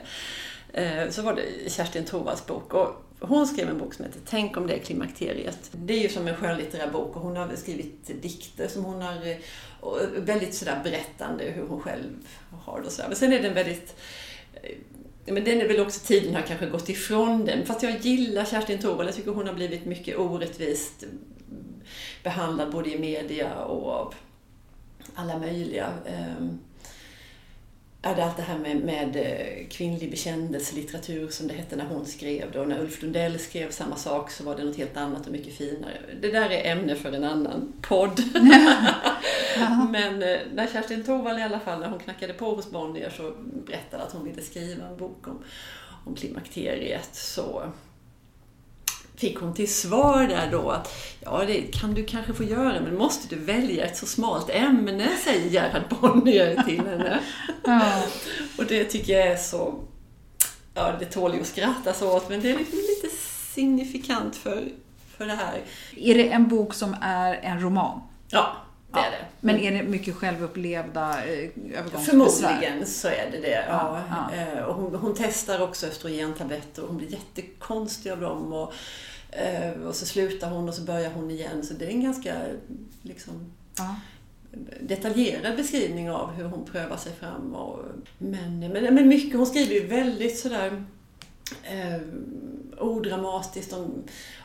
eh, 1.04 1.10
så 1.12 1.22
var 1.22 1.34
det 1.36 1.72
Kerstin 1.72 2.06
Thorvalds 2.06 2.46
bok. 2.46 2.74
Och 2.74 3.06
hon 3.28 3.48
skrev 3.48 3.70
en 3.70 3.78
bok 3.78 3.94
som 3.94 4.06
heter 4.06 4.20
Tänk 4.26 4.58
om 4.58 4.68
det 4.68 4.74
är 4.74 4.80
klimakteriet. 4.80 5.72
Det 5.72 5.94
är 5.94 6.02
ju 6.02 6.10
som 6.10 6.28
en 6.28 6.36
skönlitterär 6.36 6.92
bok 6.92 7.16
och 7.16 7.22
hon 7.22 7.36
har 7.36 7.56
skrivit 7.56 8.22
dikter 8.22 8.68
som 8.68 8.84
hon 8.84 9.02
har 9.02 9.38
väldigt 10.20 10.54
sådär 10.54 10.82
berättande 10.84 11.44
hur 11.44 11.68
hon 11.68 11.82
själv 11.82 12.28
har 12.64 12.80
det 12.80 12.86
och 12.86 12.92
sådär. 12.92 13.08
Men 13.08 13.18
sen 13.18 13.34
är 13.34 13.42
den 13.42 13.54
väldigt 13.54 13.96
eh, 14.54 14.78
men 15.26 15.44
den 15.44 15.62
är 15.62 15.68
väl 15.68 15.80
också, 15.80 16.06
tiden 16.06 16.36
har 16.36 16.42
kanske 16.42 16.66
gått 16.66 16.90
ifrån 16.90 17.46
den. 17.46 17.66
Fast 17.66 17.84
jag 17.84 18.00
gillar 18.00 18.46
Kerstin 18.46 18.80
Thorvald. 18.80 19.10
Jag 19.10 19.16
tycker 19.16 19.32
hon 19.32 19.48
har 19.48 19.54
blivit 19.54 19.86
mycket 19.86 20.18
orättvist 20.18 21.04
behandlad 22.24 22.72
både 22.72 22.90
i 22.90 23.00
media 23.00 23.56
och 23.56 23.92
av 23.92 24.14
alla 25.16 25.38
möjliga. 25.38 25.90
Ehm, 26.06 26.60
är 28.04 28.22
allt 28.22 28.38
det 28.38 28.44
här 28.44 28.58
med, 28.58 28.78
med 28.78 29.16
eh, 29.16 29.68
kvinnlig 29.70 30.12
bekännelselitteratur 30.12 31.30
som 31.30 31.48
det 31.48 31.54
hette 31.54 31.76
när 31.76 31.86
hon 31.86 32.06
skrev 32.06 32.52
det. 32.52 32.60
Och 32.60 32.68
när 32.68 32.80
Ulf 32.80 33.02
Lundell 33.02 33.40
skrev 33.40 33.72
samma 33.72 33.96
sak 33.96 34.32
så 34.32 34.44
var 34.44 34.56
det 34.56 34.64
något 34.64 34.78
helt 34.78 34.98
annat 34.98 35.26
och 35.26 35.32
mycket 35.32 35.54
finare. 35.54 35.98
Det 36.22 36.32
där 36.32 36.50
är 36.50 36.72
ämne 36.72 36.96
för 36.96 37.12
en 37.12 37.24
annan 37.24 37.74
podd. 37.82 38.24
Men 39.92 40.24
eh, 40.24 40.40
när 40.54 40.68
Kerstin 40.74 41.04
Thorvald 41.04 41.40
i 41.40 41.42
alla 41.42 41.60
fall, 41.60 41.80
när 41.80 41.90
hon 41.90 42.00
knackade 42.00 42.34
på 42.34 42.56
hos 42.56 42.72
Bonnier 42.72 43.10
så 43.10 43.34
berättade 43.66 44.04
att 44.04 44.12
hon 44.12 44.24
ville 44.24 44.42
skriva 44.42 44.88
en 44.88 44.98
bok 44.98 45.28
om, 45.28 45.44
om 46.06 46.16
klimakteriet 46.16 47.16
så 47.16 47.64
fick 49.24 49.38
hon 49.40 49.54
till 49.54 49.74
svar 49.74 50.24
där 50.28 50.52
då 50.52 50.70
att 50.72 50.94
ja, 51.20 51.44
det 51.48 51.62
kan 51.62 51.94
du 51.94 52.04
kanske 52.06 52.34
få 52.34 52.44
göra, 52.44 52.80
men 52.82 52.98
måste 52.98 53.36
du 53.36 53.42
välja 53.42 53.86
ett 53.86 53.98
så 53.98 54.06
smalt 54.06 54.50
ämne, 54.50 55.10
säger 55.24 55.50
Gerhard 55.50 55.84
Bonnier 55.90 56.64
till 56.64 56.80
henne. 56.88 57.20
Ja. 57.66 58.04
Och 58.58 58.66
det 58.66 58.84
tycker 58.84 59.14
jag 59.14 59.28
är 59.28 59.38
så... 59.38 59.74
Ja, 60.74 60.94
det 61.00 61.06
tål 61.06 61.34
ju 61.36 61.42
att 61.42 61.48
skrattas 61.48 62.02
åt, 62.02 62.30
men 62.30 62.42
det 62.42 62.52
är 62.52 62.58
liksom 62.58 62.78
lite 62.80 63.16
signifikant 63.54 64.36
för, 64.36 64.64
för 65.18 65.26
det 65.26 65.34
här. 65.34 65.62
Är 65.96 66.16
det 66.16 66.30
en 66.32 66.48
bok 66.48 66.74
som 66.74 66.96
är 67.02 67.34
en 67.34 67.62
roman? 67.62 68.00
Ja, 68.30 68.56
det 68.92 69.00
Ja. 69.00 69.06
är 69.06 69.12
det. 69.12 69.26
Men 69.40 69.60
är 69.60 69.72
det 69.72 69.84
mycket 69.84 70.16
självupplevda 70.16 71.10
eh, 71.10 71.50
övergångsbesvär? 71.80 72.00
Förmodligen 72.50 72.86
så 72.86 73.08
är 73.08 73.30
det 73.32 73.38
det. 73.42 73.66
Ja. 73.70 74.00
Ja, 74.10 74.36
Eh, 74.38 74.64
Och 74.64 74.76
hon, 74.76 74.96
hon 74.96 75.16
testar 75.18 75.62
också 75.62 75.88
östrogentabletter 75.88 76.82
och 76.82 76.88
hon 76.88 76.98
blir 76.98 77.12
jättekonstig 77.12 78.12
av 78.12 78.22
dem. 78.22 78.54
Och, 78.54 78.74
och 79.88 79.96
så 79.96 80.06
slutar 80.06 80.50
hon 80.50 80.70
och 80.70 80.76
så 80.76 80.82
börjar 80.82 81.12
hon 81.12 81.32
igen. 81.32 81.64
Så 81.64 81.74
det 81.74 81.86
är 81.86 81.90
en 81.90 82.04
ganska 82.04 82.36
liksom, 83.02 83.52
Ja. 83.78 83.96
detaljerad 84.82 85.56
beskrivning 85.56 86.12
av 86.12 86.32
hur 86.32 86.44
hon 86.44 86.66
prövar 86.66 86.98
sig 86.98 87.12
fram. 87.14 87.56
Och, 87.56 87.80
men, 88.18 88.60
men, 88.60 88.96
men 88.96 89.08
mycket, 89.08 89.38
hon 89.38 89.46
skriver 89.46 89.74
ju 89.74 89.88
väldigt 89.88 90.40
sådär 90.40 90.86
eh, 91.64 92.02
odramatiskt 92.80 93.74
om, 93.74 94.04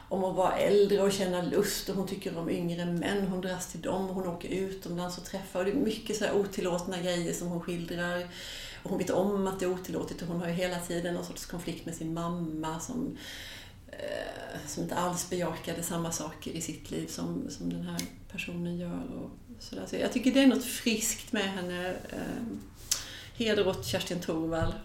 om 0.09 0.25
att 0.25 0.37
vara 0.37 0.57
äldre 0.57 1.03
och 1.03 1.13
känna 1.13 1.43
lust 1.43 1.89
och 1.89 1.97
hon 1.97 2.07
tycker 2.07 2.39
om 2.39 2.51
yngre 2.51 2.85
män. 2.85 3.27
Hon 3.27 3.41
dras 3.41 3.67
till 3.73 3.81
dem 3.81 4.09
och 4.09 4.15
hon 4.15 4.29
åker 4.29 4.49
utomlands 4.49 5.19
och 5.19 5.25
träffar. 5.25 5.59
Och 5.59 5.65
det 5.65 5.71
är 5.71 5.75
mycket 5.75 6.17
sådär 6.17 6.37
otillåtna 6.37 6.99
grejer 6.99 7.33
som 7.33 7.49
hon 7.49 7.61
skildrar. 7.61 8.27
Och 8.83 8.91
hon 8.91 8.99
vet 8.99 9.11
om 9.11 9.47
att 9.47 9.61
det 9.61 9.65
är 9.67 9.73
otillåtet 9.73 10.23
och 10.23 10.29
hon 10.29 10.41
har 10.41 10.49
ju 10.49 10.55
hela 10.55 10.79
tiden 10.79 11.15
någon 11.15 11.25
sorts 11.25 11.47
konflikt 11.47 11.87
med 11.87 11.95
sin 11.95 12.15
mamma 12.15 12.81
som, 12.81 13.07
eh, 13.07 13.68
Eh, 13.93 14.61
som 14.67 14.83
inte 14.83 14.95
alls 14.95 15.31
bejakade 15.31 15.83
samma 15.83 16.13
saker 16.13 16.51
i 16.51 16.61
sitt 16.61 16.91
liv 16.91 17.07
som, 17.07 17.51
som 17.51 17.71
den 17.71 17.83
här 17.83 18.01
personen 18.33 18.77
gör. 18.77 19.15
Och 19.15 19.31
sådär. 19.59 19.87
Så 19.87 19.97
jag 19.97 20.13
tycker 20.13 20.33
det 20.33 20.43
är 20.43 20.47
något 20.47 20.65
friskt 20.65 21.33
med 21.33 21.53
henne. 21.53 21.89
Eh, 21.89 22.43
Heder 23.39 23.69
åt 23.69 23.87
Kerstin 23.87 24.21
Thorvall. 24.21 24.75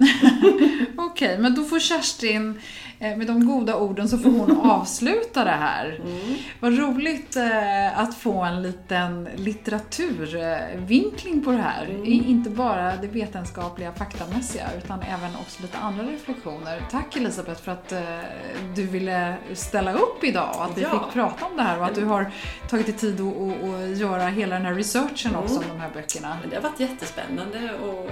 Okej, 0.98 0.98
okay, 0.98 1.38
men 1.38 1.56
då 1.56 1.64
får 1.64 1.80
Kerstin, 1.80 2.62
eh, 3.00 3.18
med 3.18 3.28
de 3.28 3.48
goda 3.48 3.76
orden, 3.76 4.10
så 4.10 4.18
får 4.18 4.30
hon 4.30 4.62
avsluta 4.72 5.44
det 5.44 5.52
här. 5.52 6.02
Mm. 6.04 6.36
Vad 6.60 6.78
roligt 6.78 7.36
eh, 7.36 8.00
att 8.00 8.16
få 8.16 8.44
en 8.44 8.62
liten 8.62 9.30
litteraturvinkling 9.36 11.44
på 11.44 11.52
det 11.52 11.58
här. 11.58 11.86
Mm. 11.86 12.06
Inte 12.06 12.50
bara 12.50 12.96
det 12.96 13.08
vetenskapliga, 13.08 13.94
faktamässiga, 13.94 14.70
utan 14.78 15.02
även 15.02 15.36
också 15.36 15.62
lite 15.62 15.78
andra 15.78 16.04
reflektioner. 16.04 16.86
Tack 16.92 17.16
Elisabeth 17.16 17.62
för 17.62 17.72
att 17.72 17.92
eh, 17.92 18.20
du 18.76 18.88
ville 18.88 19.36
ställa 19.54 19.94
upp 19.94 20.24
idag 20.24 20.56
och 20.58 20.66
att 20.66 20.78
vi 20.78 20.82
ja. 20.82 20.90
fick 20.90 21.14
prata 21.14 21.46
om 21.46 21.58
det 21.58 21.64
här 21.64 21.80
och 21.80 21.86
att 21.86 21.96
du 21.96 22.06
har 22.06 22.32
tagit 22.70 22.86
dig 22.86 22.96
tid 22.96 23.22
att 23.22 23.98
göra 23.98 24.28
hela 24.28 24.56
den 24.56 24.66
här 24.66 24.74
researchen 24.74 25.32
mm. 25.32 25.44
också 25.44 25.58
om 25.58 25.64
de 25.70 25.80
här 25.80 25.90
böckerna. 25.94 26.38
Det 26.50 26.56
har 26.56 26.64
varit 26.64 26.80
jättespännande 26.80 27.74
och 27.74 28.10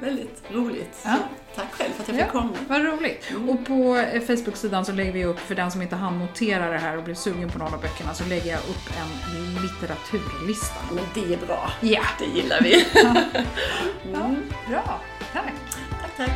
väldigt 0.00 0.42
roligt. 0.50 1.00
Ja. 1.04 1.18
Tack 1.54 1.72
själv 1.72 1.92
för 1.92 2.02
att 2.02 2.08
jag 2.08 2.16
fick 2.16 2.26
ja, 2.26 2.40
komma. 2.40 2.52
Vad 2.68 2.84
roligt. 2.84 3.30
Mm. 3.30 3.48
Och 3.48 3.66
på 3.66 3.96
eh, 3.96 4.22
Facebook-sidan 4.22 4.84
så 4.84 4.92
lägger 4.92 5.12
vi 5.12 5.24
upp, 5.24 5.38
för 5.38 5.54
den 5.54 5.70
som 5.70 5.82
inte 5.82 5.96
hann 5.96 6.18
notera 6.18 6.70
det 6.70 6.78
här 6.78 6.96
och 6.96 7.04
blev 7.04 7.14
sugen 7.14 7.50
på 7.50 7.58
någon 7.58 7.74
av 7.74 7.80
böckerna, 7.80 8.14
så 8.14 8.24
lägger 8.24 8.50
jag 8.50 8.60
upp 8.60 8.90
en 9.00 9.62
litteraturlista. 9.62 10.80
Men 10.94 11.04
det 11.14 11.34
är 11.34 11.46
bra. 11.46 11.70
Ja. 11.80 12.02
Det 12.18 12.40
gillar 12.40 12.60
vi. 12.60 12.86
ja. 14.12 14.30
Bra. 14.68 15.00
Tack. 15.32 15.52
Tack, 16.00 16.16
tack. 16.16 16.30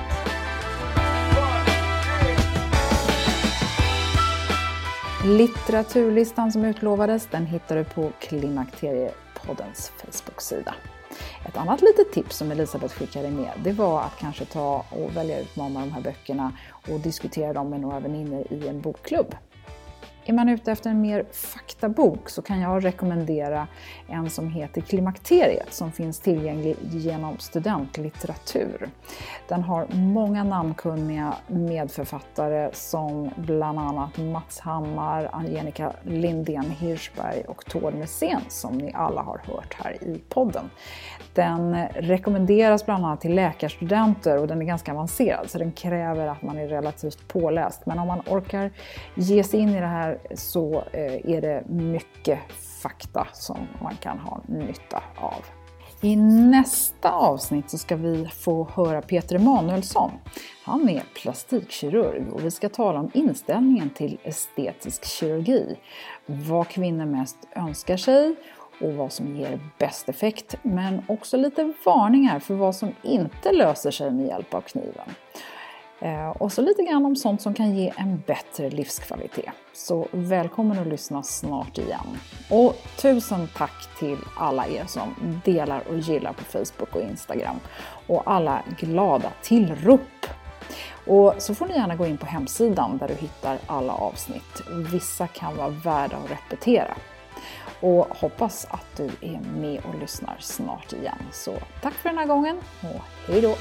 Litteraturlistan 5.24 6.53
som 6.53 6.64
utlovades, 6.64 7.28
den 7.30 7.47
hittar 7.47 7.76
du 7.76 7.84
på 7.84 8.12
Klimakteriepoddens 8.20 9.93
Facebook-sida. 9.99 10.74
Ett 11.48 11.56
annat 11.56 11.82
litet 11.82 12.12
tips 12.12 12.36
som 12.36 12.50
Elisabeth 12.50 12.94
skickade 12.94 13.30
med, 13.30 13.50
det 13.64 13.72
var 13.72 14.00
att 14.00 14.18
kanske 14.18 14.44
ta 14.44 14.84
och 14.90 15.16
välja 15.16 15.40
ut 15.40 15.56
någon 15.56 15.76
av 15.76 15.82
de 15.82 15.92
här 15.92 16.00
böckerna 16.00 16.52
och 16.90 17.00
diskutera 17.00 17.52
dem 17.52 17.70
med 17.70 17.80
några 17.80 18.00
vänner 18.00 18.52
i 18.52 18.68
en 18.68 18.80
bokklubb. 18.80 19.34
Är 20.29 20.33
man 20.33 20.49
ute 20.49 20.72
efter 20.72 20.91
en 20.91 21.01
mer 21.01 21.24
faktabok 21.33 22.29
så 22.29 22.43
kan 22.43 22.61
jag 22.61 22.85
rekommendera 22.85 23.66
en 24.09 24.31
som 24.31 24.51
heter 24.51 24.81
Klimakteriet 24.81 25.74
som 25.74 25.93
finns 25.93 26.20
tillgänglig 26.20 26.77
genom 26.83 27.39
studentlitteratur. 27.39 28.89
Den 29.49 29.62
har 29.62 29.87
många 29.93 30.45
namnkunniga 30.45 31.35
medförfattare 31.47 32.70
som 32.72 33.31
bland 33.37 33.79
annat 33.79 34.18
Mats 34.18 34.61
Hammar, 34.61 35.29
Angelica 35.33 35.93
Lindén 36.03 36.70
Hirschberg 36.70 37.43
och 37.49 37.64
Tord 37.64 37.95
Messén 37.95 38.41
som 38.49 38.79
ni 38.79 38.93
alla 38.95 39.22
har 39.22 39.41
hört 39.45 39.74
här 39.74 40.03
i 40.03 40.20
podden. 40.29 40.70
Den 41.35 41.87
rekommenderas 41.89 42.87
bland 42.87 43.05
annat 43.05 43.20
till 43.20 43.35
läkarstudenter 43.35 44.39
och 44.39 44.47
den 44.47 44.62
är 44.62 44.66
ganska 44.66 44.93
avancerad 44.93 45.51
så 45.51 45.59
den 45.59 45.72
kräver 45.72 46.27
att 46.27 46.43
man 46.43 46.59
är 46.59 46.68
relativt 46.68 47.29
påläst. 47.29 47.87
Men 47.87 47.99
om 47.99 48.07
man 48.07 48.22
orkar 48.27 48.70
ge 49.14 49.45
sig 49.45 49.61
in 49.61 49.68
i 49.68 49.81
det 49.81 49.87
här 49.87 50.15
så 50.34 50.84
eh, 50.92 51.30
är 51.30 51.40
det 51.40 51.64
mycket 51.68 52.38
fakta 52.82 53.26
som 53.32 53.66
man 53.82 53.96
kan 53.96 54.18
ha 54.18 54.40
nytta 54.46 55.02
av. 55.16 55.44
I 56.00 56.16
nästa 56.16 57.10
avsnitt 57.10 57.70
så 57.70 57.78
ska 57.78 57.96
vi 57.96 58.26
få 58.26 58.68
höra 58.74 59.02
Peter 59.02 59.36
Emanuelsson. 59.36 60.10
Han 60.64 60.88
är 60.88 61.02
plastikkirurg 61.14 62.32
och 62.32 62.44
vi 62.44 62.50
ska 62.50 62.68
tala 62.68 63.00
om 63.00 63.10
inställningen 63.14 63.90
till 63.90 64.18
estetisk 64.22 65.04
kirurgi. 65.04 65.76
Vad 66.26 66.68
kvinnor 66.68 67.04
mest 67.04 67.36
önskar 67.54 67.96
sig 67.96 68.36
och 68.80 68.92
vad 68.92 69.12
som 69.12 69.36
ger 69.36 69.60
bäst 69.78 70.08
effekt, 70.08 70.54
men 70.62 71.02
också 71.08 71.36
lite 71.36 71.72
varningar 71.84 72.38
för 72.38 72.54
vad 72.54 72.76
som 72.76 72.94
inte 73.02 73.52
löser 73.52 73.90
sig 73.90 74.10
med 74.10 74.26
hjälp 74.26 74.54
av 74.54 74.60
kniven. 74.60 75.10
Eh, 76.01 76.28
och 76.28 76.53
så 76.53 76.62
lite 76.62 76.82
grann 76.82 77.07
om 77.07 77.16
sånt 77.16 77.42
som 77.42 77.55
kan 77.55 77.76
ge 77.76 77.92
en 77.97 78.22
bättre 78.26 78.70
livskvalitet. 78.70 79.51
Så 79.72 80.09
välkommen 80.11 80.78
att 80.78 80.86
lyssna 80.86 81.22
snart 81.22 81.78
igen. 81.78 82.18
Och 82.51 82.76
tusen 82.99 83.49
tack 83.57 83.99
till 83.99 84.18
alla 84.36 84.66
er 84.66 84.84
som 84.86 85.40
delar 85.44 85.82
och 85.88 85.99
gillar 85.99 86.32
på 86.32 86.44
Facebook 86.44 86.94
och 86.94 87.03
Instagram. 87.03 87.57
Och 88.07 88.22
alla 88.26 88.62
glada 88.78 89.32
tillrop! 89.42 90.01
Och 91.07 91.34
så 91.38 91.55
får 91.55 91.66
ni 91.66 91.74
gärna 91.74 91.97
gå 91.97 92.07
in 92.07 92.16
på 92.16 92.26
hemsidan 92.26 92.99
där 92.99 93.09
du 93.09 93.14
hittar 93.14 93.59
alla 93.66 93.92
avsnitt. 93.92 94.62
Vissa 94.92 95.26
kan 95.26 95.57
vara 95.57 95.68
värda 95.68 96.16
att 96.16 96.30
repetera. 96.30 96.94
Och 97.80 98.07
hoppas 98.11 98.66
att 98.70 98.97
du 98.97 99.05
är 99.05 99.40
med 99.40 99.80
och 99.84 100.01
lyssnar 100.01 100.36
snart 100.40 100.92
igen. 100.92 101.18
Så 101.32 101.53
tack 101.82 101.94
för 101.94 102.09
den 102.09 102.18
här 102.18 102.26
gången 102.26 102.57
och 102.80 103.30
hejdå! 103.32 103.55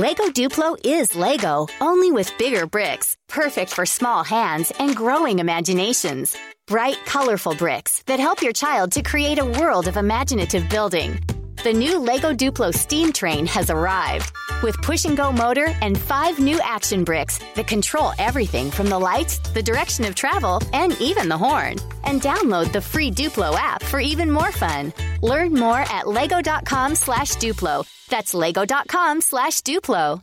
Lego 0.00 0.28
Duplo 0.28 0.78
is 0.82 1.14
Lego, 1.14 1.66
only 1.82 2.10
with 2.10 2.32
bigger 2.38 2.64
bricks, 2.66 3.18
perfect 3.28 3.70
for 3.70 3.84
small 3.84 4.24
hands 4.24 4.72
and 4.78 4.96
growing 4.96 5.40
imaginations. 5.40 6.34
Bright, 6.66 6.96
colorful 7.04 7.54
bricks 7.54 8.02
that 8.06 8.18
help 8.18 8.40
your 8.40 8.54
child 8.54 8.92
to 8.92 9.02
create 9.02 9.38
a 9.38 9.44
world 9.44 9.86
of 9.88 9.98
imaginative 9.98 10.70
building. 10.70 11.18
The 11.62 11.74
new 11.74 11.98
Lego 11.98 12.32
Duplo 12.32 12.72
steam 12.72 13.12
train 13.12 13.44
has 13.44 13.68
arrived 13.68 14.32
with 14.62 14.80
push 14.80 15.04
and 15.04 15.14
go 15.14 15.30
motor 15.30 15.66
and 15.82 16.00
five 16.00 16.38
new 16.38 16.58
action 16.62 17.04
bricks 17.04 17.38
that 17.54 17.66
control 17.66 18.12
everything 18.18 18.70
from 18.70 18.88
the 18.88 18.98
lights, 18.98 19.38
the 19.52 19.62
direction 19.62 20.06
of 20.06 20.14
travel, 20.14 20.62
and 20.72 20.98
even 21.02 21.28
the 21.28 21.36
horn. 21.36 21.76
And 22.04 22.22
download 22.22 22.72
the 22.72 22.80
free 22.80 23.10
Duplo 23.10 23.54
app 23.56 23.82
for 23.82 24.00
even 24.00 24.30
more 24.30 24.52
fun. 24.52 24.94
Learn 25.20 25.52
more 25.52 25.80
at 25.92 26.06
lego.com 26.06 26.94
slash 26.94 27.32
Duplo. 27.34 27.86
That's 28.08 28.32
lego.com 28.32 29.20
slash 29.20 29.60
Duplo. 29.60 30.22